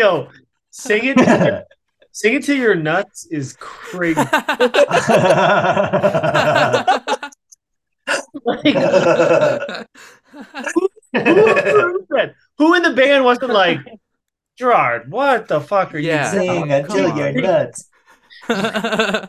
[0.00, 0.28] Yo,
[0.70, 1.18] sing it.
[1.18, 1.66] To
[2.12, 4.18] sing it to your nuts is crazy.
[8.44, 8.64] Like,
[10.74, 12.34] who, approved that?
[12.56, 13.80] Who in the band wasn't like,
[14.58, 15.10] Gerard?
[15.10, 16.32] What the fuck are Yeah.
[16.32, 16.72] you Sing doing?
[16.72, 17.34] until come you're on.
[17.42, 17.88] nuts.
[18.48, 19.28] I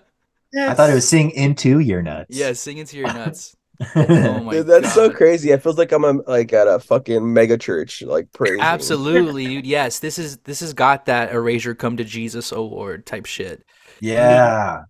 [0.73, 2.27] thought it was sing into your nuts.
[2.37, 3.55] yeah, sing into your nuts.
[3.95, 5.51] Oh my Dude, that's so crazy.
[5.51, 8.61] It feels like I'm um, like at a fucking mega church, like praising.
[8.61, 9.65] Absolutely, dude.
[9.65, 13.63] Yes, this is this has got that Erasure Come to Jesus award type shit.
[13.99, 14.83] yeah.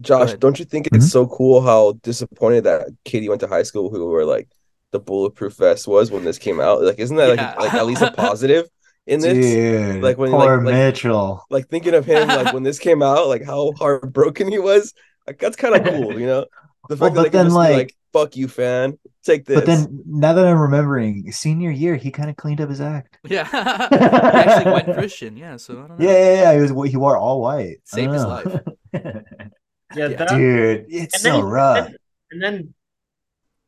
[0.00, 0.40] Josh, ahead.
[0.40, 0.96] don't you think Mm-hmm.
[0.96, 4.48] it's so cool how disappointed that Katie went to high school who were like
[4.90, 6.82] the bulletproof vest was when this came out?
[6.82, 7.54] Like, isn't that like, Yeah.
[7.58, 8.68] like at least a positive
[9.06, 9.32] in this?
[9.34, 11.44] Dude, like when- poor like- like- Mitchell.
[11.48, 14.92] Like thinking of him like when this came out, like how heartbroken he was.
[15.28, 16.46] Like that's kind of cool, you know.
[16.88, 18.96] The fact but that they can then, like- like, "Fuck you, fan.
[19.24, 22.70] Take this." But then now that I'm remembering, senior year, he kind of cleaned up
[22.70, 23.18] his act.
[23.28, 25.36] Yeah, he actually went Christian.
[25.36, 26.06] Yeah, so I don't know.
[26.06, 26.54] Yeah, yeah, yeah.
[26.54, 27.78] He was he wore all white.
[27.84, 28.46] Saved his life.
[28.94, 30.16] Yeah, Yeah.
[30.16, 31.86] that, Dude, it's And so then- rough.
[31.86, 31.96] and,
[32.32, 32.74] and then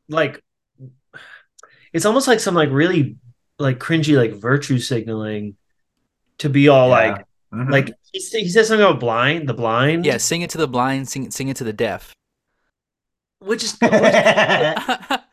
[0.09, 0.43] like
[1.93, 3.17] it's almost like some like really
[3.59, 5.55] like cringy like virtue signaling
[6.39, 6.93] to be all Yeah.
[6.93, 7.71] like Mhm.
[7.71, 10.67] like he, sa- he says something about blind the blind Yeah, sing it to the
[10.67, 12.13] blind, sing, sing it to the deaf.
[13.39, 15.23] Which is it's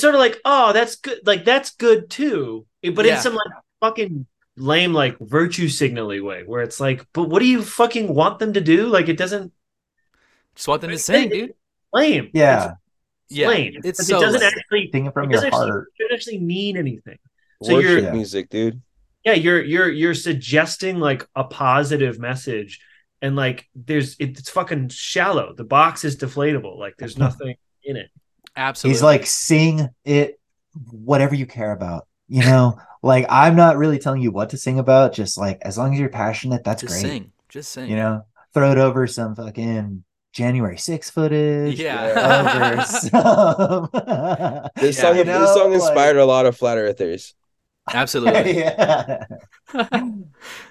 [0.00, 3.16] sort of like oh that's good like that's good too but Yeah.
[3.16, 3.46] in some like
[3.80, 4.26] fucking
[4.56, 8.52] lame like virtue signally way where it's like but what do you fucking want them
[8.54, 9.52] to do like it doesn't
[10.56, 11.54] Just want them to sing, dude.
[11.92, 12.72] lame yeah,
[13.28, 14.50] Yeah, lame it's so it doesn't lame.
[14.54, 15.88] actually singing from it your doesn't actually, heart.
[15.96, 17.18] it doesn't actually mean anything
[17.62, 18.80] so worship you're- music, dude.
[19.24, 22.80] yeah you're you're you're suggesting like a positive message
[23.20, 27.24] and like there's it's fucking shallow the box is deflatable like there's mm-hmm.
[27.24, 28.10] nothing in it
[28.58, 28.94] Absolutely.
[28.94, 30.40] He's like, sing it,
[30.90, 32.08] whatever you care about.
[32.26, 35.14] You know, like I'm not really telling you what to sing about.
[35.14, 36.90] Just like as long as you're passionate, that's great.
[36.90, 37.10] just great.
[37.10, 37.88] sing, just sing.
[37.88, 41.78] You know, throw it over some fucking January 6 footage.
[41.78, 42.74] Yeah.
[42.74, 42.82] Over
[43.92, 44.70] some.
[44.76, 45.02] This Yeah.
[45.02, 47.34] song, You this know, song like- inspired a lot of flat earthers.
[47.90, 48.58] Absolutely.
[48.58, 49.24] yeah.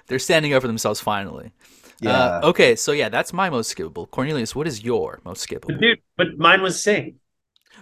[0.06, 1.52] They're standing up for themselves finally.
[2.00, 2.12] Yeah.
[2.12, 4.08] Uh, okay, so yeah, that's my most skippable.
[4.10, 5.80] Cornelius, what is your most skippable?
[5.80, 7.16] dude but mine was sing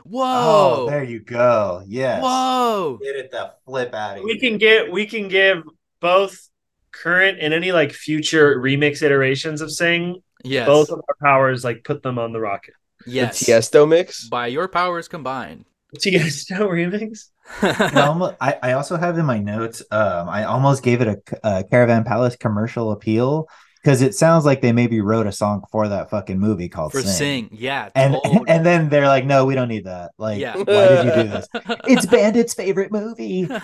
[0.05, 0.84] Whoa!
[0.86, 1.82] Oh, there you go.
[1.86, 2.22] Yes.
[2.22, 2.98] Whoa!
[3.02, 5.64] Get it the flip out of we can get we can give
[6.01, 6.48] both
[6.93, 10.66] current and any like future remix iterations of sing Yes.
[10.66, 12.74] both of our powers like put them on the rocket
[13.06, 13.40] yes.
[13.40, 14.28] The Tiesto mix.
[14.28, 15.64] By your powers combined.
[15.98, 17.30] Tiesto remix
[17.62, 21.48] I, almo- I, I also have in my notes um i almost gave it a,
[21.48, 23.48] a caravan palace commercial appeal
[23.82, 27.03] because it sounds like they maybe wrote a song for that fucking movie called For
[27.03, 27.48] sing, sing.
[27.53, 27.90] Yeah.
[27.94, 28.44] and totally.
[28.48, 30.57] and then they're like no we don't need that like Yeah.
[30.57, 31.48] why did you do this
[31.86, 33.47] it's bandit's favorite movie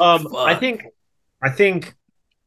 [0.00, 0.84] Um, I think,
[1.42, 1.94] I think,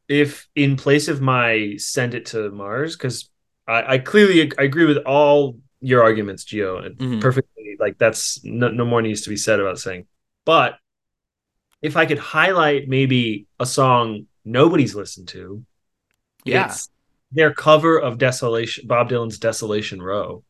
[0.08, 3.28] if in place of my send it to Mars, because
[3.66, 7.20] I, I clearly I agree with all your arguments, Gio, and Mhm.
[7.20, 7.76] perfectly.
[7.78, 10.06] Like that's no, no more needs to be said about saying.
[10.44, 10.76] But
[11.82, 15.64] if I could highlight maybe a song nobody's listened to,
[16.44, 16.66] yeah.
[16.66, 16.88] it's
[17.32, 20.42] their cover of Desolation, Bob Dylan's Desolation Row.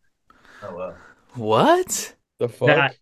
[0.62, 0.96] oh, well.
[1.34, 2.14] What?
[2.38, 2.68] The fuck?
[2.68, 2.96] That-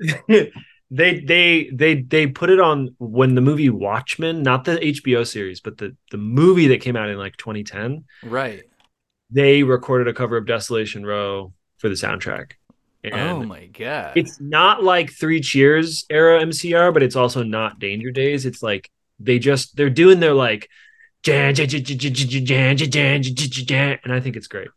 [0.90, 5.60] they they they they put it on when the movie Watchmen, not the HBO series,
[5.60, 8.04] but the the movie that came out in like 2010.
[8.24, 8.62] Right.
[9.30, 12.52] They recorded a cover of Desolation Row for the soundtrack,
[13.04, 14.12] and oh my god.
[14.16, 18.46] it's not like Three Cheers era MCR, but it's also not Danger Days.
[18.46, 20.68] It's like they just they're doing their like
[24.04, 24.68] and I think it's great.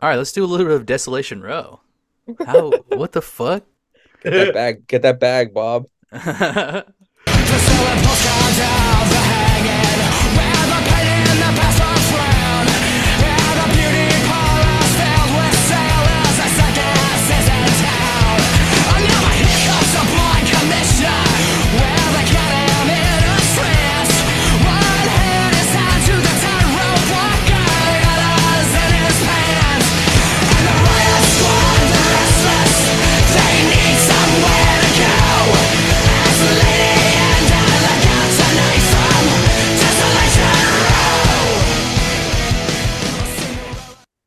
[0.00, 1.80] All right, let's do a little bit of Desolation Row.
[2.46, 3.64] How what the fuck?
[4.22, 5.86] Get that bag, get that bag, Bob.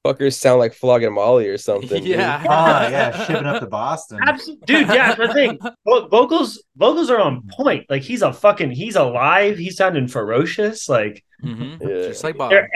[0.06, 2.04] Fuckers sound like flogging Molly or something.
[2.04, 2.06] dude.
[2.06, 2.44] yeah.
[2.44, 4.88] oh yeah shipping up to boston Absolutely, dude.
[4.88, 5.60] Yeah, that's the thing.
[5.86, 7.88] Vo- vocals, vocals are on point.
[7.90, 9.58] Like he's a fucking, he's alive.
[9.58, 10.88] He's sounding ferocious.
[10.88, 11.88] Like hmm Yeah.
[11.88, 12.52] Just like Bob.
[12.52, 12.70] it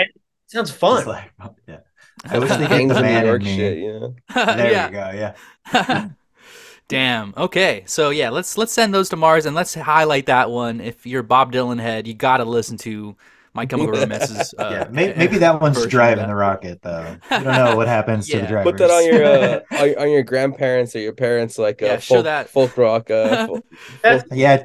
[0.48, 0.98] sounds fun.
[0.98, 1.32] Just like,
[1.68, 1.78] yeah.
[2.26, 4.16] I wish they did Gangs the of New York shit, you know.
[4.34, 4.88] there yeah.
[4.88, 5.36] we go
[5.72, 6.10] yeah
[6.88, 7.36] Damn.
[7.38, 7.84] Okay.
[7.86, 10.82] So yeah, let's let's send those to Mars and let's highlight that one.
[10.82, 13.16] If you're Bob Dylan head, you got to listen to
[13.60, 14.54] My Chemical Romance's.
[14.58, 16.28] Uh, yeah, may, maybe that one's driving that.
[16.30, 17.18] the rocket though.
[17.30, 18.72] You don't know what happens to the driver.
[18.72, 19.60] Put that on your uh,
[20.00, 22.50] on, on your grandparents or your parents, like uh, Yeah, show folk, that.
[22.50, 23.12] folk rock.
[23.12, 23.66] Uh, folk-
[24.02, 24.64] That's- yeah,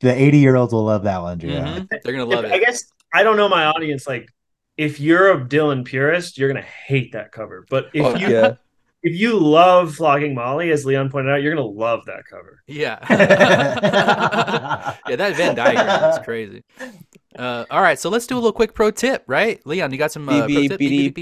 [0.00, 1.64] the 80 year olds will love that one, Gio.
[1.64, 1.88] Mhm.
[2.02, 2.52] They're gonna If- it.
[2.52, 2.84] I guess
[3.14, 4.06] I don't know my audience.
[4.06, 4.28] Like,
[4.76, 7.64] if you're a Dylan purist, you're gonna hate that cover.
[7.70, 8.54] But if fuck you yeah.
[9.02, 12.60] if you love Flogging Molly, as Leon pointed out, you're gonna love that cover.
[12.66, 12.98] Yeah.
[13.08, 16.62] yeah, that Venn diagram is crazy.
[17.36, 19.64] Uh, all right, so let's do a little quick pro tip, right?
[19.66, 20.78] Leon, you got some uh, beep, pro beep, tip?
[20.78, 21.14] Beep,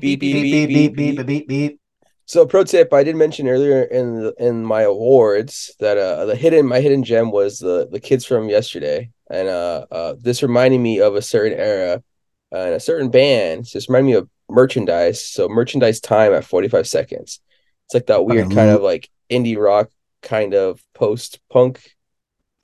[2.26, 6.36] so pro tip, I did mention earlier in the, in my awards that uh, the
[6.36, 10.78] hidden my hidden gem was the the kids from yesterday, and uh, uh this reminded
[10.78, 12.02] me of a certain era
[12.50, 13.66] and a certain band.
[13.66, 15.24] So this reminded me of merchandise.
[15.24, 17.40] So merchandise time at forty five seconds.
[17.86, 19.90] It's like that weird kind of like indie rock
[20.22, 21.82] kind of post punk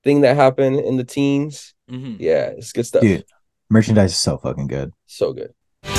[0.04, 1.74] thing that happened in the teens.
[1.90, 2.22] Mm-hmm.
[2.22, 3.02] Yeah, it's good stuff
[3.70, 4.92] merchandise is so fucking good.
[5.06, 5.54] So good.
[5.82, 5.94] Time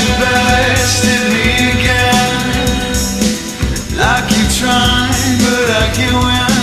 [0.00, 1.44] you blasted me
[1.76, 2.34] again.
[3.98, 6.54] I keep trying, but I can't win.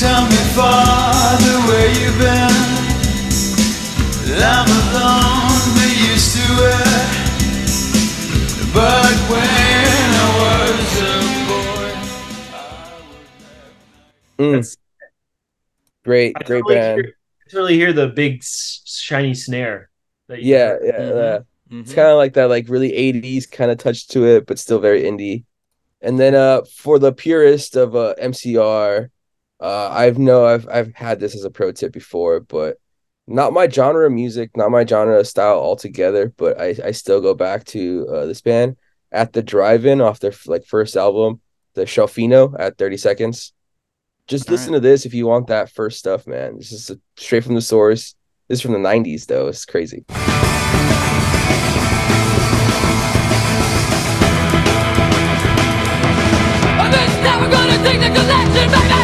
[0.00, 2.70] Tell me, Father, where you been?
[4.42, 7.08] I'm alone, but used to it.
[8.72, 9.59] But when
[14.40, 14.76] Mm, That's-
[16.04, 17.00] great, I great totally band.
[17.00, 17.14] Hear,
[17.46, 19.90] I totally hear the big shiny snare.
[20.28, 21.16] That you Yeah, yeah, Mhm.
[21.16, 21.38] yeah.
[21.80, 21.94] It's Mhm.
[21.94, 25.02] kind of like that, like really 80s kind of touch to it, but still very
[25.02, 25.44] indie.
[26.00, 29.10] And then uh for the purist of uh MCR,
[29.60, 32.78] uh I've know I've I've had this as a pro tip before, but
[33.26, 37.20] not my genre of music, not my genre of style altogether, but I I still
[37.20, 38.76] go back to uh this band
[39.12, 41.40] at the drive-in off their like first album,
[41.74, 43.52] the Schaffino at 30 seconds.
[44.30, 46.56] Just All listen to this if you want that first stuff, man.
[46.56, 48.14] This is straight from the source.
[48.46, 49.48] This is from the 90s though.
[49.48, 50.04] It's crazy.
[50.08, 50.20] I'm
[56.92, 58.99] just never gonna take the collection, baby.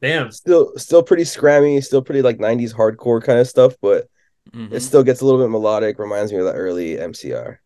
[0.00, 0.30] Damn.
[0.30, 4.08] still still pretty scrammy, still pretty like 90s hardcore kind of stuff, but
[4.52, 4.72] Mhm.
[4.72, 7.58] it still gets a little bit melodic, reminds me of the early MCR.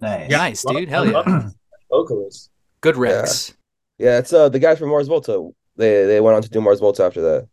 [0.00, 0.30] Nice.
[0.30, 0.88] Nice, dude.
[0.88, 1.48] Hell yeah.
[1.90, 2.50] Vocalist.
[2.80, 3.54] Good Rex.
[3.98, 5.50] Yeah, it's uh the guy from Mars Volta.
[5.76, 7.48] They they went on to do Mars Volta after that.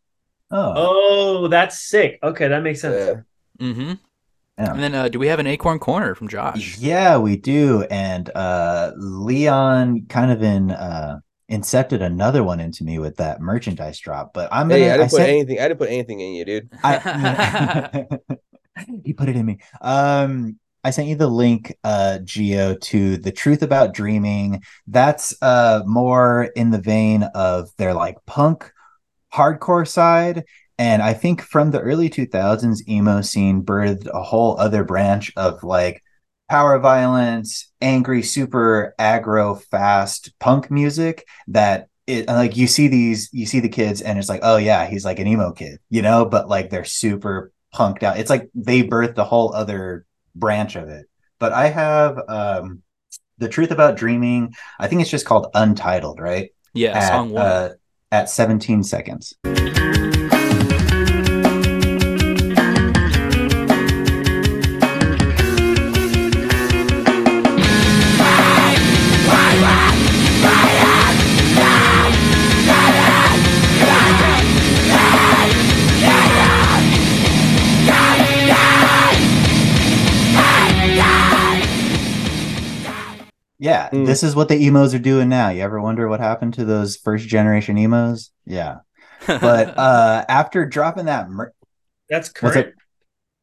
[0.52, 2.19] Oh, Oh, that's sick.
[2.22, 3.23] Okay, that makes sense.
[3.60, 3.65] Yeah.
[3.68, 3.94] Mm-hmm.
[4.60, 4.72] Yeah.
[4.73, 6.77] And then uh, do we have an Acorn Corner from Josh?
[6.77, 7.84] yeah, we do.
[7.90, 11.19] And uh Leon kind of in uh
[11.52, 14.34] incepted another one into me with that merchandise drop.
[14.34, 16.45] But I'm gonna Hey, I didn't put sent- anything I didn't put anything in you,
[16.45, 16.70] dude.
[16.84, 18.06] I,
[19.03, 19.60] he put it in me.
[19.82, 24.61] Um, I sent you the link, uh, Gio, to the truth about dreaming.
[24.88, 28.72] That's uh more in the vein of their like punk
[29.34, 30.44] hardcore side.
[30.78, 35.64] And I think from the early 2000s, emo scene birthed a whole other branch of
[35.64, 36.02] like
[36.53, 43.47] power violence, angry, super aggro, fast punk music that it like you see these you
[43.47, 46.25] see the kids and it's like oh yeah he's like an emo kid you know?
[46.25, 48.19] But like they're super punked out.
[48.19, 50.05] It's like they birthed a whole other
[50.35, 51.07] branch of it.
[51.39, 52.84] But i have um
[53.39, 56.51] the truth about dreaming i think it's just called untitled right?
[56.75, 57.43] Yeah, at, song one.
[57.43, 57.69] uh,
[58.11, 59.34] at 17 seconds
[83.69, 84.06] yeah Mm.
[84.06, 86.98] this is what the emos are doing now you ever wonder what happened to those
[86.98, 88.76] first generation emos yeah
[89.27, 91.53] but uh after dropping that mer-
[92.10, 92.69] That's correct.
[92.69, 92.76] it?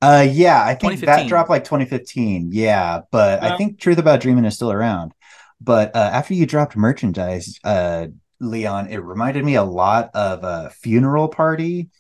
[0.03, 1.29] Uh, yeah, I think that 2015.
[1.29, 2.51] dropped like 2015.
[2.53, 5.13] Yeah, but I think Truth About Dreaming is still around.
[5.61, 8.07] But uh, after you dropped merchandise, uh,
[8.41, 11.91] Leon, it reminded me a lot of a funeral party.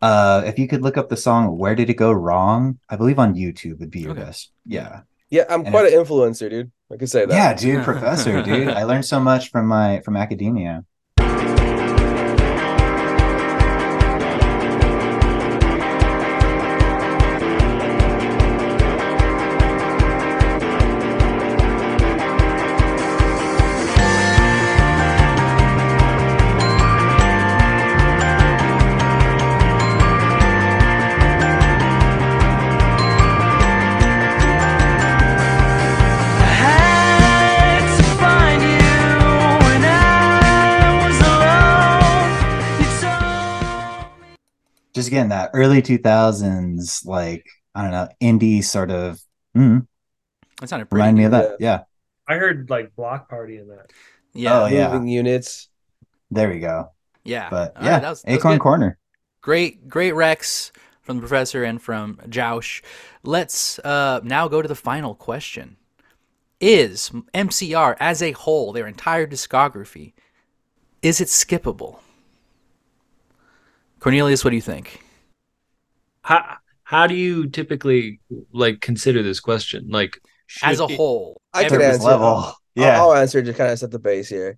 [0.00, 3.18] Uh, if you could look up the song "Where Did It Go Wrong," I believe
[3.18, 4.24] on YouTube would be your Okay.
[4.24, 4.52] best.
[4.64, 6.72] Yeah, Yeah, I'm And quite an influencer, dude.
[6.92, 7.34] I can say that.
[7.34, 8.68] yeah, dude, professor, dude.
[8.68, 10.84] I learned so much from my from academia.
[45.10, 49.20] Again that early 2000s, like I don't know, indie sort of.
[49.56, 49.88] Mm,
[50.60, 51.00] That sounded pretty.
[51.02, 51.56] remind me of that.
[51.58, 51.80] Yeah.
[52.28, 53.90] I heard like Bloc Party in that.
[54.34, 54.92] Yeah, Oh, yeah.
[54.92, 55.68] Moving units.
[56.30, 56.92] There we go.
[57.24, 57.48] yeah.
[57.50, 58.60] But All yeah, right, that was- that Acorn good.
[58.60, 58.98] Corner.
[59.40, 60.70] Great, great Rex
[61.02, 62.82] from the professor and from Joush.
[63.24, 65.76] Let's uh, now go to the final question:
[66.60, 70.12] Is MCR as a whole, their entire discography,
[71.02, 71.98] is it skippable?
[74.00, 75.00] Cornelius, what do you think?
[76.22, 78.20] How how do you typically
[78.52, 79.88] like consider this question?
[79.90, 80.18] Like
[80.62, 82.04] As a it- whole, I can answer.
[82.08, 82.26] level.
[82.26, 83.00] I'll- Yeah.
[83.00, 84.56] I'll answer to kind of set the base here.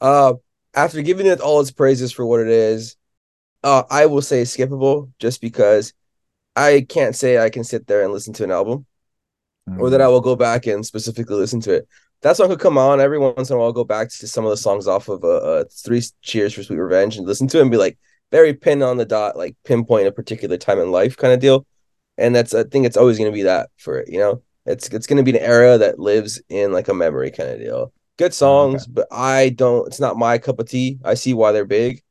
[0.00, 0.34] Uh,
[0.74, 2.96] after giving it all its praises for what it is,
[3.64, 5.92] uh, I will say skippable just because
[6.56, 8.86] I can't say I can sit there and listen to an album
[9.78, 11.88] or that I will go back and specifically listen to it.
[12.22, 13.66] That song could come on every once in a while.
[13.68, 16.62] I'll go back to some of the songs off of uh, uh Three Cheers for
[16.62, 17.98] Sweet Revenge and listen to it and be like
[18.30, 21.66] very pin on the dot, like pinpoint a particular time in life kind of deal.
[22.18, 24.42] And that's I think it's always gonna be that for it, you know.
[24.66, 27.92] It's it's gonna be an era that lives in like a memory kind of deal.
[28.18, 29.86] Good songs, but I don't.
[29.86, 30.98] It's not my cup of tea.
[31.04, 32.02] I see why they're big.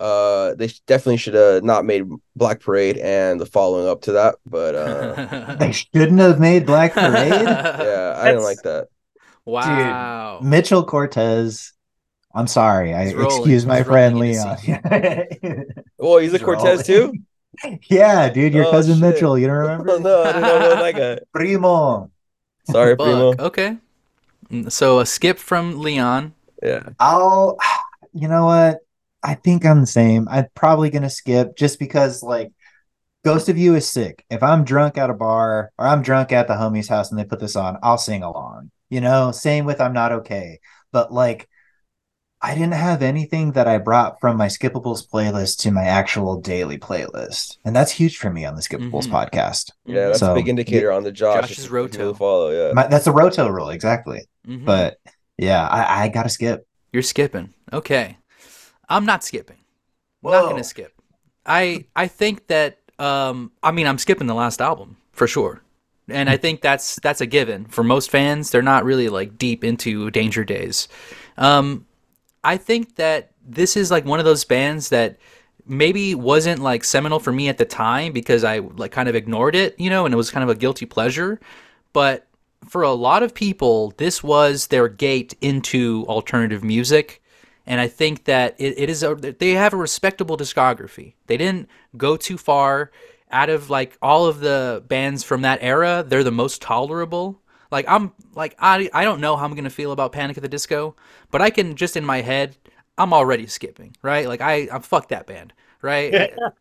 [0.00, 4.36] Uh, they definitely should have not made Black Parade and the following up to that,
[4.46, 7.30] but uh, They shouldn't have made Black Parade.
[7.30, 8.88] yeah, I didn't like that.
[9.44, 10.38] wow.
[10.40, 11.72] Dude, Mitchell Cortez.
[12.34, 12.94] I'm sorry.
[12.94, 13.50] I He's rolling.
[13.50, 14.58] excuse my He's friend Leon.
[14.64, 15.66] in
[15.98, 17.12] Oh, he's a He's Cortez too.
[17.88, 19.00] yeah, dude, your Oh, cousin shit.
[19.00, 19.38] Mitchell.
[19.38, 19.90] You don't oh, remember?
[19.90, 21.18] Oh, no, I didn't know about that guy.
[21.34, 22.10] Primo.
[22.64, 23.34] Sorry, Primo.
[23.38, 23.78] Okay.
[24.68, 26.34] So a skip from Leon.
[26.62, 27.56] Yeah, I'll,
[28.12, 28.80] you know what?
[29.22, 30.28] I think I'm the same.
[30.30, 32.52] I'm probably gonna skip just because like
[33.24, 34.24] Ghost of You is sick.
[34.30, 37.24] If I'm drunk at a bar or I'm drunk at the homie's house and they
[37.24, 38.70] put this on, I'll sing along.
[38.90, 40.60] You know, same with I'm not okay.
[40.92, 41.48] But like
[42.44, 46.76] I didn't have anything that I brought from my skippables playlist to my actual daily
[46.76, 47.58] playlist.
[47.64, 49.10] And that's huge for me on the skippables Mhm.
[49.12, 49.70] podcast.
[49.86, 51.48] yeah, that's a big indicator on the Josh.
[51.50, 52.14] Josh's if roto.
[52.14, 52.72] Follow, yeah.
[52.72, 54.22] My, that's a roto rule, exactly.
[54.48, 54.64] Mhm.
[54.64, 54.98] But
[55.38, 56.66] yeah, I, I gotta skip.
[56.92, 57.54] You're skipping.
[57.72, 58.18] Okay.
[58.88, 59.58] I'm not skipping.
[60.22, 60.92] Not gonna skip.
[61.46, 65.62] I I think that um I mean I'm skipping the last album for sure.
[66.08, 67.64] And I think that's that's a given.
[67.66, 70.88] For most fans, they're not really like deep into Danger Days.
[71.38, 71.86] Um
[72.44, 75.18] I think that this is like one of those bands that
[75.66, 79.54] maybe wasn't like seminal for me at the time because I like kind of ignored
[79.54, 81.40] it, you know, and it was kind of a guilty pleasure.
[81.92, 82.26] But
[82.68, 87.22] for a lot of people, this was their gate into alternative music.
[87.66, 91.14] And I think that it, it is a, they have a respectable discography.
[91.26, 92.90] They didn't go too far.
[93.30, 97.40] Out of like all of the bands from that era, they're the most tolerable.
[97.72, 100.50] Like I'm like I I don't know how I'm gonna feel about Panic at the
[100.50, 100.96] Disco,
[101.32, 102.56] but I can just in my head,
[102.98, 104.28] I'm already skipping, right?
[104.28, 106.18] Like I I'm fuck that band, right?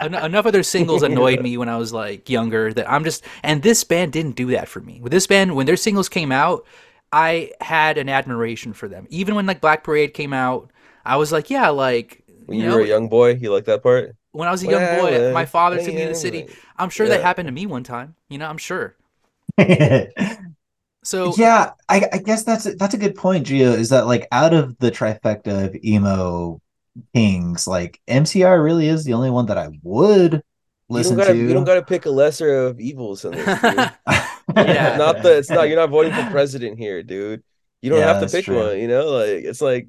[0.00, 3.24] En- enough of their singles annoyed me when I was like younger that I'm just
[3.42, 5.00] and this band didn't do that for me.
[5.00, 6.66] With this band, when their singles came out,
[7.12, 9.06] I had an admiration for them.
[9.10, 10.70] Even when like Black Parade came out,
[11.04, 13.64] I was like, yeah, like When you you know, were a young boy, you like
[13.64, 14.14] that part.
[14.32, 16.46] when I was a young Well, boy, well, my father took me to the city.
[16.76, 18.14] I'm sure that happened to me one time.
[18.28, 18.96] You know, I'm sure.
[21.36, 23.74] yeah, So I, I guess that's that's a good point, Gio.
[23.74, 26.60] Is that like out of the trifecta of emo
[27.14, 30.42] kings, like MCR really is the only one that I would
[30.92, 31.36] You listen don't gotta, to.
[31.46, 33.54] you don't gotta pick a lesser of evils in this.
[34.56, 34.96] Yeah.
[34.96, 35.38] not the.
[35.38, 35.68] It's not.
[35.68, 37.42] You're not voting for president here, dude.
[37.82, 38.56] You don't Yeah, have to pick true.
[38.56, 38.78] one.
[38.78, 39.88] You know, like it's like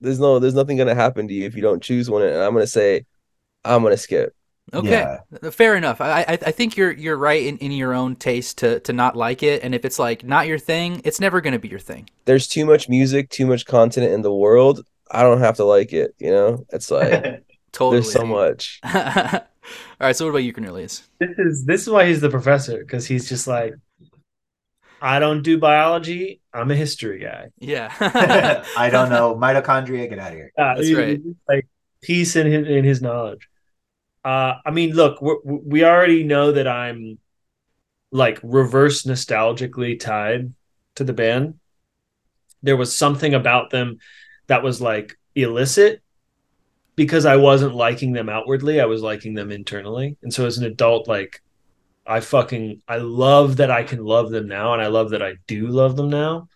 [0.00, 2.22] there's no, there's nothing gonna happen to you if you don't choose one.
[2.22, 3.06] And I'm gonna say,
[3.64, 4.34] I'm gonna skip.
[4.74, 5.16] Okay,
[5.52, 6.00] fair enough.
[6.00, 9.14] I, I I think you're you're right in, in your own taste to to not
[9.16, 12.08] like it, and if it's like not your thing, it's never gonna be your thing.
[12.24, 14.84] There's too much music, too much content in the world.
[15.10, 16.14] I don't have to like it.
[16.18, 18.00] You know, it's like Totally.
[18.00, 18.80] there's so much.
[18.84, 19.40] All
[20.00, 20.16] right.
[20.16, 21.08] So what about you, Cornelius?
[21.20, 23.74] This is this is why he's the professor because he's just like,
[25.00, 26.40] I don't do biology.
[26.52, 27.48] I'm a history guy.
[27.58, 27.92] Yeah.
[28.76, 30.08] I don't know mitochondria.
[30.08, 30.52] Get out of here.
[30.58, 31.20] Uh, That's he- right.
[31.48, 31.68] Like
[32.02, 33.48] peace in his in his knowledge.
[34.26, 37.20] Uh, I mean, look, we already know that I'm
[38.10, 40.52] like reverse nostalgically tied
[40.96, 41.60] to the band.
[42.60, 43.98] There was something about them
[44.48, 46.02] that was like illicit
[46.96, 48.80] because I wasn't liking them outwardly.
[48.80, 50.16] I was liking them internally.
[50.24, 51.40] And so as an adult, like
[52.04, 55.34] I fucking I love that I can love them now and I love that I
[55.46, 56.48] do love them now.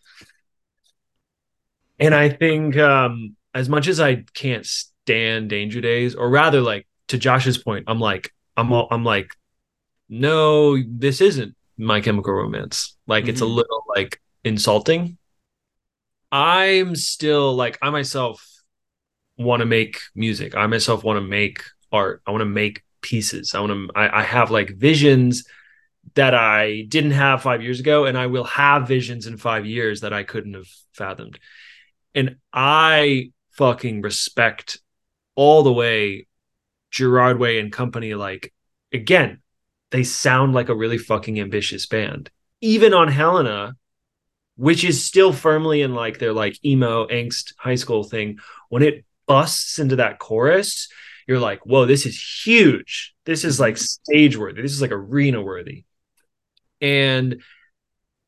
[2.00, 6.88] And I think um as much as I can't stand Danger Days, or rather like
[7.10, 9.30] to Josh's point, I'm like, I'm all, I'm like,
[10.08, 12.96] no, this isn't my chemical romance.
[13.06, 13.54] Like it's a Mhm.
[13.56, 15.18] little like insulting.
[16.32, 18.44] I'm still like I myself
[19.36, 20.54] want to make music.
[20.54, 22.22] I myself want to make art.
[22.26, 23.54] I want to make pieces.
[23.54, 23.98] I want to.
[23.98, 25.44] I, I have like visions
[26.14, 30.02] that I didn't have five years ago, and I will have visions in five years
[30.02, 31.38] that I couldn't have fathomed.
[32.14, 34.80] And I fucking respect
[35.34, 36.26] all the way
[36.90, 38.14] Gerard Way and company.
[38.14, 38.52] Like
[38.92, 39.40] again,
[39.90, 42.30] they sound like a really fucking ambitious band.
[42.60, 43.76] Even on Helena,
[44.56, 48.38] which is still firmly in like their like emo angst high school thing,
[48.68, 50.88] when it busts into that chorus,
[51.26, 53.14] you're like, whoa, this is huge.
[53.24, 54.62] This is like stage worthy.
[54.62, 55.84] This is like arena worthy.
[56.80, 57.42] And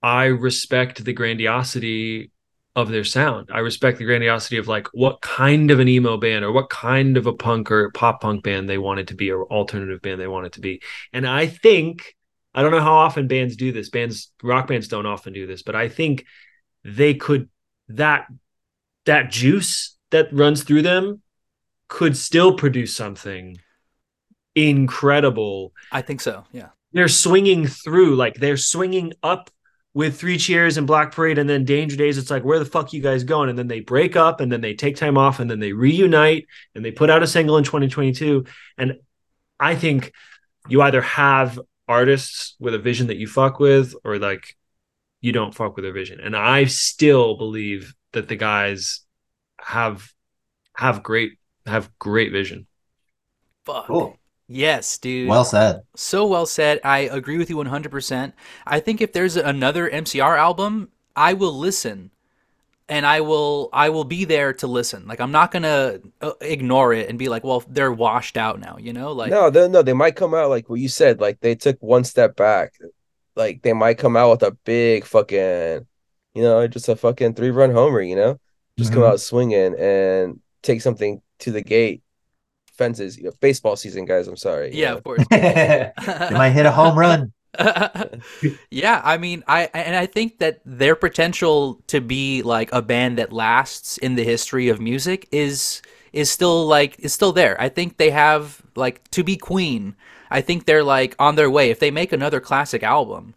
[0.02, 2.30] I respect the grandiosity
[2.74, 3.50] of their sound.
[3.52, 7.16] I respect the grandiosity of like what kind of an emo band or what kind
[7.16, 10.28] of a punk or pop punk band they wanted to be or alternative band they
[10.28, 10.80] wanted to be.
[11.12, 12.16] And I think
[12.54, 13.90] I don't know how often bands do this.
[13.90, 16.24] Bands rock bands don't often do this, but I think
[16.84, 17.48] they could
[17.88, 18.26] that
[19.04, 21.20] that juice that runs through them
[21.88, 23.58] could still produce something
[24.54, 26.44] incredible I think so.
[26.52, 26.68] Yeah.
[26.92, 29.50] they're swinging through like they're swinging up
[29.94, 32.92] with three cheers and black parade and then danger days it's like where the fuck
[32.92, 35.50] you guys going and then they break up and then they take time off and
[35.50, 38.44] then they reunite and they put out a single in 2022
[38.78, 38.94] and
[39.60, 40.12] i think
[40.68, 44.56] you either have artists with a vision that you fuck with or like
[45.20, 49.00] you don't fuck with their vision and i still believe that the guys
[49.60, 50.10] have
[50.74, 52.66] have great have great vision
[53.64, 53.86] Fuck.
[53.86, 54.18] Cool.
[54.52, 55.28] Yes, dude.
[55.28, 55.82] Well said.
[55.96, 56.80] So well said.
[56.84, 58.32] I agree with you 100%.
[58.66, 62.10] I think if there's another MCR album, I will listen.
[62.88, 65.06] And I will I will be there to listen.
[65.06, 68.60] Like I'm not going to uh, ignore it and be like, "Well, they're washed out
[68.60, 69.12] now," you know?
[69.12, 71.18] Like no, they, no, they might come out like what you said.
[71.18, 72.74] Like they took one step back.
[73.34, 75.86] Like they might come out with a big fucking,
[76.34, 78.02] you know, just a fucking three run homer.
[78.02, 78.40] You know,
[78.76, 79.12] just come Mhm.
[79.12, 82.02] out swinging and take something to the gate.
[82.72, 84.28] Fences, you know, baseball season, guys.
[84.28, 84.74] I'm sorry.
[84.74, 84.96] Yeah, know.
[84.98, 85.24] of course.
[85.30, 85.92] they
[86.30, 87.32] might hit a home run.
[88.70, 93.18] yeah, I mean, I and I think that their potential to be like a band
[93.18, 95.82] that lasts in the history of music is
[96.12, 97.60] is still like is still there.
[97.60, 99.96] I think they have like to be Queen.
[100.30, 101.70] I think they're like on their way.
[101.70, 103.34] If they make another classic album,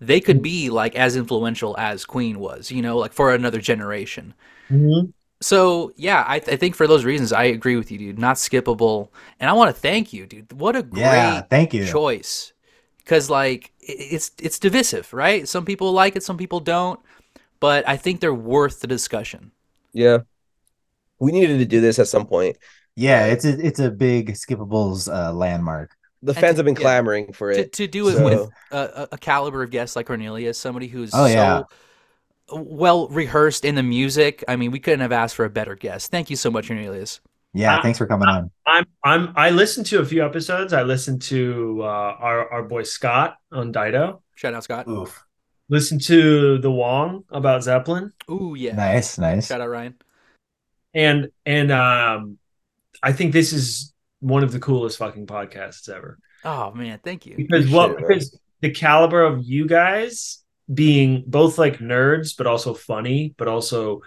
[0.00, 4.32] they could be like as influential as Queen was, you know, like for another generation.
[4.70, 5.10] Mm-hmm.
[5.40, 8.18] So yeah, I, I think for those reasons, I agree with you, dude.
[8.18, 10.52] Not skippable, and I want to thank you, dude.
[10.52, 11.86] What a great Yeah, thank you.
[11.86, 12.52] choice,
[12.98, 15.46] because like it's it's divisive, right?
[15.46, 16.98] Some people like it, some people don't,
[17.60, 19.52] but I think they're worth the discussion.
[19.92, 20.18] Yeah.
[21.20, 22.58] We needed to do this at some point.
[22.96, 25.96] Yeah, it's a it's a big skippables uh, landmark.
[26.22, 26.80] The fans to- have been yeah.
[26.80, 27.72] clamoring for it.
[27.74, 31.10] to do it so- with a, a, a caliber of guests like Cornelius, somebody who's
[31.12, 31.62] Oh, yeah.
[32.48, 34.44] So well rehearsed in the music.
[34.48, 36.10] I mean, we couldn't have asked for a better guest.
[36.10, 37.20] Thank you so much, Cornelius.
[37.54, 38.50] Yeah, Uh, thanks for coming on.
[38.66, 40.72] I'm I'm I listened to a few episodes.
[40.72, 44.22] I listened to uh, our our boy Scott on Dido.
[44.34, 44.86] Shout out Scott.
[44.88, 45.24] Oof.
[45.70, 48.74] Listened to the Wong about Zeppelin, Ooh yeah.
[48.74, 49.48] Nice, nice.
[49.48, 49.94] Shout out Ryan.
[50.94, 52.38] and and um,
[53.02, 56.18] I think this is one of the coolest fucking podcasts ever.
[56.44, 57.36] Oh man, thank you.
[57.36, 60.42] Because what it, because the caliber of you guys
[60.72, 64.02] being both like nerds but also funny but also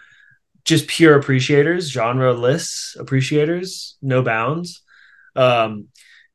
[0.64, 4.82] just pure appreciators genre lists appreciators no bounds
[5.36, 5.88] um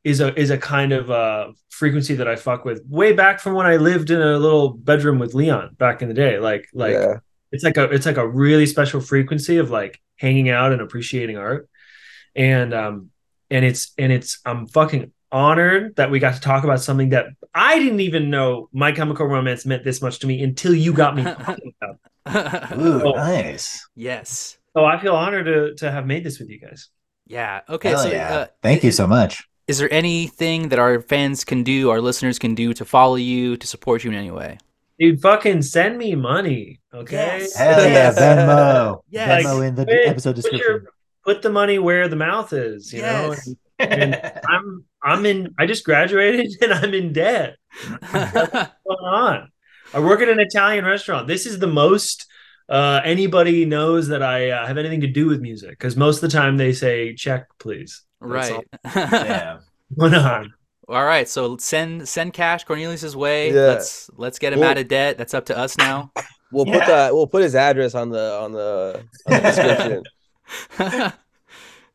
[0.03, 3.55] is a is a kind of uh frequency that i fuck with way back from
[3.55, 6.95] when i lived in a little bedroom with leon back in the day like like
[6.95, 7.17] yeah.
[7.53, 11.37] it's like a it's like a really special frequency of like hanging out and appreciating
[11.37, 11.69] art
[12.35, 13.11] and um
[13.51, 17.27] and it's and it's i'm fucking honored that we got to talk about something that
[17.55, 21.15] i didn't even know my chemical romance meant this much to me until you got
[21.17, 22.79] me talking about.
[22.79, 23.13] Ooh, Oh.
[23.13, 23.87] nice.
[23.95, 24.57] yes.
[24.75, 26.89] so i feel honored to to have made this with you guys
[27.27, 27.61] Yeah.
[27.69, 27.91] Okay.
[27.91, 28.35] Hell so yeah.
[28.37, 29.33] uh, Thank you so much.
[29.67, 33.57] Is there anything that our fans can do, our listeners can do to follow you,
[33.57, 34.59] to support you in any way?
[34.99, 37.57] dude fucking send me money okay Yes.
[37.57, 38.19] Hell yeah, Yes.
[38.19, 39.03] Venmo.
[39.19, 39.45] Yes.
[39.45, 40.71] Venmo in the Put- episode put description.
[40.71, 40.93] your-
[41.27, 43.55] put the money where the mouth is you know Yes.
[43.81, 44.11] and
[44.55, 44.67] i'm
[45.07, 47.57] i'm in i just graduated and i'm in debt
[48.11, 48.13] what's
[48.53, 48.71] going
[49.05, 49.53] on?
[49.95, 51.29] I work at an Italian restaurant.
[51.29, 52.27] This is the most
[52.69, 56.23] uh, anybody knows that I uh, have anything to do with music because most of
[56.23, 58.03] the time they say check, please.
[58.21, 58.95] That's all right.
[58.95, 59.59] yeah.
[59.97, 60.53] going on.
[60.89, 61.29] All right.
[61.29, 63.53] So send send cash Cornelius's way.
[63.53, 63.61] Yeah.
[63.69, 65.19] Let's let's get him Well- out of debt.
[65.19, 66.11] That's up to us now.
[66.51, 67.09] We'll put Yeah.
[67.09, 70.03] the we'll put his address on the on the, on the
[70.81, 71.13] description.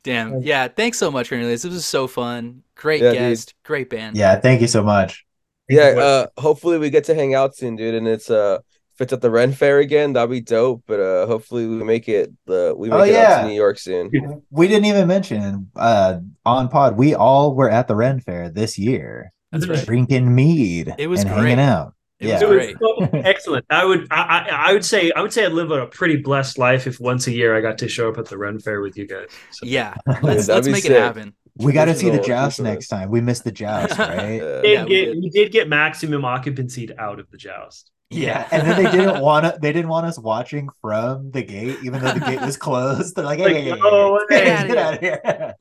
[0.04, 0.42] Damn.
[0.42, 0.68] Yeah.
[0.68, 1.62] Thanks so much, Cornelius.
[1.62, 2.64] This was so fun.
[2.76, 3.20] Great Yeah, dude.
[3.20, 3.54] guest.
[3.64, 4.18] Great band.
[4.18, 5.26] Yeah, thank you so much.
[5.70, 7.96] yeah, uh hopefully we get to hang out soon, dude.
[7.96, 8.60] And it's uh
[8.96, 10.84] if it's at the Ren Fair again, that'd be dope.
[10.88, 13.78] But uh, hopefully we make it the we make Oh, it out to New York
[13.80, 14.10] soon.
[14.50, 16.98] We didn't even mention uh on pod.
[16.98, 19.86] We all were at the Ren Fair this year, That's right.
[19.86, 21.42] drinking mead It was and great.
[21.42, 21.94] hanging out.
[22.22, 22.80] It yeah, was It great.
[22.80, 23.66] was so excellent.
[23.70, 26.58] I would, I, I, I would say, I would say, I'd live a pretty blessed
[26.58, 28.96] life if once a year I got to show up at the Ren Fair with
[28.96, 29.28] you guys.
[29.52, 30.92] So- Yeah, let's let's make sick.
[30.92, 31.34] it happen.
[31.58, 33.10] we got to see the joust next time.
[33.10, 34.40] We missed the joust, right?
[34.40, 35.18] Uh, We did Yeah, we get, did.
[35.24, 37.90] we did get maximum occupancy out of the joust.
[38.14, 39.58] Yeah, and then they didn't want to.
[39.62, 43.16] They didn't want us watching from the gate, even though the gate was closed.
[43.16, 44.68] They're like, Like, "Hey, hey, hey, no hey, way.
[44.68, 45.56] get out of here!"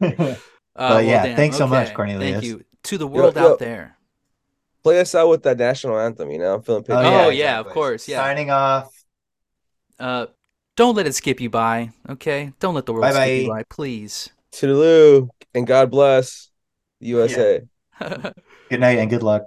[0.00, 0.34] Uh,
[0.76, 1.36] But yeah, damn.
[1.36, 2.32] thanks so much, Cornelius.
[2.40, 3.52] Thank you to the world yo.
[3.52, 3.96] out there.
[4.84, 6.30] Play us out with that national anthem.
[6.30, 7.38] You know, I'm feeling Oh, patriotic.
[7.38, 7.70] yeah, exactly.
[7.70, 8.18] of course, yeah.
[8.18, 9.04] Signing off.
[9.98, 10.26] Uh,
[10.76, 11.90] don't let it skip you by.
[12.08, 13.60] Okay, don't let the world skip you Bye-bye.
[13.60, 14.30] by, please.
[14.52, 16.50] Toodaloo, and God bless
[17.00, 17.62] the USA.
[18.70, 19.44] Good night and good luck.